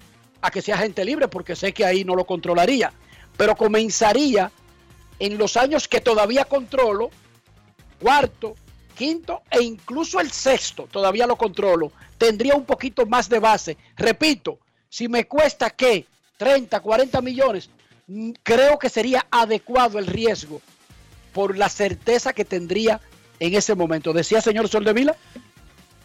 [0.42, 2.92] a que sea gente libre, porque sé que ahí no lo controlaría.
[3.38, 4.52] Pero comenzaría
[5.18, 7.08] en los años que todavía controlo,
[7.98, 8.54] cuarto,
[8.94, 13.78] quinto e incluso el sexto, todavía lo controlo, tendría un poquito más de base.
[13.96, 14.58] Repito,
[14.90, 16.04] si me cuesta que
[16.36, 17.70] 30, 40 millones,
[18.08, 20.60] mm, creo que sería adecuado el riesgo
[21.32, 23.00] por la certeza que tendría
[23.40, 24.12] en ese momento.
[24.12, 25.16] ¿Decía señor Soldevila?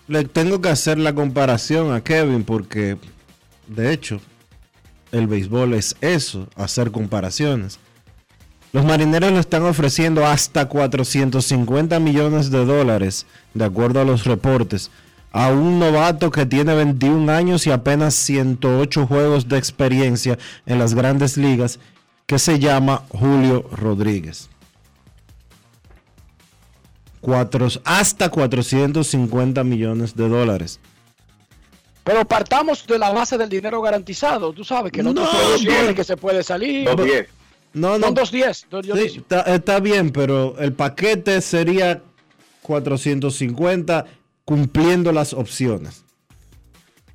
[0.08, 2.98] Le tengo que hacer la comparación a Kevin porque,
[3.68, 4.20] de hecho,
[5.12, 7.80] el béisbol es eso, hacer comparaciones.
[8.74, 14.90] Los marineros le están ofreciendo hasta 450 millones de dólares, de acuerdo a los reportes,
[15.32, 20.96] a un novato que tiene 21 años y apenas 108 juegos de experiencia en las
[20.96, 21.80] grandes ligas,
[22.26, 24.50] que se llama Julio Rodríguez.
[27.24, 30.82] Cuatro, hasta 450 millones de dólares.
[32.04, 34.52] Pero partamos de la base del dinero garantizado.
[34.52, 35.26] Tú sabes que no, No,
[35.58, 35.96] tiene bien.
[35.96, 36.84] que se puede salir.
[36.86, 37.28] Dos diez.
[37.74, 38.08] No, no.
[38.08, 38.68] Son 210.
[38.70, 42.02] don Sí, está, está bien, pero el paquete sería
[42.62, 44.06] 450
[44.44, 46.04] cumpliendo las opciones.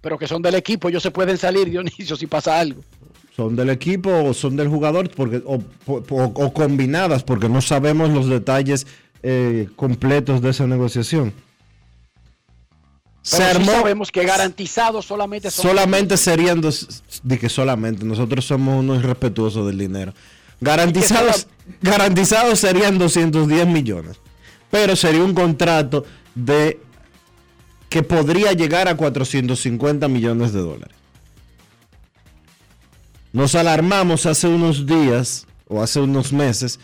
[0.00, 2.82] Pero que son del equipo, ellos se pueden salir, Dionisio, si pasa algo.
[3.36, 5.56] Son del equipo o son del jugador porque, o,
[5.86, 6.02] o-
[6.34, 8.86] o combinadas porque no sabemos los detalles
[9.22, 11.32] eh, completos de esa negociación.
[13.22, 18.78] Se sí sabemos que garantizados solamente son solamente serían dos, de que solamente, nosotros somos
[18.80, 20.14] unos irrespetuosos del dinero.
[20.60, 21.46] Garantizados,
[21.82, 24.16] garantizados serían 210 millones,
[24.70, 26.80] pero sería un contrato de
[27.88, 30.96] que podría llegar a 450 millones de dólares.
[33.32, 36.80] Nos alarmamos hace unos días o hace unos meses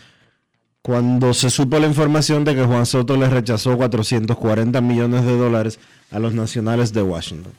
[0.85, 5.79] cuando se supo la información de que Juan Soto le rechazó 440 millones de dólares
[6.11, 7.51] a los nacionales de Washington.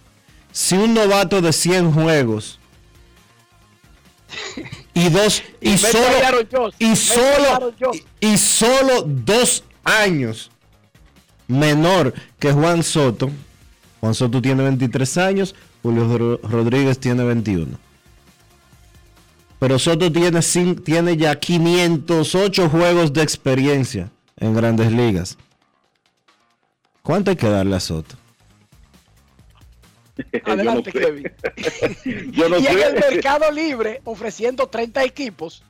[0.53, 2.61] Si un novato de 100 juegos
[4.95, 6.05] y dos y, solo
[6.79, 7.75] y solo
[8.21, 10.53] y, solo dos años
[11.49, 13.29] menor que Juan Soto.
[13.99, 17.77] Juan Soto tiene 23 años, Julio Ro- Rodríguez tiene 21.
[19.59, 20.41] Pero Soto tiene,
[20.85, 25.39] tiene ya 508 juegos de experiencia en grandes ligas.
[27.03, 28.17] ¿Cuánto hay que darle a Soto?
[30.45, 31.33] Adelante, Yo no sé.
[32.05, 32.33] Kevin.
[32.33, 35.63] Yo no y en el mercado libre, ofreciendo 30 equipos,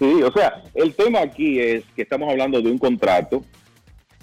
[0.00, 3.44] Sí, o sea, el tema aquí es que estamos hablando de un contrato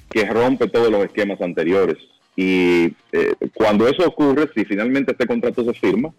[0.10, 1.98] que rompe todos los esquemas anteriores.
[2.36, 6.12] Y eh, cuando eso ocurre, si finalmente este contrato se firma,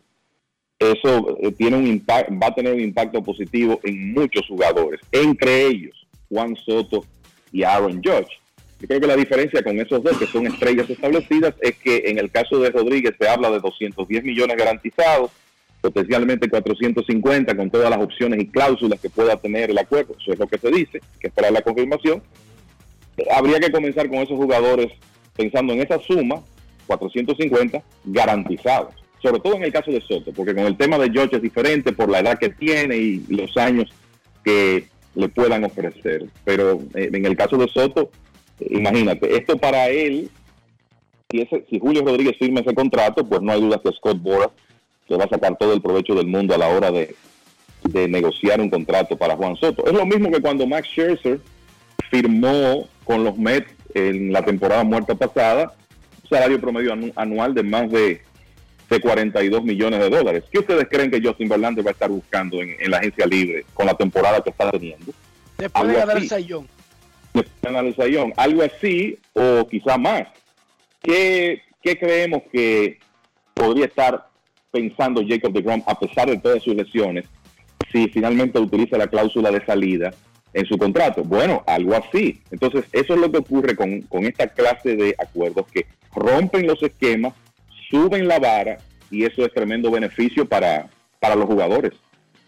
[0.79, 6.07] eso eh, tiene un va a tener un impacto positivo en muchos jugadores, entre ellos
[6.29, 7.05] Juan Soto
[7.53, 8.39] y Aaron Judge.
[8.81, 12.19] Yo creo que la diferencia con esos dos, que son estrellas establecidas, es que en
[12.19, 15.33] el caso de Rodríguez se habla de 210 millones garantizados,
[15.81, 20.15] potencialmente 450 con todas las opciones y cláusulas que pueda tener el acuerdo.
[20.21, 22.23] Eso es lo que se dice, que esperar la confirmación.
[23.17, 24.93] Eh, Habría que comenzar con esos jugadores
[25.37, 26.41] pensando en esa suma,
[26.87, 28.95] 450 garantizados.
[29.20, 31.93] Sobre todo en el caso de Soto, porque con el tema de George es diferente
[31.93, 33.90] por la edad que tiene y los años
[34.45, 36.27] que le puedan ofrecer.
[36.45, 38.11] Pero eh, en el caso de Soto,
[38.61, 40.31] eh, imagínate, esto para él,
[41.31, 44.51] si, ese, si Julio Rodríguez firma ese contrato, pues no hay duda que Scott Boras
[45.09, 47.16] le va a sacar todo el provecho del mundo a la hora de,
[47.82, 49.85] de negociar un contrato para Juan Soto.
[49.86, 51.40] Es lo mismo que cuando Max Scherzer
[52.11, 55.74] firmó con los Mets en la temporada muerta pasada
[56.23, 58.20] un salario promedio anu- anual de más de,
[58.89, 60.44] de 42 millones de dólares.
[60.51, 63.65] ¿Qué ustedes creen que Justin Verlander va a estar buscando en, en la agencia libre
[63.74, 65.12] con la temporada que está teniendo?
[65.59, 66.28] después de Algo ganar el así.
[66.28, 66.69] sayón.
[67.35, 70.28] en el sayón, algo así o quizá más.
[71.02, 72.98] ¿Qué, qué creemos que
[73.55, 74.28] podría estar
[74.70, 77.24] pensando Jacob de Grom a pesar de todas sus lesiones
[77.93, 80.10] si finalmente utiliza la cláusula de salida
[80.52, 81.23] en su contrato?
[81.24, 82.40] Bueno, algo así.
[82.51, 86.82] Entonces, eso es lo que ocurre con, con esta clase de acuerdos que rompen los
[86.82, 87.35] esquemas,
[87.90, 88.78] suben la vara
[89.10, 90.89] y eso es tremendo beneficio para,
[91.20, 91.93] para los jugadores.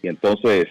[0.01, 0.67] Y entonces,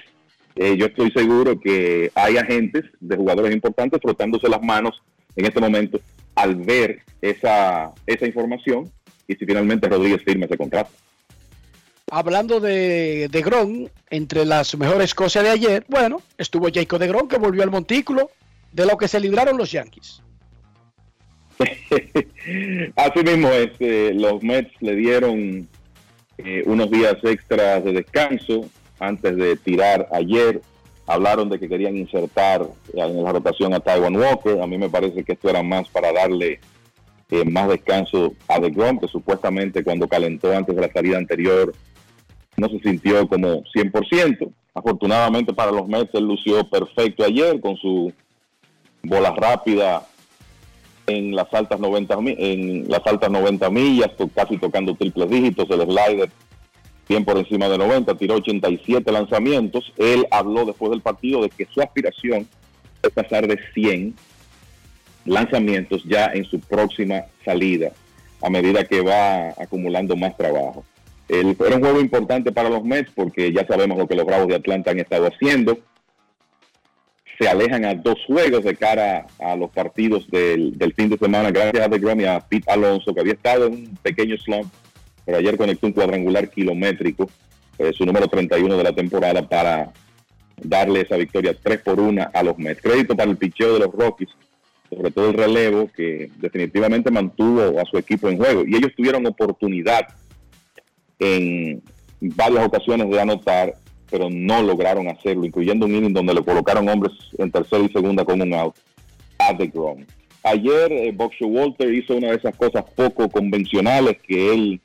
[0.57, 5.01] eh, yo estoy seguro que hay agentes de jugadores importantes frotándose las manos
[5.37, 6.01] en este momento
[6.35, 8.91] al ver esa, esa información
[9.27, 10.91] y si finalmente Rodríguez firma ese contrato.
[12.11, 17.29] Hablando de, de Gron, entre las mejores cosas de ayer, bueno, estuvo Jacob de Gron
[17.29, 18.31] que volvió al montículo
[18.73, 20.21] de lo que se libraron los Yankees.
[22.97, 25.69] Así mismo, este, los Mets le dieron
[26.39, 28.69] eh, unos días extras de descanso
[28.99, 30.61] antes de tirar ayer.
[31.07, 34.61] Hablaron de que querían insertar en la rotación a Taiwan Walker.
[34.61, 36.61] A mí me parece que esto era más para darle
[37.31, 41.75] eh, más descanso a DeGrom, que supuestamente cuando calentó antes de la salida anterior
[42.57, 44.53] no se sintió como 100%.
[44.75, 48.13] Afortunadamente para los Mets, él lució perfecto ayer con su
[49.03, 50.07] bola rápida
[51.17, 55.81] en las altas 90 mi- en las altas 90 millas, casi tocando triples dígitos, el
[55.83, 56.31] slider
[57.09, 59.93] bien por encima de 90, tiró 87 lanzamientos.
[59.99, 62.47] Él habló después del partido de que su aspiración
[63.03, 64.15] es pasar de 100
[65.25, 67.93] lanzamientos ya en su próxima salida,
[68.43, 70.85] a medida que va acumulando más trabajo.
[71.29, 74.49] El, era un juego importante para los Mets porque ya sabemos lo que los Bravos
[74.49, 75.79] de Atlanta han estado haciendo.
[77.41, 81.51] Se alejan a dos juegos de cara a los partidos del, del fin de semana,
[81.51, 84.71] gracias a DeGrom y a Pete Alonso, que había estado en un pequeño slump,
[85.25, 87.31] pero ayer conectó un cuadrangular kilométrico,
[87.79, 89.91] eh, su número 31 de la temporada, para
[90.63, 92.83] darle esa victoria 3 por 1 a los Mets.
[92.83, 94.29] Crédito para el picheo de los Rockies,
[94.91, 98.65] sobre todo el relevo, que definitivamente mantuvo a su equipo en juego.
[98.67, 100.09] Y ellos tuvieron oportunidad
[101.19, 101.83] en
[102.21, 103.77] varias ocasiones de anotar,
[104.11, 108.25] pero no lograron hacerlo, incluyendo un inning donde le colocaron hombres en tercera y segunda
[108.25, 108.75] con un out
[109.39, 110.05] a DeGrom.
[110.43, 114.81] Ayer eh, Bob Walter hizo una de esas cosas poco convencionales que él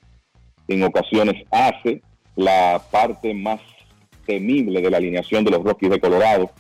[0.68, 2.02] en ocasiones hace,
[2.36, 3.62] la parte más
[4.26, 6.52] temible de la alineación de los Rockies de Colorado.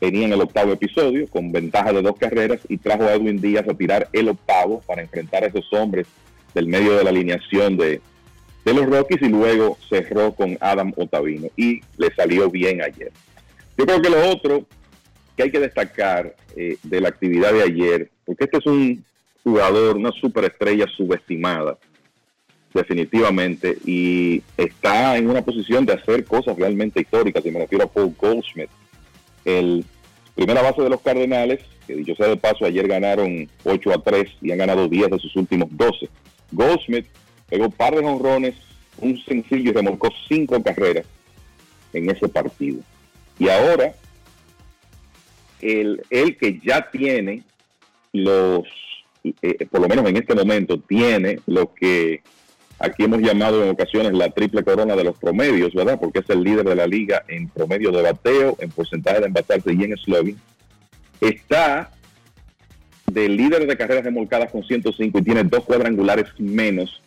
[0.00, 3.66] Venía en el octavo episodio con ventaja de dos carreras y trajo a Edwin Díaz
[3.68, 6.06] a tirar el octavo para enfrentar a esos hombres
[6.54, 8.00] del medio de la alineación de,
[8.66, 13.12] de los Rockies y luego cerró con Adam Otavino y le salió bien ayer.
[13.78, 14.66] Yo creo que lo otro
[15.36, 19.04] que hay que destacar eh, de la actividad de ayer, porque este es un
[19.44, 21.78] jugador, una superestrella subestimada,
[22.74, 27.88] definitivamente, y está en una posición de hacer cosas realmente históricas, y me refiero a
[27.88, 28.70] Paul Goldschmidt,
[29.44, 29.84] el
[30.34, 34.28] primera base de los Cardenales, que dicho sea de paso, ayer ganaron 8 a 3
[34.42, 36.08] y han ganado 10 de sus últimos 12.
[36.50, 37.06] Goldschmidt
[37.48, 38.54] pegó par de honrones,
[38.98, 41.06] un sencillo y remolcó cinco carreras
[41.92, 42.80] en ese partido.
[43.38, 43.94] Y ahora,
[45.60, 47.42] el, el que ya tiene
[48.12, 48.64] los,
[49.42, 52.22] eh, por lo menos en este momento, tiene lo que
[52.78, 55.98] aquí hemos llamado en ocasiones la triple corona de los promedios, ¿verdad?
[56.00, 59.72] Porque es el líder de la liga en promedio de bateo, en porcentaje de envasarse
[59.72, 60.38] y en slugging.
[61.20, 61.90] Está
[63.10, 67.00] del líder de carreras remolcadas con 105 y tiene dos cuadrangulares menos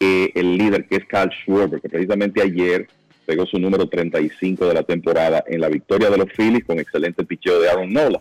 [0.00, 2.86] el líder que es Carl Schwarber, que precisamente ayer
[3.24, 7.24] pegó su número 35 de la temporada en la victoria de los Phillies con excelente
[7.24, 8.20] picheo de Aaron Nola.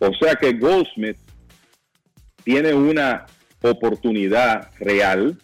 [0.00, 1.16] O sea que Goldsmith
[2.44, 3.26] tiene una
[3.62, 5.38] oportunidad real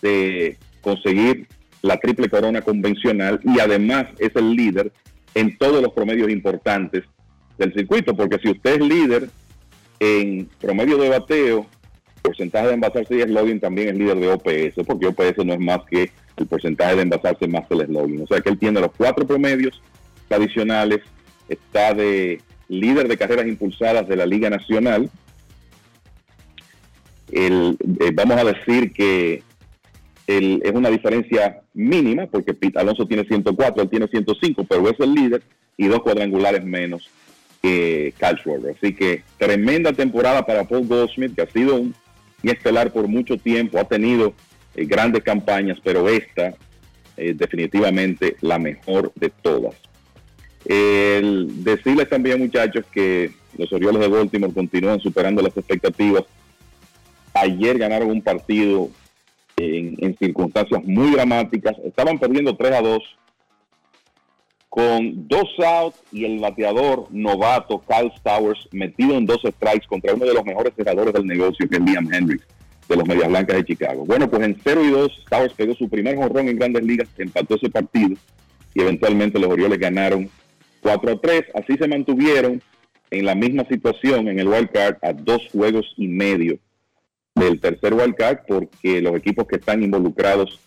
[0.00, 1.46] de conseguir
[1.82, 4.92] la triple corona convencional y además es el líder
[5.34, 7.04] en todos los promedios importantes
[7.58, 9.30] del circuito, porque si usted es líder
[10.00, 11.66] en promedio de bateo,
[12.22, 15.80] porcentaje de envasarse y slogan también es líder de OPS, porque OPS no es más
[15.90, 18.22] que el porcentaje de envasarse más el slogan.
[18.22, 19.82] O sea que él tiene los cuatro promedios
[20.28, 21.00] tradicionales,
[21.48, 25.10] está de líder de carreras impulsadas de la Liga Nacional.
[27.30, 29.42] El, eh, vamos a decir que
[30.26, 34.98] el, es una diferencia mínima, porque Pete Alonso tiene 104, él tiene 105, pero es
[35.00, 35.42] el líder
[35.76, 37.10] y dos cuadrangulares menos
[37.62, 38.74] que Schwarber.
[38.76, 41.94] Así que tremenda temporada para Paul Goldschmidt, que ha sido un
[42.50, 44.34] estelar por mucho tiempo, ha tenido
[44.74, 46.54] eh, grandes campañas, pero esta
[47.16, 49.74] es definitivamente la mejor de todas.
[50.64, 56.24] El decirles también, muchachos, que los Orioles de Baltimore continúan superando las expectativas.
[57.34, 58.90] Ayer ganaron un partido
[59.56, 61.76] en, en circunstancias muy dramáticas.
[61.84, 63.02] Estaban perdiendo 3 a 2
[64.72, 70.24] con dos outs y el bateador novato Kyle Stowers metido en dos strikes contra uno
[70.24, 72.46] de los mejores cerradores del negocio, que es Liam Hendricks,
[72.88, 74.06] de los Medias Blancas de Chicago.
[74.06, 77.56] Bueno, pues en 0 y 2, Stowers pegó su primer jonrón en Grandes Ligas, empató
[77.56, 78.16] ese partido
[78.72, 80.30] y eventualmente los Orioles ganaron
[80.80, 81.42] 4 a 3.
[81.52, 82.62] Así se mantuvieron
[83.10, 86.58] en la misma situación en el wild card a dos juegos y medio
[87.34, 90.60] del tercer wild card porque los equipos que están involucrados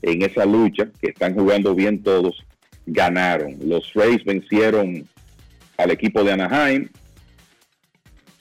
[0.00, 2.42] en esa lucha, que están jugando bien todos,
[2.92, 3.56] ganaron.
[3.64, 5.06] Los Rays vencieron
[5.76, 6.88] al equipo de Anaheim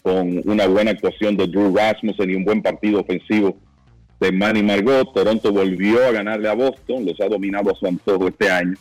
[0.01, 3.57] con una buena actuación de Drew Rasmussen y un buen partido ofensivo
[4.19, 5.13] de Manny Margot.
[5.13, 8.73] Toronto volvió a ganarle a Boston, los ha dominado a su antojo este año,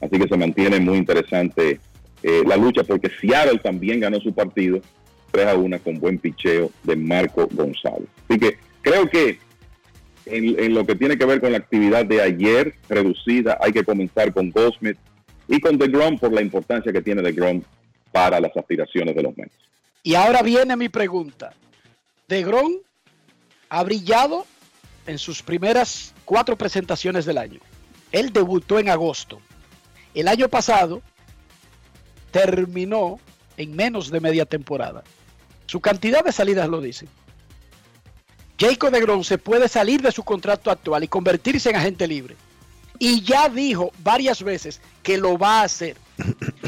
[0.00, 1.80] así que se mantiene muy interesante
[2.22, 4.80] eh, la lucha porque Seattle también ganó su partido
[5.30, 8.08] 3 a 1 con buen picheo de Marco González.
[8.28, 9.38] Así que creo que
[10.26, 14.32] en, lo que tiene que ver con la actividad de ayer reducida, hay que comenzar
[14.32, 14.96] con Goldsmith
[15.48, 17.62] y con DeGrom por la importancia que tiene DeGrom
[18.12, 19.54] para las aspiraciones de los Mets.
[20.02, 21.52] Y ahora viene mi pregunta.
[22.28, 22.72] DeGrom
[23.68, 24.46] ha brillado
[25.06, 27.60] en sus primeras cuatro presentaciones del año.
[28.12, 29.40] Él debutó en agosto.
[30.14, 31.02] El año pasado
[32.30, 33.18] terminó
[33.56, 35.02] en menos de media temporada.
[35.66, 37.06] Su cantidad de salidas lo dice.
[38.58, 42.36] Jacob DeGrom se puede salir de su contrato actual y convertirse en agente libre.
[42.98, 45.96] Y ya dijo varias veces que lo va a hacer.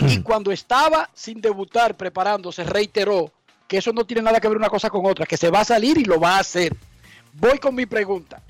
[0.08, 3.32] Y cuando estaba sin debutar, preparándose, reiteró
[3.68, 5.64] que eso no tiene nada que ver una cosa con otra, que se va a
[5.64, 6.76] salir y lo va a hacer.
[7.34, 8.42] Voy con mi pregunta.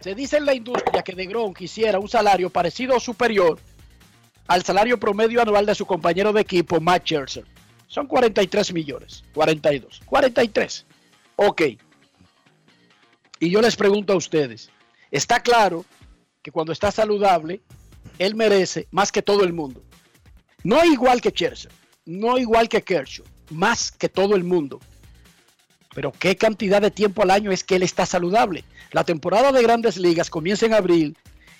[0.00, 3.58] Se dice en la industria que DeGrom quisiera un salario parecido o superior
[4.48, 7.44] al salario promedio anual de su compañero de equipo, Matt Scherzer.
[7.86, 10.86] Son 43 millones, 42, 43.
[11.36, 11.62] Ok.
[13.38, 14.70] Y yo les pregunto a ustedes,
[15.10, 15.84] está claro
[16.42, 17.62] que cuando está saludable,
[18.18, 19.82] él merece más que todo el mundo.
[20.64, 21.72] No igual que Scherzer,
[22.04, 24.80] no igual que Kershaw, más que todo el mundo.
[25.94, 28.64] Pero ¿qué cantidad de tiempo al año es que él está saludable?
[28.92, 31.16] La temporada de grandes ligas comienza en abril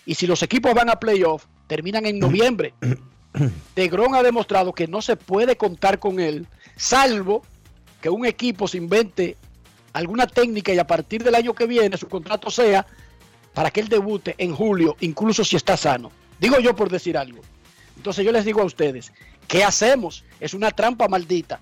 [0.07, 2.75] y si los equipos van a playoff, terminan en noviembre.
[3.77, 6.47] DeGrom ha demostrado que no se puede contar con él,
[6.77, 7.43] salvo
[8.01, 9.37] que un equipo se invente
[9.93, 12.87] alguna técnica y a partir del año que viene su contrato sea
[13.55, 16.11] para que él debute en julio, incluso si está sano.
[16.39, 17.41] Digo yo por decir algo.
[17.97, 19.13] Entonces yo les digo a ustedes,
[19.47, 20.25] ¿qué hacemos?
[20.41, 21.61] Es una trampa maldita.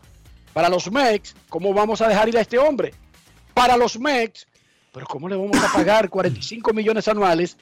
[0.53, 2.95] Para los Mex, ¿cómo vamos a dejar ir a este hombre?
[3.55, 4.47] Para los Mex,
[4.93, 7.57] pero ¿cómo le vamos a pagar 45 millones anuales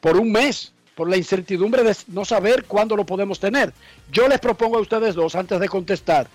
[0.00, 0.72] por un mes?
[0.94, 3.72] Por la incertidumbre de no saber cuándo lo podemos tener.
[4.12, 6.28] Yo les propongo a ustedes dos, antes de contestar,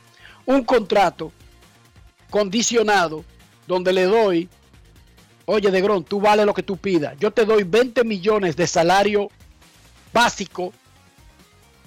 [0.45, 1.32] un contrato
[2.32, 3.23] condicionado
[3.68, 4.49] donde le doy,
[5.46, 7.16] oye, Degrón, tú vale lo que tú pidas.
[7.20, 9.30] Yo te doy 20 millones de salario
[10.14, 10.74] básico,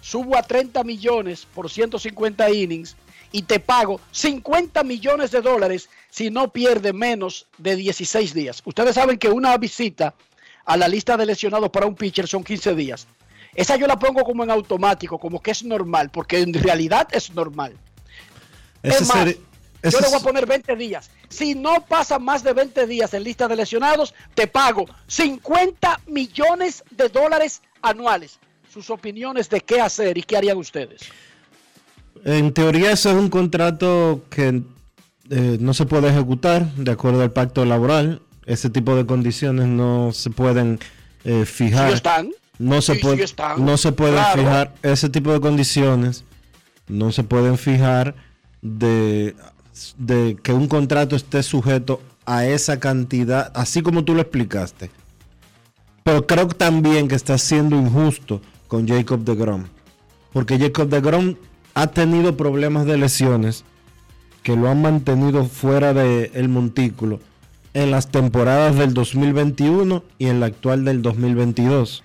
[0.00, 2.96] subo a 30 millones por 150 innings
[3.32, 8.62] y te pago 50 millones de dólares si no pierde menos de 16 días.
[8.64, 10.14] Ustedes saben que una visita
[10.64, 13.06] a la lista de lesionados para un pitcher son 15 días.
[13.54, 17.34] Esa yo la pongo como en automático, como que es normal, porque en realidad es
[17.34, 17.74] normal.
[18.82, 19.38] Ese es más, ser-
[19.82, 21.10] yo le voy a poner 20 días.
[21.28, 26.82] Si no pasa más de 20 días en lista de lesionados, te pago 50 millones
[26.90, 28.38] de dólares anuales.
[28.72, 31.02] Sus opiniones de qué hacer y qué harían ustedes.
[32.24, 34.62] En teoría eso es un contrato que
[35.30, 38.22] eh, no se puede ejecutar de acuerdo al pacto laboral.
[38.46, 40.78] Ese tipo de condiciones no se pueden
[41.24, 41.88] eh, fijar.
[41.90, 42.30] Sí están.
[42.58, 43.64] No se Sí, sí puede, están.
[43.64, 44.42] no se pueden Claro.
[44.42, 46.24] fijar ese tipo de condiciones.
[46.88, 48.14] No se pueden fijar
[48.62, 49.36] de,
[49.98, 54.90] de que un contrato esté sujeto a esa cantidad, así como tú lo explicaste.
[56.04, 59.64] Pero creo también que está siendo injusto con Jacob de Grom.
[60.32, 61.34] Porque Jacob de Grom
[61.74, 63.64] ha tenido problemas de lesiones
[64.42, 67.20] que lo han mantenido fuera del montículo
[67.74, 72.04] en las temporadas del 2021 y en la actual del 2022.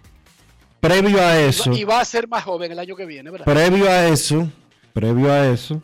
[0.80, 3.46] Previo a eso, Y va a ser más joven el año que viene, ¿verdad?
[3.46, 4.50] previo a eso,
[4.92, 5.82] previo a eso,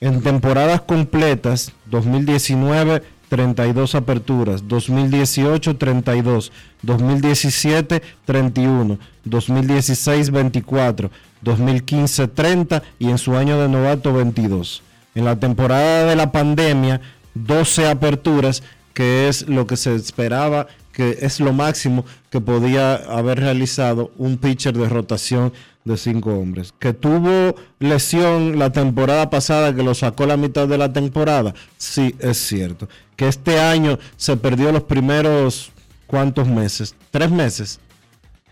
[0.00, 6.52] en temporadas completas, 2019, 32 aperturas, 2018, 32,
[6.82, 11.10] 2017, 31, 2016, 24,
[11.40, 14.82] 2015, 30 y en su año de novato, 22.
[15.14, 17.00] En la temporada de la pandemia,
[17.34, 18.62] 12 aperturas,
[18.92, 24.38] que es lo que se esperaba, que es lo máximo que podía haber realizado un
[24.38, 25.52] pitcher de rotación
[25.84, 26.72] de cinco hombres.
[26.78, 32.14] Que tuvo lesión la temporada pasada, que lo sacó la mitad de la temporada, sí,
[32.20, 32.88] es cierto.
[33.16, 35.70] Que este año se perdió los primeros,
[36.06, 36.94] ¿cuántos meses?
[37.10, 37.80] Tres meses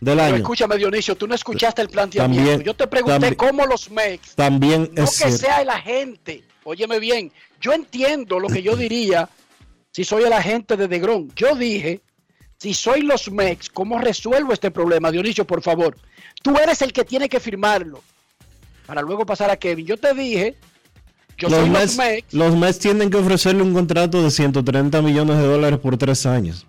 [0.01, 0.37] del Pero año.
[0.37, 2.45] escúchame, Dionisio, tú no escuchaste el planteamiento.
[2.45, 5.39] También- Yo te pregunté también- cómo los Mex, También no es que cierto.
[5.39, 6.45] sea el agente.
[6.65, 9.29] Óyeme bien, yo entiendo lo que yo diría
[9.91, 11.31] si soy el agente de Degron.
[11.35, 12.01] Yo dije,
[12.62, 15.10] si soy los Mex, ¿cómo resuelvo este problema?
[15.10, 15.97] Dionisio, por favor.
[16.44, 18.01] Tú eres el que tiene que firmarlo
[18.86, 19.84] para luego pasar a Kevin.
[19.84, 20.55] Yo te dije,
[21.36, 22.34] yo los, soy Mets, los Mex.
[22.34, 26.64] los Mets tienen que ofrecerle un contrato de 130 millones de dólares por tres años.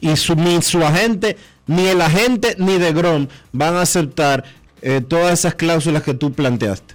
[0.00, 4.42] Y su, ni su agente, ni el agente, ni de Grom van a aceptar
[4.80, 6.94] eh, todas esas cláusulas que tú planteaste.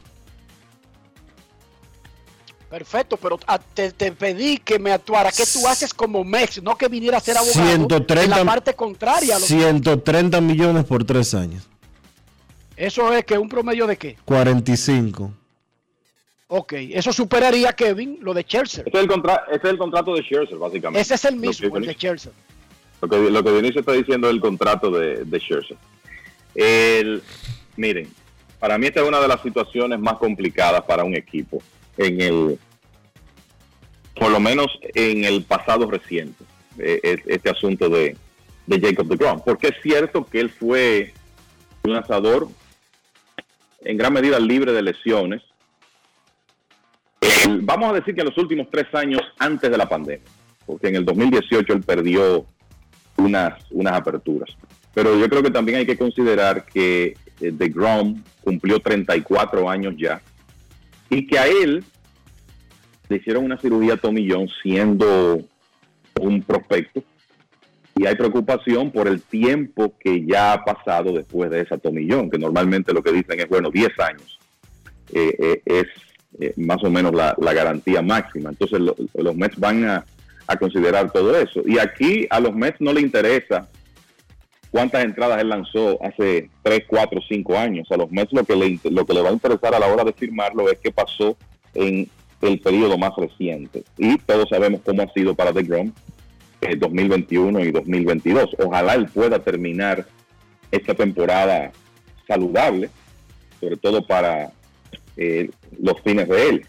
[2.69, 5.31] Perfecto, pero a- te, te pedí que me actuara.
[5.31, 6.61] ¿Qué tú haces como Mex?
[6.61, 9.35] No que viniera a ser abogado 130, en la parte contraria.
[9.37, 11.67] a los- 130 millones por tres años.
[12.77, 14.17] Eso es que un promedio de qué?
[14.23, 15.33] 45.
[16.51, 18.83] Ok, eso superaría, Kevin, lo de Chelsea.
[18.85, 21.01] Este es el, contra- este es el contrato de Scherzer, básicamente.
[21.01, 22.31] Ese es el mismo, el de Chelsea.
[23.01, 25.77] Lo que, lo que Dionisio está diciendo es el contrato de, de Scherzer.
[26.55, 27.21] El,
[27.75, 28.11] miren,
[28.59, 31.61] para mí esta es una de las situaciones más complicadas para un equipo
[31.99, 32.59] en el,
[34.15, 36.43] por lo menos en el pasado reciente,
[36.77, 38.15] eh, eh, este asunto de,
[38.65, 41.13] de Jacob DeGrom, porque es cierto que él fue
[41.83, 42.47] un lanzador
[43.81, 45.41] en gran medida libre de lesiones.
[47.61, 50.25] Vamos a decir que en los últimos tres años antes de la pandemia,
[50.65, 52.45] porque en el 2018 él perdió
[53.17, 54.49] unas, unas aperturas.
[54.93, 60.21] Pero yo creo que también hay que considerar que eh, DeGrom cumplió 34 años ya
[61.09, 61.83] y que a él
[63.09, 65.39] le hicieron una cirugía Tommy John siendo
[66.19, 67.03] un prospecto
[67.95, 72.29] y hay preocupación por el tiempo que ya ha pasado después de esa Tommy John,
[72.29, 74.39] que normalmente lo que dicen es, bueno, 10 años
[75.11, 75.85] eh, eh, es
[76.39, 78.51] eh, más o menos la, la garantía máxima.
[78.51, 80.05] Entonces lo- los Mets van a,
[80.47, 81.61] a considerar todo eso.
[81.65, 83.67] Y aquí a los Mets no le interesa
[84.71, 87.91] cuántas entradas él lanzó hace 3, 4, 5 años.
[87.91, 90.03] A los Mets lo que, le, lo que le va a interesar a la hora
[90.03, 91.35] de firmarlo es qué pasó
[91.73, 92.09] en
[92.41, 93.83] el periodo más reciente.
[93.97, 95.91] Y todos sabemos cómo ha sido para DeGrom
[96.61, 98.55] eh, 2021 y 2022.
[98.59, 100.05] Ojalá él pueda terminar
[100.71, 101.71] esta temporada
[102.27, 102.89] saludable,
[103.59, 104.51] sobre todo para
[105.17, 105.49] eh,
[105.81, 106.65] los fines de él.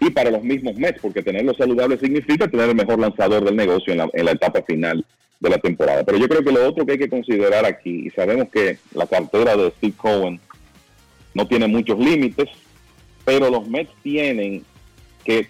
[0.00, 3.92] Y para los mismos Mets, porque tenerlo saludable significa tener el mejor lanzador del negocio
[3.92, 5.06] en la etapa final
[5.42, 6.04] de la temporada.
[6.04, 9.06] Pero yo creo que lo otro que hay que considerar aquí, y sabemos que la
[9.06, 10.40] cartera de Steve Cohen
[11.34, 12.48] no tiene muchos límites,
[13.24, 14.64] pero los Mets tienen
[15.24, 15.48] que,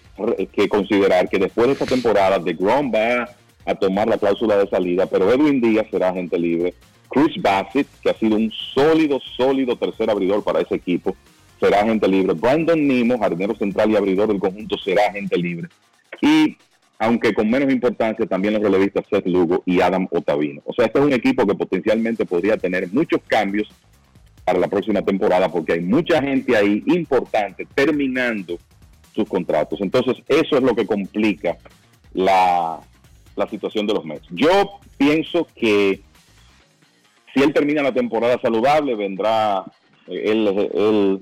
[0.51, 3.29] que considerar que después de esta temporada, de Grom va
[3.65, 6.73] a tomar la cláusula de salida, pero Edwin Díaz será agente libre.
[7.09, 11.15] Chris Bassett, que ha sido un sólido, sólido tercer abridor para ese equipo,
[11.59, 12.33] será agente libre.
[12.33, 15.67] Brandon Nimo, jardinero central y abridor del conjunto, será agente libre.
[16.19, 16.57] Y
[17.03, 20.61] aunque con menos importancia, también los relevistas Seth Lugo y Adam Otavino.
[20.63, 23.67] O sea, este es un equipo que potencialmente podría tener muchos cambios
[24.45, 28.57] para la próxima temporada porque hay mucha gente ahí importante terminando
[29.13, 29.81] sus contratos.
[29.81, 31.57] Entonces, eso es lo que complica
[32.13, 32.79] la,
[33.35, 34.25] la situación de los Mets.
[34.29, 35.99] Yo pienso que
[37.33, 39.65] si él termina la temporada saludable, vendrá,
[40.07, 41.19] eh, él, él,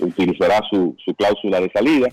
[0.00, 2.08] utilizará su, su cláusula de salida,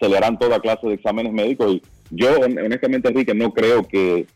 [0.00, 3.86] se le harán toda clase de exámenes médicos y yo hon- honestamente, Enrique, no creo
[3.86, 4.26] que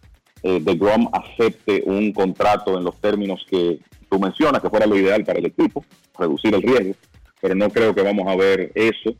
[0.42, 3.78] eh, DeGrom acepte un contrato en los términos que
[4.10, 5.84] tú mencionas, que fuera lo ideal para el equipo,
[6.18, 6.94] reducir el riesgo,
[7.40, 9.14] pero no creo que vamos a ver eso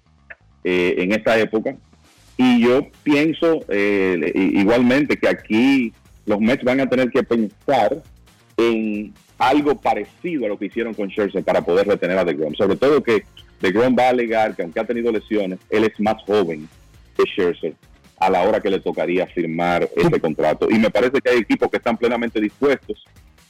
[0.63, 1.77] eh, en esta época.
[2.37, 5.93] Y yo pienso eh, igualmente que aquí
[6.27, 8.03] los Mets van a tener que pensar
[8.57, 12.55] en algo parecido a lo que hicieron con Scherzer para poder retener a DeGrom.
[12.55, 13.23] Sobre todo que
[13.61, 16.69] DeGrom va a alegar que aunque ha tenido lesiones, él es más joven
[17.17, 17.75] que Scherzer
[18.19, 20.69] a la hora que le tocaría firmar ese contrato.
[20.71, 23.05] Y me parece que hay equipos que están plenamente dispuestos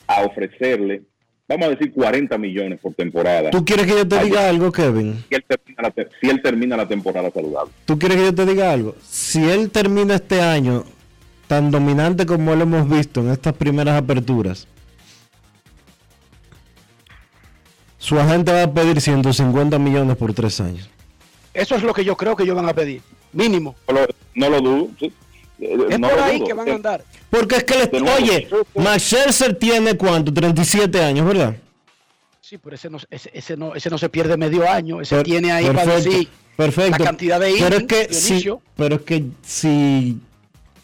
[0.06, 1.02] a ofrecerle,
[1.48, 3.50] vamos a decir, 40 millones por temporada.
[3.50, 5.24] ¿Tú quieres que yo te diga algo, Kevin?
[5.28, 7.72] Si él termina la, si él termina la temporada saludable.
[7.84, 8.94] ¿Tú quieres que yo te diga algo?
[9.02, 10.84] Si él termina este año
[11.46, 14.66] tan dominante como lo hemos visto en estas primeras aperturas,
[18.04, 20.88] su agente va a pedir 150 millones por tres años.
[21.54, 23.00] Eso es lo que yo creo que ellos van a pedir.
[23.32, 23.74] Mínimo.
[23.88, 24.88] No lo, no lo dudo.
[24.98, 25.12] sí.
[25.60, 26.46] Eh, Es no por lo ahí dudo.
[26.48, 27.04] que van a andar.
[27.30, 31.56] Porque es que, le- De nuevo, oye, Max Scherzer tiene cuánto, 37 años, ¿verdad?
[32.40, 35.00] Sí, pero ese no, ese, ese no, ese no se pierde medio año.
[35.00, 36.98] Ese Per- tiene ahí para decir perfecto.
[36.98, 40.18] la cantidad de pero es que si, pero es que si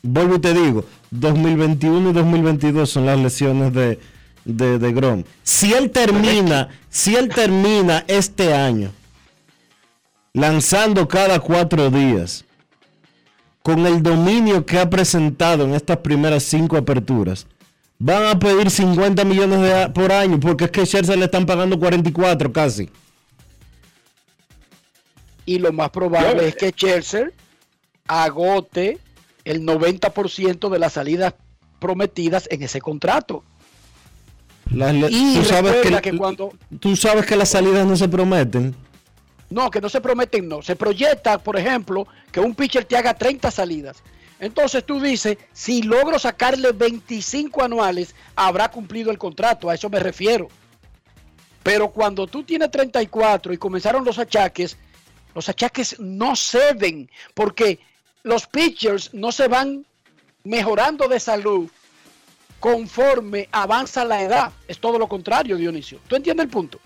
[0.02, 3.98] vuelvo y te digo, 2021 y 2022 son las lesiones de
[4.44, 5.24] de, de Grom.
[5.42, 8.90] Si él termina, si él termina este año
[10.32, 12.44] lanzando cada cuatro días
[13.62, 17.46] con el dominio que ha presentado en estas primeras cinco aperturas,
[17.98, 21.78] van a pedir 50 millones de por año porque es que Scherzer le están pagando
[21.78, 22.88] 44 casi.
[25.44, 27.30] Y lo más probable es que Chelsea
[28.06, 28.98] agote
[29.44, 31.34] el 90% de las salidas
[31.78, 33.42] prometidas en ese contrato.
[34.70, 38.74] Las Y tú, sabes que cuando- tú sabes que las salidas no se prometen.
[39.48, 40.62] No, que no se prometen, no.
[40.62, 44.02] Se proyecta, por ejemplo, que un pitcher te haga 30 salidas.
[44.38, 49.68] Entonces tú dices, si logro sacarle 25 anuales, habrá cumplido el contrato.
[49.68, 50.48] A eso me refiero.
[51.62, 54.76] Pero cuando tú tienes 34 y comenzaron los achaques,
[55.34, 57.80] los achaques no ceden porque
[58.22, 59.84] los pitchers no se van
[60.44, 61.68] mejorando de salud
[62.60, 64.52] conforme avanza la edad.
[64.68, 65.98] Es todo lo contrario, Dionisio.
[66.06, 66.78] ¿Tú entiendes el punto?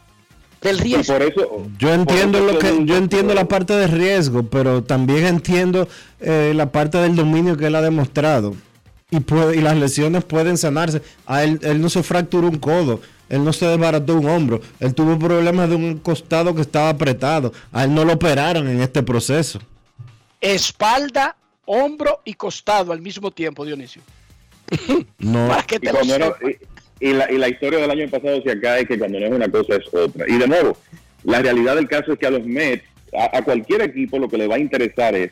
[0.63, 1.13] Del riesgo.
[1.13, 4.83] por eso, Yo entiendo por eso lo que yo entiendo la parte de riesgo, pero
[4.83, 5.87] también entiendo
[6.21, 8.55] eh, la parte del dominio que él ha demostrado.
[9.11, 11.03] Y, puede- y las lesiones pueden sanarse.
[11.27, 14.95] A él, él no se fracturó un codo, él no se desbarató un hombro, él
[14.95, 17.53] tuvo problemas de un costado que estaba apretado.
[17.71, 19.61] A él no lo operaron en este proceso.
[20.41, 21.37] espalda,
[21.67, 24.03] hombro y costado al mismo tiempo, Dionisio.
[25.19, 25.49] No.
[25.49, 26.39] Para que Y, te lo no- sepas.
[26.43, 26.75] y-
[27.09, 29.33] y la, y la historia del año pasado hacia acá es que cuando no es
[29.33, 30.25] una cosa es otra.
[30.29, 30.77] Y de nuevo,
[31.25, 34.39] la realidad del caso es que a los Mets, a, a cualquier equipo, lo que
[34.39, 35.31] le va a interesar es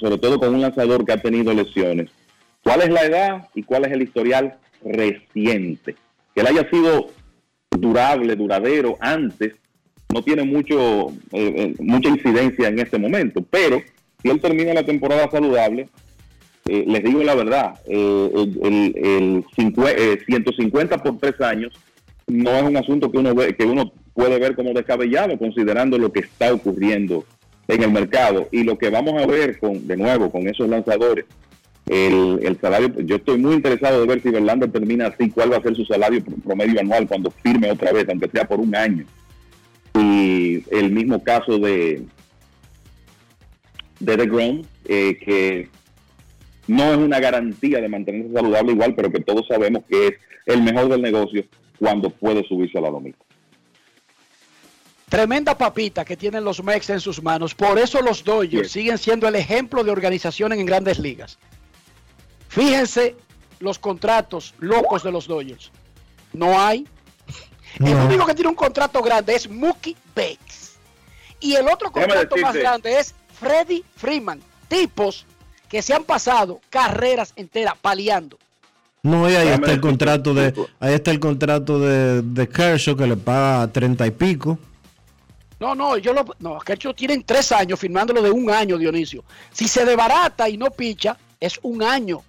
[0.00, 2.10] sobre todo con un lanzador que ha tenido lesiones.
[2.62, 5.94] ¿Cuál es la edad y cuál es el historial reciente?
[6.34, 7.10] Que él haya sido
[7.70, 9.54] durable, duradero antes,
[10.12, 13.82] no tiene mucho eh, eh, mucha incidencia en este momento, pero
[14.22, 15.88] si él termina la temporada saludable,
[16.68, 21.72] eh, les digo la verdad, eh, el, el- el cincue- eh, 150 por tres años
[22.26, 26.12] no es un asunto que uno ve, que uno puede ver como descabellado considerando lo
[26.12, 27.24] que está ocurriendo
[27.68, 28.48] en el mercado.
[28.52, 31.24] Y lo que vamos a ver con de nuevo con esos lanzadores
[31.86, 35.56] el, el salario yo estoy muy interesado de ver si Verlander termina así cuál va
[35.56, 38.74] a ser su salario pr- promedio anual cuando firme otra vez aunque sea por un
[38.76, 39.06] año.
[39.98, 42.02] Y el mismo caso de
[44.00, 45.68] de DeGrom eh, que
[46.68, 50.14] no es una garantía de mantenerse saludable igual pero que todos sabemos que es
[50.46, 51.44] el mejor del negocio
[51.78, 53.18] cuando puede subirse a la lomita
[55.08, 57.54] Tremenda papita que tienen los Mex en sus manos.
[57.54, 61.38] Por eso los Dodgers siguen siendo el ejemplo de organización en grandes ligas.
[62.48, 63.16] Fíjense
[63.60, 65.72] los contratos locos de los Dodgers.
[66.34, 66.86] No hay.
[67.80, 70.76] El único que tiene un contrato grande es Mookie Bates.
[71.40, 74.42] Y el otro contrato más grande es Freddie Freeman.
[74.68, 75.24] Tipos
[75.68, 78.38] que se han pasado carreras enteras paliando.
[79.02, 83.06] No, y ahí está el contrato de, ahí está el contrato de, de Kershaw que
[83.06, 84.58] le paga treinta y pico.
[85.60, 86.24] No, no, yo lo.
[86.38, 89.24] No, ellos tienen tres años firmándolo de un año, Dionisio.
[89.52, 92.22] Si se desbarata y no picha, es un año.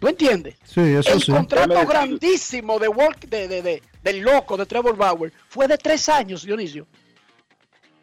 [0.00, 0.54] ¿Tú entiendes?
[0.64, 1.32] Sí, eso el sí.
[1.32, 6.08] contrato grandísimo de, Walk, de, de, de- del loco de Trevor Bauer fue de tres
[6.08, 6.86] años, Dionisio.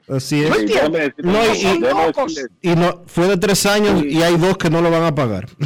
[0.08, 0.50] Así es.
[1.24, 1.82] ¿No y-
[2.62, 5.48] Y no, fue de tres años y hay dos que no lo van a pagar.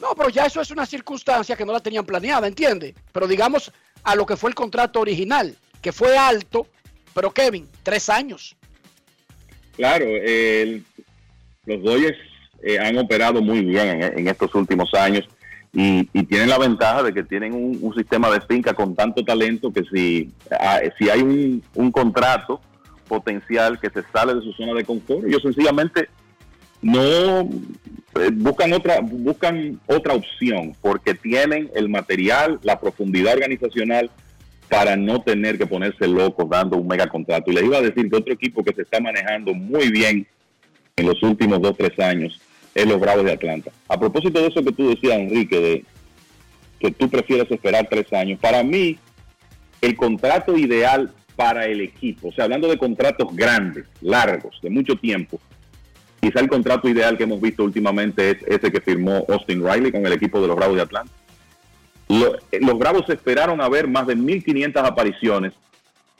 [0.00, 2.94] No, pero ya eso es una circunstancia que no la tenían planeada, ¿entiendes?
[3.12, 3.70] Pero digamos
[4.04, 6.66] a lo que fue el contrato original, que fue alto,
[7.14, 8.56] pero Kevin, tres años.
[9.76, 10.84] Claro, el-
[11.66, 12.16] los Dodgers
[12.62, 15.24] eh, han operado muy bien en, en estos últimos años
[15.72, 19.24] y, y tienen la ventaja de que tienen un, un sistema de finca con tanto
[19.24, 22.60] talento que si, ah, si hay un, un contrato
[23.08, 26.08] potencial que se sale de su zona de confort, ellos sencillamente
[26.80, 34.10] no eh, buscan otra buscan otra opción porque tienen el material, la profundidad organizacional
[34.68, 37.50] para no tener que ponerse locos dando un mega contrato.
[37.50, 40.26] Y les iba a decir que otro equipo que se está manejando muy bien
[40.96, 42.40] en los últimos dos, tres años
[42.74, 43.70] es los Bravos de Atlanta.
[43.88, 45.84] A propósito de eso que tú decías, Enrique, de
[46.78, 48.98] que tú prefieres esperar tres años, para mí
[49.80, 54.96] el contrato ideal para el equipo, o sea, hablando de contratos grandes, largos, de mucho
[54.96, 55.38] tiempo,
[56.20, 60.04] quizá el contrato ideal que hemos visto últimamente es ese que firmó Austin Riley con
[60.04, 61.12] el equipo de los Bravos de Atlanta.
[62.08, 65.52] Lo- eh, los Bravos esperaron a ver más de 1.500 apariciones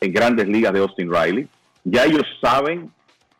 [0.01, 1.49] en grandes ligas de Austin Riley.
[1.83, 2.93] Ya ellos saben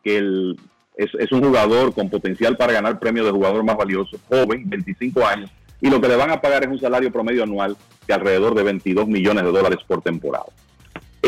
[0.03, 0.59] que el-
[0.97, 5.25] es, es un jugador con potencial para ganar premio de jugador más valioso, joven, 25
[5.25, 5.49] años,
[5.81, 7.77] y lo que le van a pagar es un salario promedio anual
[8.09, 10.47] de alrededor de 22 millones de dólares por temporada.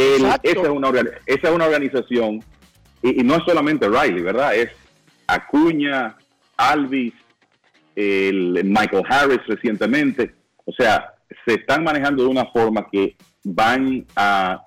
[0.00, 0.88] El- esa, es una,
[1.26, 2.42] esa es una organización,
[3.02, 4.54] y, y no es solamente Riley, ¿verdad?
[4.54, 4.70] Es
[5.26, 6.16] Acuña,
[6.56, 7.12] Alvis,
[7.96, 10.34] el Michael Harris recientemente.
[10.64, 11.14] O sea,
[11.46, 14.62] se están manejando de una forma que van a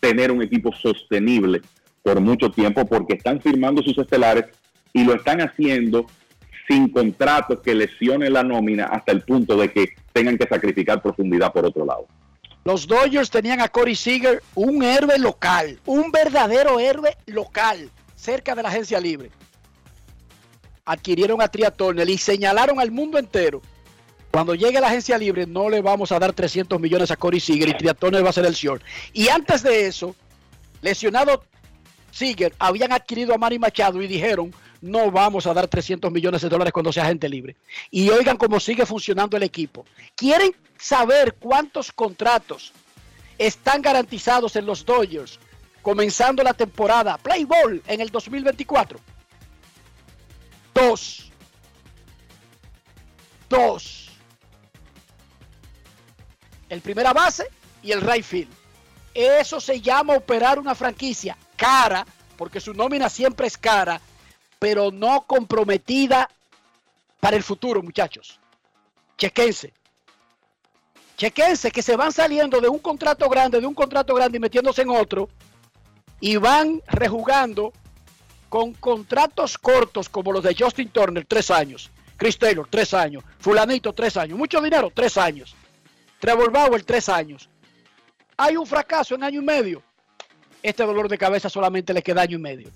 [0.00, 1.60] tener un equipo sostenible
[2.02, 4.44] por mucho tiempo porque están firmando sus estelares
[4.92, 6.06] y lo están haciendo
[6.68, 11.52] sin contratos que lesionen la nómina hasta el punto de que tengan que sacrificar profundidad
[11.52, 12.06] por otro lado.
[12.68, 18.62] Los Dodgers tenían a Corey Seager, un héroe local, un verdadero héroe local, cerca de
[18.62, 19.30] la agencia libre.
[20.84, 23.62] Adquirieron a Tria Turner y señalaron al mundo entero.
[24.30, 27.70] Cuando llegue la agencia libre no le vamos a dar 300 millones a Corey Seager
[27.70, 28.82] y Tria Turner va a ser el short.
[29.14, 30.14] Y antes de eso,
[30.82, 31.42] lesionado
[32.10, 36.48] Seager, habían adquirido a Manny Machado y dijeron, no vamos a dar 300 millones de
[36.48, 37.56] dólares cuando sea agente libre.
[37.90, 39.84] Y oigan cómo sigue funcionando el equipo.
[40.14, 42.72] ¿Quieren saber cuántos contratos
[43.36, 45.38] están garantizados en los Dodgers
[45.82, 48.98] comenzando la temporada Play Ball en el 2024?
[50.74, 51.30] Dos.
[53.48, 54.10] Dos.
[56.68, 57.48] El primera base
[57.82, 58.52] y el right field.
[59.14, 62.06] Eso se llama operar una franquicia cara,
[62.36, 64.00] porque su nómina siempre es cara,
[64.58, 66.28] pero no comprometida
[67.20, 68.40] para el futuro, muchachos.
[69.16, 69.72] Chequense.
[71.16, 74.82] Chequense que se van saliendo de un contrato grande, de un contrato grande y metiéndose
[74.82, 75.28] en otro,
[76.20, 77.72] y van rejugando
[78.48, 81.90] con contratos cortos como los de Justin Turner, tres años.
[82.16, 83.22] Chris Taylor, tres años.
[83.38, 84.38] Fulanito, tres años.
[84.38, 85.54] Mucho dinero, tres años.
[86.18, 87.48] Trevor Bauer, tres años.
[88.36, 89.82] Hay un fracaso en año y medio.
[90.62, 92.70] Este dolor de cabeza solamente le queda año y medio.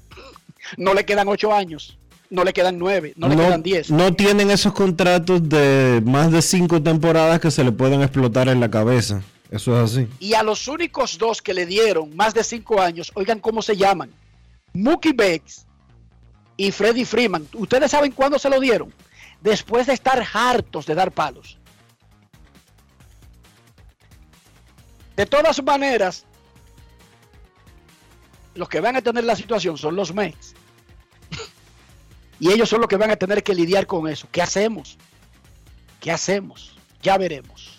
[0.77, 1.99] No le quedan ocho años.
[2.31, 3.91] no le quedan nueve, no, le quedan diez.
[3.91, 8.59] no tienen esos contratos de más de cinco temporadas que se le pueden explotar en
[8.59, 9.23] la cabeza.
[9.51, 10.09] Eso es así.
[10.19, 13.77] Y a los únicos dos que le dieron más de cinco años, oigan cómo se
[13.77, 14.11] llaman.
[14.73, 15.67] Mookie Betts
[16.57, 17.47] y Freddie Freeman.
[17.53, 18.95] ¿Ustedes saben cuándo se lo dieron?
[19.43, 21.59] Después de estar hartos de dar palos.
[25.17, 26.25] De todas maneras,
[28.55, 30.55] los que van a tener la situación son los Mets.
[32.41, 34.29] y ellos son los que van a tener que lidiar con eso.
[34.31, 34.99] ¿Qué hacemos?
[36.01, 36.77] ¿Qué hacemos?
[37.03, 37.79] Ya veremos.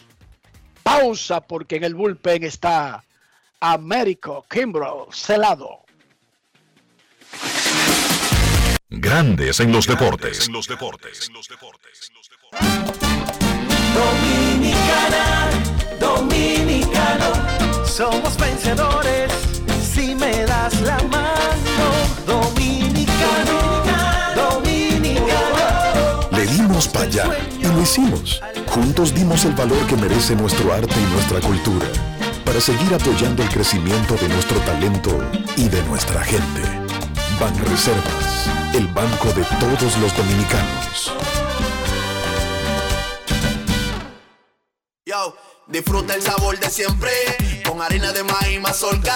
[0.82, 3.04] Pausa porque en el bullpen está
[3.60, 5.80] Américo Kimbrough celado.
[8.90, 10.50] Grandes en los deportes.
[13.94, 15.50] Dominicana,
[16.00, 19.63] dominicano, somos vencedores
[20.04, 21.86] si me das la mano.
[22.26, 23.60] Dominicano,
[24.36, 26.30] dominicano.
[26.32, 27.26] Le dimos para allá
[27.60, 28.42] y lo hicimos.
[28.68, 31.88] Juntos dimos el valor que merece nuestro arte y nuestra cultura
[32.44, 35.12] para seguir apoyando el crecimiento de nuestro talento
[35.56, 36.62] y de nuestra gente.
[37.40, 41.14] Banreservas, el banco de todos los dominicanos.
[45.06, 45.36] Yo,
[45.68, 47.12] disfruta el sabor de siempre
[47.68, 49.16] con harina de maíz mazorca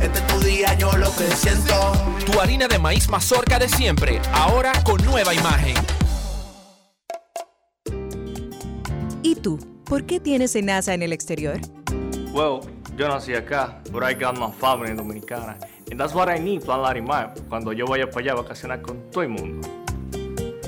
[0.00, 1.92] Este es tu día, yo lo que siento.
[2.24, 5.74] Tu harina de maíz mazorca de siempre, ahora con nueva imagen.
[9.22, 9.58] ¿Y tú?
[9.84, 11.60] ¿Por qué tienes enaza en el exterior?
[12.32, 12.60] Well,
[12.96, 15.56] yo nací acá, but I got my family dominicana.
[15.90, 19.10] And that's what I need, Plan Larimar, cuando yo vaya para allá a vacacionar con
[19.10, 19.85] todo el mundo.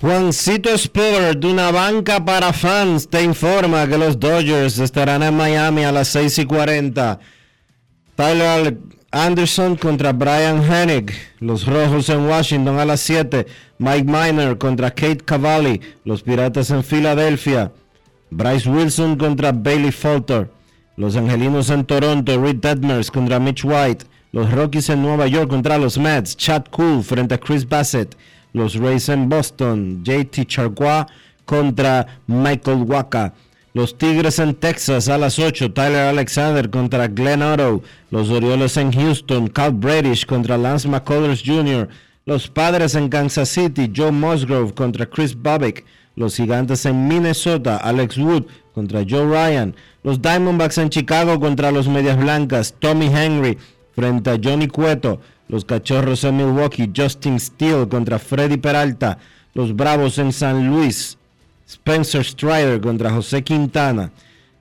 [0.00, 5.90] Juancito Sport, una banca para fans, te informa que los Dodgers estarán en Miami a
[5.90, 7.18] las 6 y 40.
[8.14, 8.78] Tyler
[9.10, 11.12] Anderson contra Brian Hennig.
[11.40, 13.44] Los Rojos en Washington a las 7.
[13.78, 15.80] Mike Miner contra Kate Cavalli.
[16.04, 17.72] Los Piratas en Filadelfia.
[18.30, 20.48] Bryce Wilson contra Bailey Falter.
[20.96, 22.40] Los Angelinos en Toronto.
[22.40, 24.04] Reed Detmers contra Mitch White.
[24.30, 26.36] Los Rockies en Nueva York contra los Mets.
[26.36, 28.14] Chad Cool frente a Chris Bassett.
[28.52, 30.02] Los Rays en Boston.
[30.04, 31.06] JT Chargois
[31.44, 33.34] contra Michael Waka.
[33.74, 35.72] Los Tigres en Texas a las 8.
[35.72, 37.82] Tyler Alexander contra Glenn Otto.
[38.10, 39.48] Los Orioles en Houston.
[39.48, 41.88] Cal Bradish contra Lance McCullers Jr.
[42.24, 43.90] Los Padres en Kansas City.
[43.94, 45.84] Joe Musgrove contra Chris Bobbick.
[46.16, 47.76] Los Gigantes en Minnesota.
[47.76, 49.74] Alex Wood contra Joe Ryan.
[50.02, 52.74] Los Diamondbacks en Chicago contra los Medias Blancas.
[52.78, 53.58] Tommy Henry
[53.94, 55.20] frente a Johnny Cueto.
[55.48, 56.90] Los Cachorros en Milwaukee.
[56.94, 59.18] Justin Steele contra Freddy Peralta.
[59.54, 61.18] Los Bravos en San Luis.
[61.66, 64.12] Spencer Strider contra José Quintana.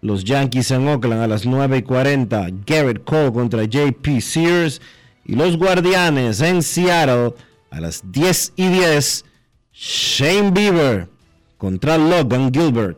[0.01, 2.47] Los Yankees en Oakland a las 9 y 40.
[2.65, 4.81] Garrett Cole contra JP Sears.
[5.25, 7.33] Y los Guardianes en Seattle
[7.69, 9.25] a las 10 y 10.
[9.73, 11.07] Shane Bieber
[11.57, 12.97] contra Logan Gilbert.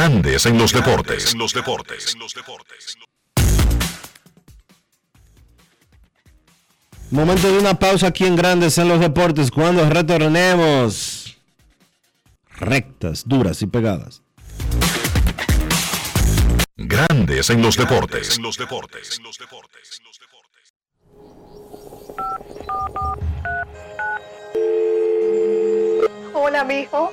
[0.00, 1.36] Grandes en los deportes.
[7.10, 9.50] Momento de una pausa aquí en Grandes en los Deportes.
[9.50, 11.36] Cuando retornemos,
[12.56, 14.22] rectas, duras y pegadas.
[16.78, 18.38] Grandes en los deportes.
[18.38, 19.20] En los deportes.
[26.32, 27.12] Hola, mijo.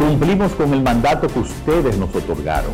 [0.00, 2.72] Cumplimos con el mandato que ustedes nos otorgaron.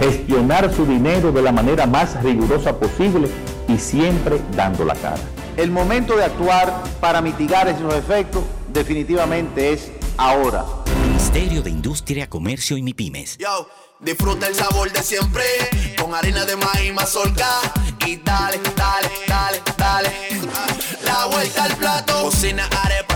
[0.00, 3.28] Gestionar su dinero de la manera más rigurosa posible
[3.68, 5.20] y siempre dando la cara.
[5.58, 6.72] El momento de actuar
[7.02, 8.42] para mitigar esos efectos
[8.72, 10.64] definitivamente es ahora.
[11.06, 13.36] Ministerio de Industria, Comercio y MIPIMES.
[13.36, 13.68] Yo,
[14.00, 15.44] disfruta el sabor de siempre
[16.00, 17.60] con harina de maíz mazorca
[18.06, 20.10] y dale, dale, dale, dale.
[21.04, 23.07] La vuelta al plato, cocina arepa,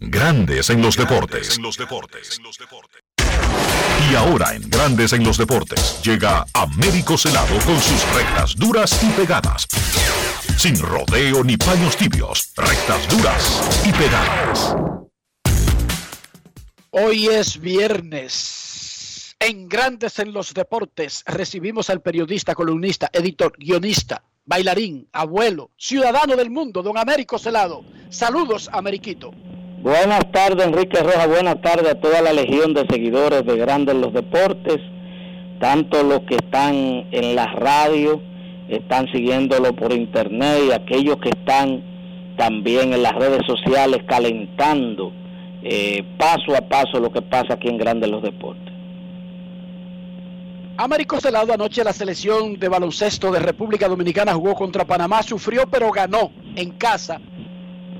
[0.00, 1.56] Grandes en los deportes.
[1.56, 2.40] En los deportes.
[4.10, 9.10] Y ahora en Grandes en los deportes llega Américo Celado con sus rectas duras y
[9.10, 9.68] pegadas.
[10.58, 14.74] Sin rodeo ni paños tibios, rectas duras y pegadas.
[16.90, 19.36] Hoy es viernes.
[19.38, 26.50] En Grandes en los Deportes recibimos al periodista, columnista, editor, guionista, bailarín, abuelo, ciudadano del
[26.50, 27.84] mundo, don Américo Celado.
[28.10, 29.32] Saludos, Ameriquito.
[29.84, 31.28] Buenas tardes, Enrique Rojas.
[31.28, 34.78] Buenas tardes a toda la legión de seguidores de Grandes los Deportes,
[35.60, 36.74] tanto los que están
[37.10, 38.22] en la radio,
[38.66, 41.84] están siguiéndolo por internet y aquellos que están
[42.38, 45.12] también en las redes sociales calentando
[45.62, 48.72] eh, paso a paso lo que pasa aquí en Grandes los Deportes.
[50.78, 55.90] Américo Celado, anoche la selección de baloncesto de República Dominicana jugó contra Panamá, sufrió pero
[55.90, 57.20] ganó en casa,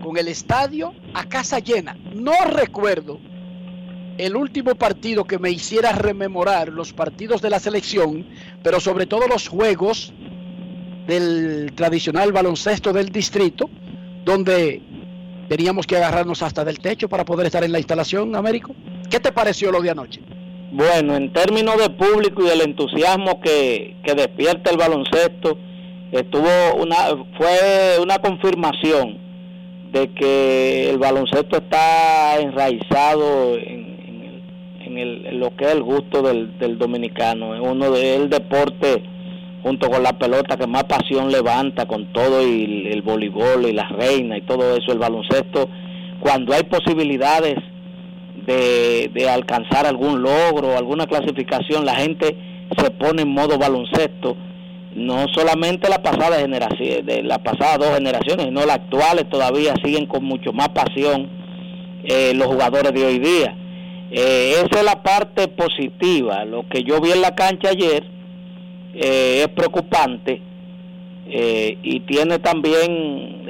[0.04, 1.96] con el estadio a casa llena.
[2.14, 3.18] No recuerdo
[4.18, 8.26] el último partido que me hiciera rememorar los partidos de la selección,
[8.62, 10.12] pero sobre todo los juegos
[11.06, 13.70] del tradicional baloncesto del distrito,
[14.24, 14.82] donde
[15.48, 18.74] teníamos que agarrarnos hasta del techo para poder estar en la instalación, Américo.
[19.10, 20.20] ¿Qué te pareció lo de anoche?
[20.70, 25.58] Bueno, en términos de público y del entusiasmo que, que despierta el baloncesto,
[26.12, 26.96] estuvo una,
[27.38, 29.23] fue una confirmación
[29.94, 33.94] de que el baloncesto está enraizado en,
[34.84, 37.54] en el- en lo que es el gusto del, del dominicano.
[37.54, 39.02] Es uno del deporte
[39.62, 43.88] junto con la pelota que más pasión levanta con todo y el, voleibol y la
[43.88, 45.70] reina y todo eso, el baloncesto,
[46.20, 47.54] cuando hay posibilidades
[48.46, 52.36] de, de alcanzar algún logro, alguna clasificación, la gente
[52.76, 54.36] se pone en modo baloncesto,
[54.94, 60.06] no solamente la pasada generación, de las pasadas dos generaciones, sino las actuales todavía siguen
[60.06, 61.28] con mucho más pasión
[62.04, 63.56] eh, los jugadores de hoy día.
[64.10, 66.44] Eh, esa es la parte positiva.
[66.44, 68.04] Lo que yo vi en la cancha ayer
[68.94, 70.40] eh, es preocupante
[71.26, 73.46] y tiene también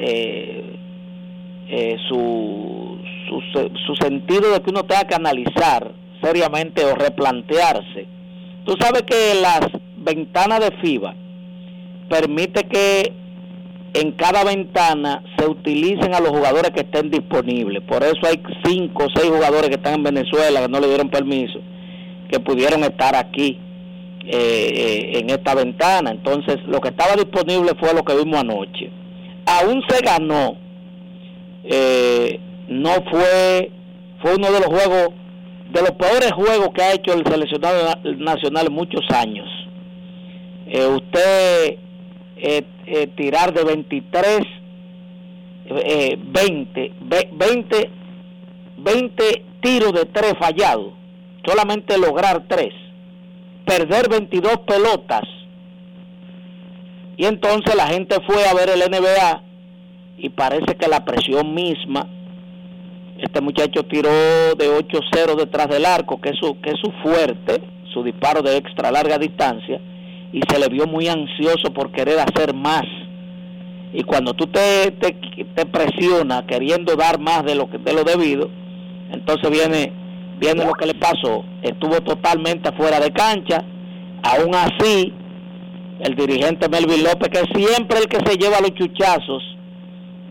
[2.08, 2.98] su,
[3.28, 5.92] su, su sentido de que uno tenga que analizar
[6.22, 8.06] seriamente o replantearse.
[8.64, 9.60] Tú sabes que las
[9.96, 11.14] ventanas de FIBA
[12.08, 13.12] permite que
[13.94, 17.82] en cada ventana se utilicen a los jugadores que estén disponibles.
[17.84, 21.08] Por eso hay cinco o seis jugadores que están en Venezuela que no le dieron
[21.10, 21.60] permiso,
[22.28, 23.58] que pudieron estar aquí
[24.26, 26.10] eh, eh, en esta ventana.
[26.10, 28.90] Entonces, lo que estaba disponible fue lo que vimos anoche.
[29.46, 30.56] Aún se ganó,
[31.64, 33.70] eh, no fue,
[34.22, 35.08] fue uno de los juegos,
[35.72, 39.46] de los peores juegos que ha hecho el seleccionado na- nacional en muchos años.
[40.66, 41.78] Eh, usted
[42.46, 44.40] eh, eh, tirar de 23
[45.66, 47.90] eh, 20, ve- 20,
[48.76, 50.92] 20 tiros de tres fallados,
[51.46, 52.74] solamente lograr tres,
[53.64, 55.22] perder 22 pelotas.
[57.16, 59.42] Y entonces la gente fue a ver el NBA
[60.18, 62.06] y parece que la presión misma,
[63.18, 64.10] este muchacho tiró
[64.58, 67.62] de 8-0 detrás del arco, que es, su, que es su fuerte,
[67.92, 69.80] su disparo de extra larga distancia,
[70.34, 72.82] y se le vio muy ansioso por querer hacer más.
[73.92, 75.12] Y cuando tú te, te,
[75.54, 78.50] te presionas queriendo dar más de lo, que, de lo debido,
[79.12, 79.92] entonces viene,
[80.40, 81.44] viene lo que le pasó.
[81.62, 83.64] Estuvo totalmente fuera de cancha,
[84.24, 85.12] aún así,
[86.00, 89.40] el dirigente Melvin López, que es siempre el que se lleva los chuchazos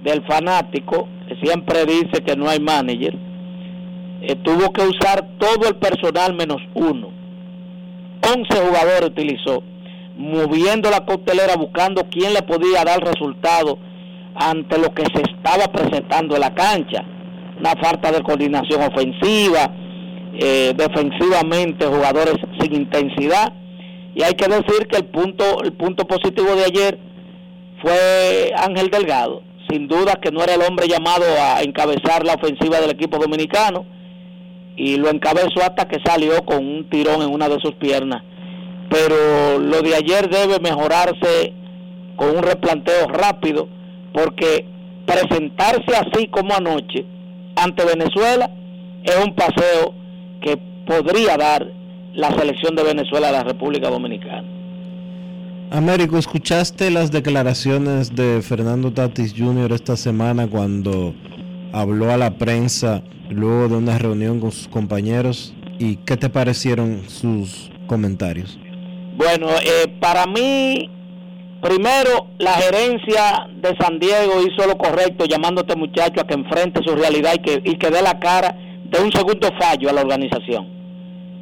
[0.04, 3.16] del fanático, que siempre dice que no hay manager,
[4.22, 7.10] eh, tuvo que usar todo el personal menos uno.
[8.22, 9.64] 11 jugadores utilizó,
[10.18, 13.78] moviendo la coctelera, buscando quién le podía dar resultado
[14.36, 17.04] ante lo que se estaba presentando en la cancha.
[17.60, 19.72] Una falta de coordinación ofensiva,
[20.36, 23.54] eh, defensivamente jugadores sin intensidad.
[24.16, 27.00] Y hay que decir que el punto, el punto positivo de ayer
[27.82, 29.44] fue Ángel Delgado.
[29.70, 33.86] Sin duda que no era el hombre llamado a encabezar la ofensiva del equipo dominicano
[34.76, 38.24] y lo encabezó hasta que salió con un tirón en una de sus piernas.
[38.90, 41.54] Pero lo de ayer debe mejorarse
[42.16, 43.68] con un replanteo rápido
[44.14, 44.66] porque
[45.06, 47.06] presentarse así como anoche
[47.56, 48.50] ante Venezuela
[49.04, 49.94] es un paseo
[50.42, 51.66] que podría dar
[52.14, 54.44] la selección de Venezuela a la República Dominicana.
[55.72, 59.72] Américo, ¿escuchaste las declaraciones de Fernando Tatis Jr.
[59.72, 61.16] esta semana cuando
[61.72, 65.54] habló a la prensa luego de una reunión con sus compañeros?
[65.80, 68.60] ¿Y qué te parecieron sus comentarios?
[69.16, 70.90] Bueno, eh, para mí,
[71.62, 76.34] primero, la gerencia de San Diego hizo lo correcto llamando a este muchacho a que
[76.34, 79.94] enfrente su realidad y que, y que dé la cara de un segundo fallo a
[79.94, 80.68] la organización.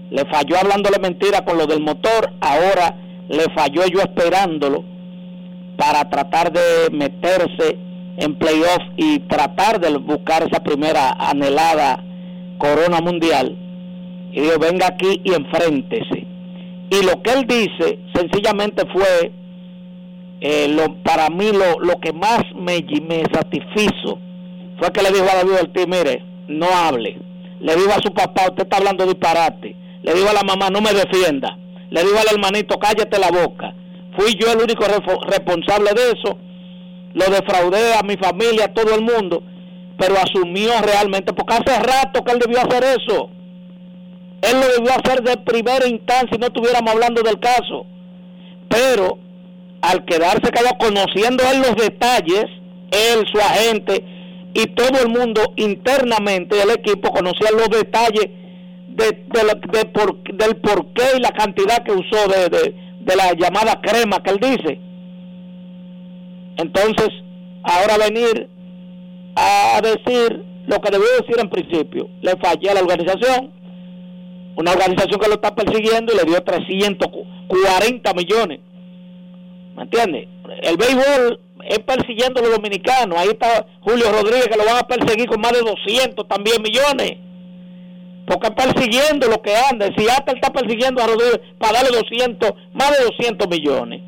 [0.09, 2.93] Le falló hablándole mentira con lo del motor, ahora
[3.29, 4.83] le falló yo esperándolo
[5.77, 7.77] para tratar de meterse
[8.17, 12.03] en playoff y tratar de buscar esa primera anhelada
[12.57, 13.57] corona mundial.
[14.33, 16.30] Y dijo, venga aquí y enfréntese.
[16.91, 19.31] Y lo que él dice sencillamente fue,
[20.41, 24.19] eh, lo, para mí lo, lo que más me, me satisfizo
[24.77, 27.17] fue que le dijo a David Ortiz, mire, no hable.
[27.61, 29.75] Le dijo a su papá, usted está hablando disparate.
[30.03, 31.57] Le dijo a la mamá, no me defienda.
[31.91, 33.73] Le dijo al hermanito, cállate la boca.
[34.17, 34.83] Fui yo el único
[35.27, 36.37] responsable de eso.
[37.13, 39.43] Lo defraudé a mi familia, a todo el mundo.
[39.97, 43.29] Pero asumió realmente, porque hace rato que él debió hacer eso.
[44.41, 47.85] Él lo debió hacer de primera instancia y no estuviéramos hablando del caso.
[48.69, 49.19] Pero
[49.81, 52.45] al quedarse callado, conociendo él los detalles,
[52.91, 54.03] él, su agente
[54.53, 58.25] y todo el mundo internamente del equipo conocían los detalles
[58.89, 59.23] de,
[59.71, 64.29] de por- del porqué y la cantidad que usó de, de- la llamada crema que
[64.31, 64.79] él dice.
[66.57, 67.09] Entonces,
[67.63, 68.49] ahora venir
[69.35, 73.51] a decir lo que debió decir en principio, le fallé a la organización,
[74.55, 78.59] una organización que lo está persiguiendo y le dio 340 millones.
[79.75, 80.27] ¿Me entiendes?
[80.61, 83.17] El béisbol es persiguiendo a los dominicanos.
[83.17, 87.17] Ahí está Julio Rodríguez que lo van a perseguir con más de 200 también millones.
[88.27, 89.87] Porque es persiguiendo lo que anda.
[89.97, 94.01] Si hasta está persiguiendo a Rodríguez para darle 200, más de 200 millones.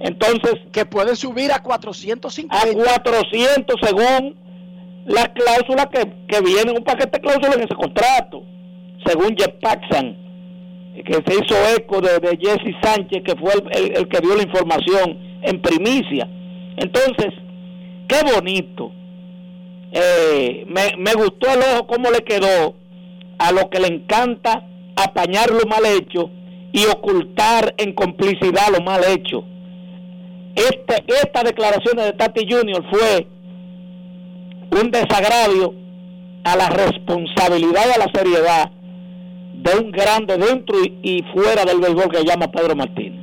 [0.00, 0.54] Entonces.
[0.72, 2.56] Que puede subir a 450.
[2.56, 4.36] A 400 según
[5.06, 8.42] las cláusulas que, que vienen, un paquete de cláusulas en ese contrato.
[9.06, 10.16] Según Jeff Paxson,
[11.04, 14.42] que se hizo eco de, Jesse Sánchez, que fue el, el- el que dio la
[14.42, 16.28] información en primicia.
[16.76, 17.32] Entonces,
[18.08, 18.92] qué bonito.
[19.92, 22.74] Eh, me, me gustó el ojo cómo le quedó
[23.38, 24.64] a lo que le encanta
[24.96, 26.30] apañar lo mal hecho
[26.72, 29.44] y ocultar en complicidad lo mal hecho.
[30.56, 33.26] Este, esta declaración de Tati Junior fue
[34.80, 35.72] un desagravio
[36.44, 38.70] a la responsabilidad y a la seriedad
[39.62, 43.18] de un grande dentro y, fuera del béisbol que llama Pedro Martínez.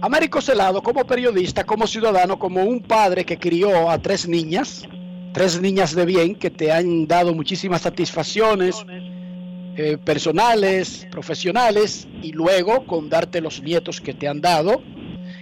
[0.00, 4.86] Américo Celado, como periodista, como ciudadano, como un padre que crió a tres niñas,
[5.32, 8.84] tres niñas de bien que te han dado muchísimas satisfacciones
[9.76, 14.82] eh, personales, profesionales, y luego con darte los nietos que te han dado.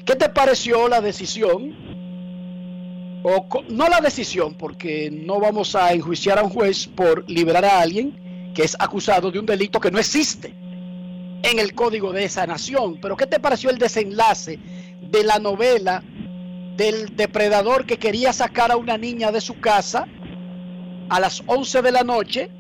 [0.07, 1.75] ¿Qué te pareció la decisión?
[3.23, 7.81] O no la decisión, porque no vamos a enjuiciar a un juez por liberar a
[7.81, 8.24] alguien
[8.55, 10.55] que es acusado de un delito que no existe
[11.43, 12.99] en el código de esa nación.
[13.01, 14.59] Pero ¿qué te pareció el desenlace
[15.03, 16.03] de la novela
[16.77, 20.07] del depredador que quería sacar a una niña de su casa
[21.09, 22.51] a las 11 de la noche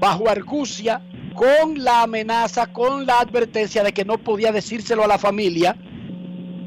[0.00, 1.00] bajo argucia
[1.34, 5.76] con la amenaza, con la advertencia de que no podía decírselo a la familia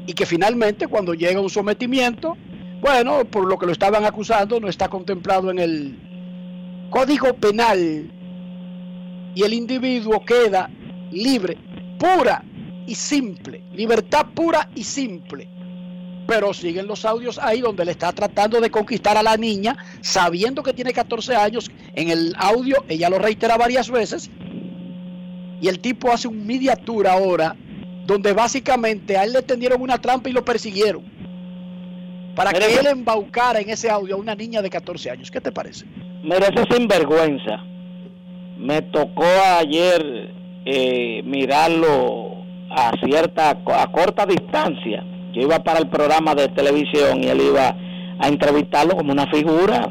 [0.06, 2.36] y que finalmente cuando llega un sometimiento,
[2.80, 8.10] bueno, por lo que lo estaban acusando, no está contemplado en el Código Penal
[9.34, 10.70] y el individuo queda
[11.10, 11.58] libre,
[11.98, 12.44] pura
[12.86, 15.48] y simple, libertad pura y simple.
[16.26, 20.62] Pero siguen los audios ahí donde le está tratando de conquistar a la niña, sabiendo
[20.62, 21.70] que tiene 14 años.
[21.94, 24.30] En el audio ella lo reitera varias veces.
[25.60, 27.56] Y el tipo hace un miniatura ahora
[28.06, 31.04] donde básicamente a él le tendieron una trampa y lo persiguieron.
[32.34, 35.30] Para que él embaucara en ese audio a una niña de 14 años.
[35.30, 35.84] ¿Qué te parece?
[36.22, 37.71] Mira, ese sinvergüenza.
[38.62, 39.24] Me tocó
[39.58, 40.30] ayer
[40.64, 45.04] eh, mirarlo a cierta, a corta distancia.
[45.32, 47.74] Yo iba para el programa de televisión y él iba
[48.20, 49.90] a entrevistarlo como una figura,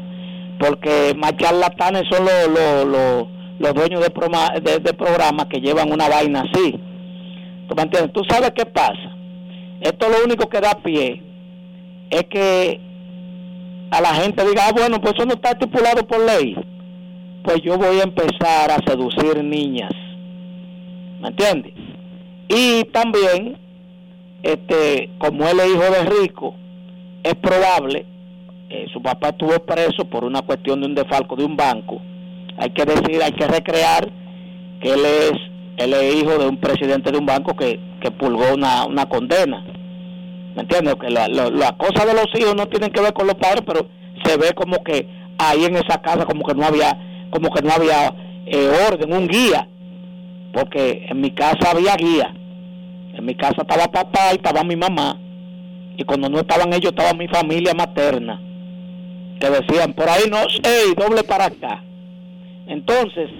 [0.58, 3.26] porque más charlatanes son los, los,
[3.58, 6.72] los, dueños de, proma- de, de programas que llevan una vaina así.
[7.68, 8.12] ¿Tú me entiendes?
[8.14, 9.16] ¿Tú sabes qué pasa?
[9.82, 11.22] Esto lo único que da pie
[12.10, 12.80] es que
[13.90, 16.56] a la gente diga, ah, bueno, pues eso no está estipulado por ley.
[17.42, 19.92] Pues yo voy a empezar a seducir niñas.
[21.20, 21.74] ¿Me entiendes?
[22.48, 23.58] Y también,
[24.42, 26.54] este, como él es hijo de rico,
[27.22, 28.06] es probable,
[28.68, 32.00] eh, su papá estuvo preso por una cuestión de un defalco de un banco.
[32.58, 34.10] Hay que decir, hay que recrear
[34.80, 35.32] que él es,
[35.76, 39.64] él es hijo de un presidente de un banco que, que pulgó una, una condena.
[40.54, 40.96] ¿Me entiendes?
[40.96, 43.62] Que la, la, la cosa de los hijos no tienen que ver con los padres,
[43.66, 43.86] pero
[44.24, 45.06] se ve como que
[45.38, 46.98] ahí en esa casa como que no había,
[47.32, 48.14] como que no había
[48.46, 49.66] eh, orden, un guía,
[50.52, 52.32] porque en mi casa había guía.
[53.14, 55.18] En mi casa estaba papá y estaba mi mamá,
[55.96, 58.40] y cuando no estaban ellos estaba mi familia materna,
[59.40, 61.82] que decían por ahí no, hey, doble para acá.
[62.66, 63.30] Entonces,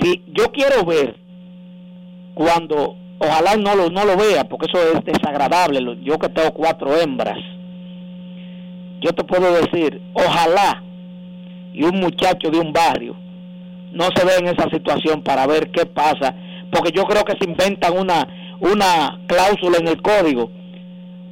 [0.00, 1.16] si yo quiero ver
[2.34, 5.80] cuando ojalá no lo, no lo vea, porque eso es desagradable.
[6.02, 7.38] Yo que tengo cuatro hembras,
[9.00, 10.82] yo te puedo decir, ojalá
[11.72, 13.16] y un muchacho de un barrio
[13.92, 16.34] no se ve en esa situación para ver qué pasa,
[16.70, 18.26] porque yo creo que se inventan una,
[18.60, 20.50] una cláusula en el código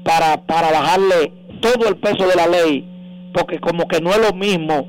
[0.05, 2.87] para, para bajarle todo el peso de la ley,
[3.33, 4.87] porque como que no es lo mismo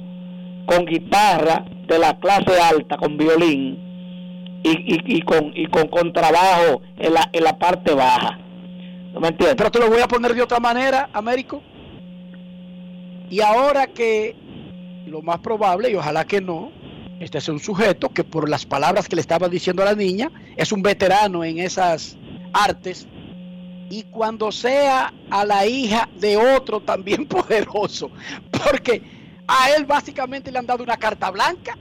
[0.65, 3.79] con guitarra de la clase alta, con violín,
[4.63, 8.37] y, y, y con y con contrabajo en la, en la parte baja.
[9.13, 9.55] ¿No me entiendes?
[9.57, 11.61] Pero te lo voy a poner de otra manera, Américo.
[13.29, 14.35] Y ahora que
[15.05, 16.71] lo más probable, y ojalá que no,
[17.19, 20.31] este es un sujeto que por las palabras que le estaba diciendo a la niña,
[20.57, 22.17] es un veterano en esas
[22.53, 23.07] artes.
[23.89, 28.09] Y cuando sea a la hija de otro también poderoso,
[28.65, 29.03] porque
[29.47, 31.77] a él básicamente le han dado una carta blanca.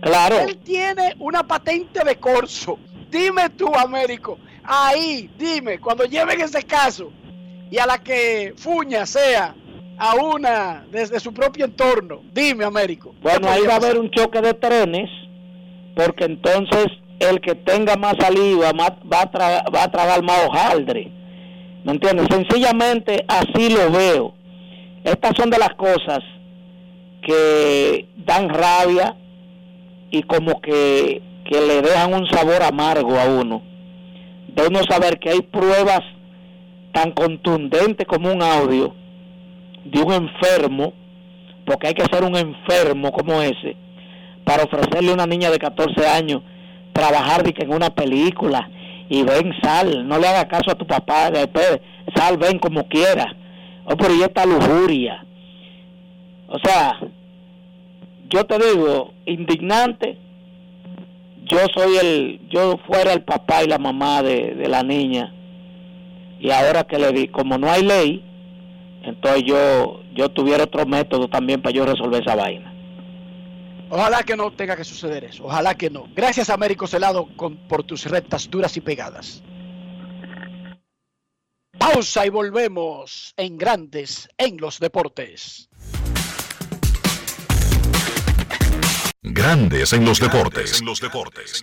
[0.00, 0.38] Claro.
[0.40, 2.78] Él tiene una patente de corso.
[3.10, 7.10] Dime tú, Américo, ahí, dime, cuando lleven ese caso
[7.70, 9.54] y a la que Fuña sea
[9.98, 13.12] a una desde su propio entorno, dime, Américo.
[13.12, 15.08] ¿qué Bueno, ahí va a haber un choque de trenes,
[15.94, 16.86] porque entonces
[17.18, 21.10] el que tenga más saliva más- va, a tra- va a tragar más hojaldre.
[21.84, 22.26] ¿Me entiendes?
[22.30, 24.34] Sencillamente así lo veo.
[25.04, 26.18] Estas son de las cosas
[27.22, 29.16] que dan rabia
[30.10, 33.62] y como que, que le dejan un sabor amargo a uno.
[34.48, 36.00] De uno saber que hay pruebas
[36.92, 38.94] tan contundentes como un audio
[39.90, 40.92] de un enfermo,
[41.64, 43.76] porque hay que ser un enfermo como ese,
[44.44, 46.42] para ofrecerle a una niña de 14 años
[46.92, 48.70] trabajar en una película
[49.08, 51.80] y ven, sal, no le haga caso a tu papá, después
[52.14, 53.36] sal, ven como quiera.
[53.84, 55.24] Oh, pero y esta lujuria.
[56.48, 56.98] O sea,
[58.28, 60.18] yo te digo, indignante,
[61.44, 65.32] yo soy el, yo fuera el papá y la mamá de, la niña,
[66.40, 68.24] y ahora que le di, como no hay ley,
[69.06, 72.72] entonces yo, yo tuviera otro método también para yo resolver esa vaina.
[73.88, 75.44] Ojalá que no tenga que suceder eso.
[75.44, 76.06] Ojalá que no.
[76.14, 79.42] Gracias, Américo Celado, con- por tus rectas duras y pegadas.
[81.78, 85.68] Pausa y volvemos en Grandes en los Deportes.
[89.22, 90.80] Grandes en los deportes.
[90.80, 91.62] En los deportes.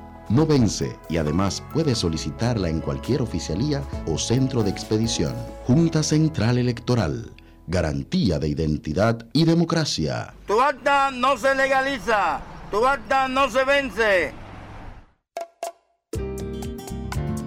[0.31, 5.35] no vence y además puedes solicitarla en cualquier oficialía o centro de expedición.
[5.65, 7.31] Junta Central Electoral.
[7.67, 10.33] Garantía de identidad y democracia.
[10.47, 12.41] Tu acta no se legaliza.
[12.71, 14.33] Tu acta no se vence.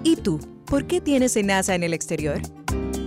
[0.03, 0.39] ¿Y tú?
[0.65, 2.41] ¿Por qué tienes SENASA en el exterior?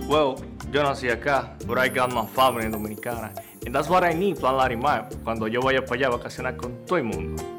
[0.07, 0.35] Well,
[0.71, 3.31] yo nací acá, but I got my family dominicana.
[3.65, 6.85] And that's what I need, Plan Larimar, cuando yo vaya para allá a vacacionar con
[6.85, 7.58] todo el mundo.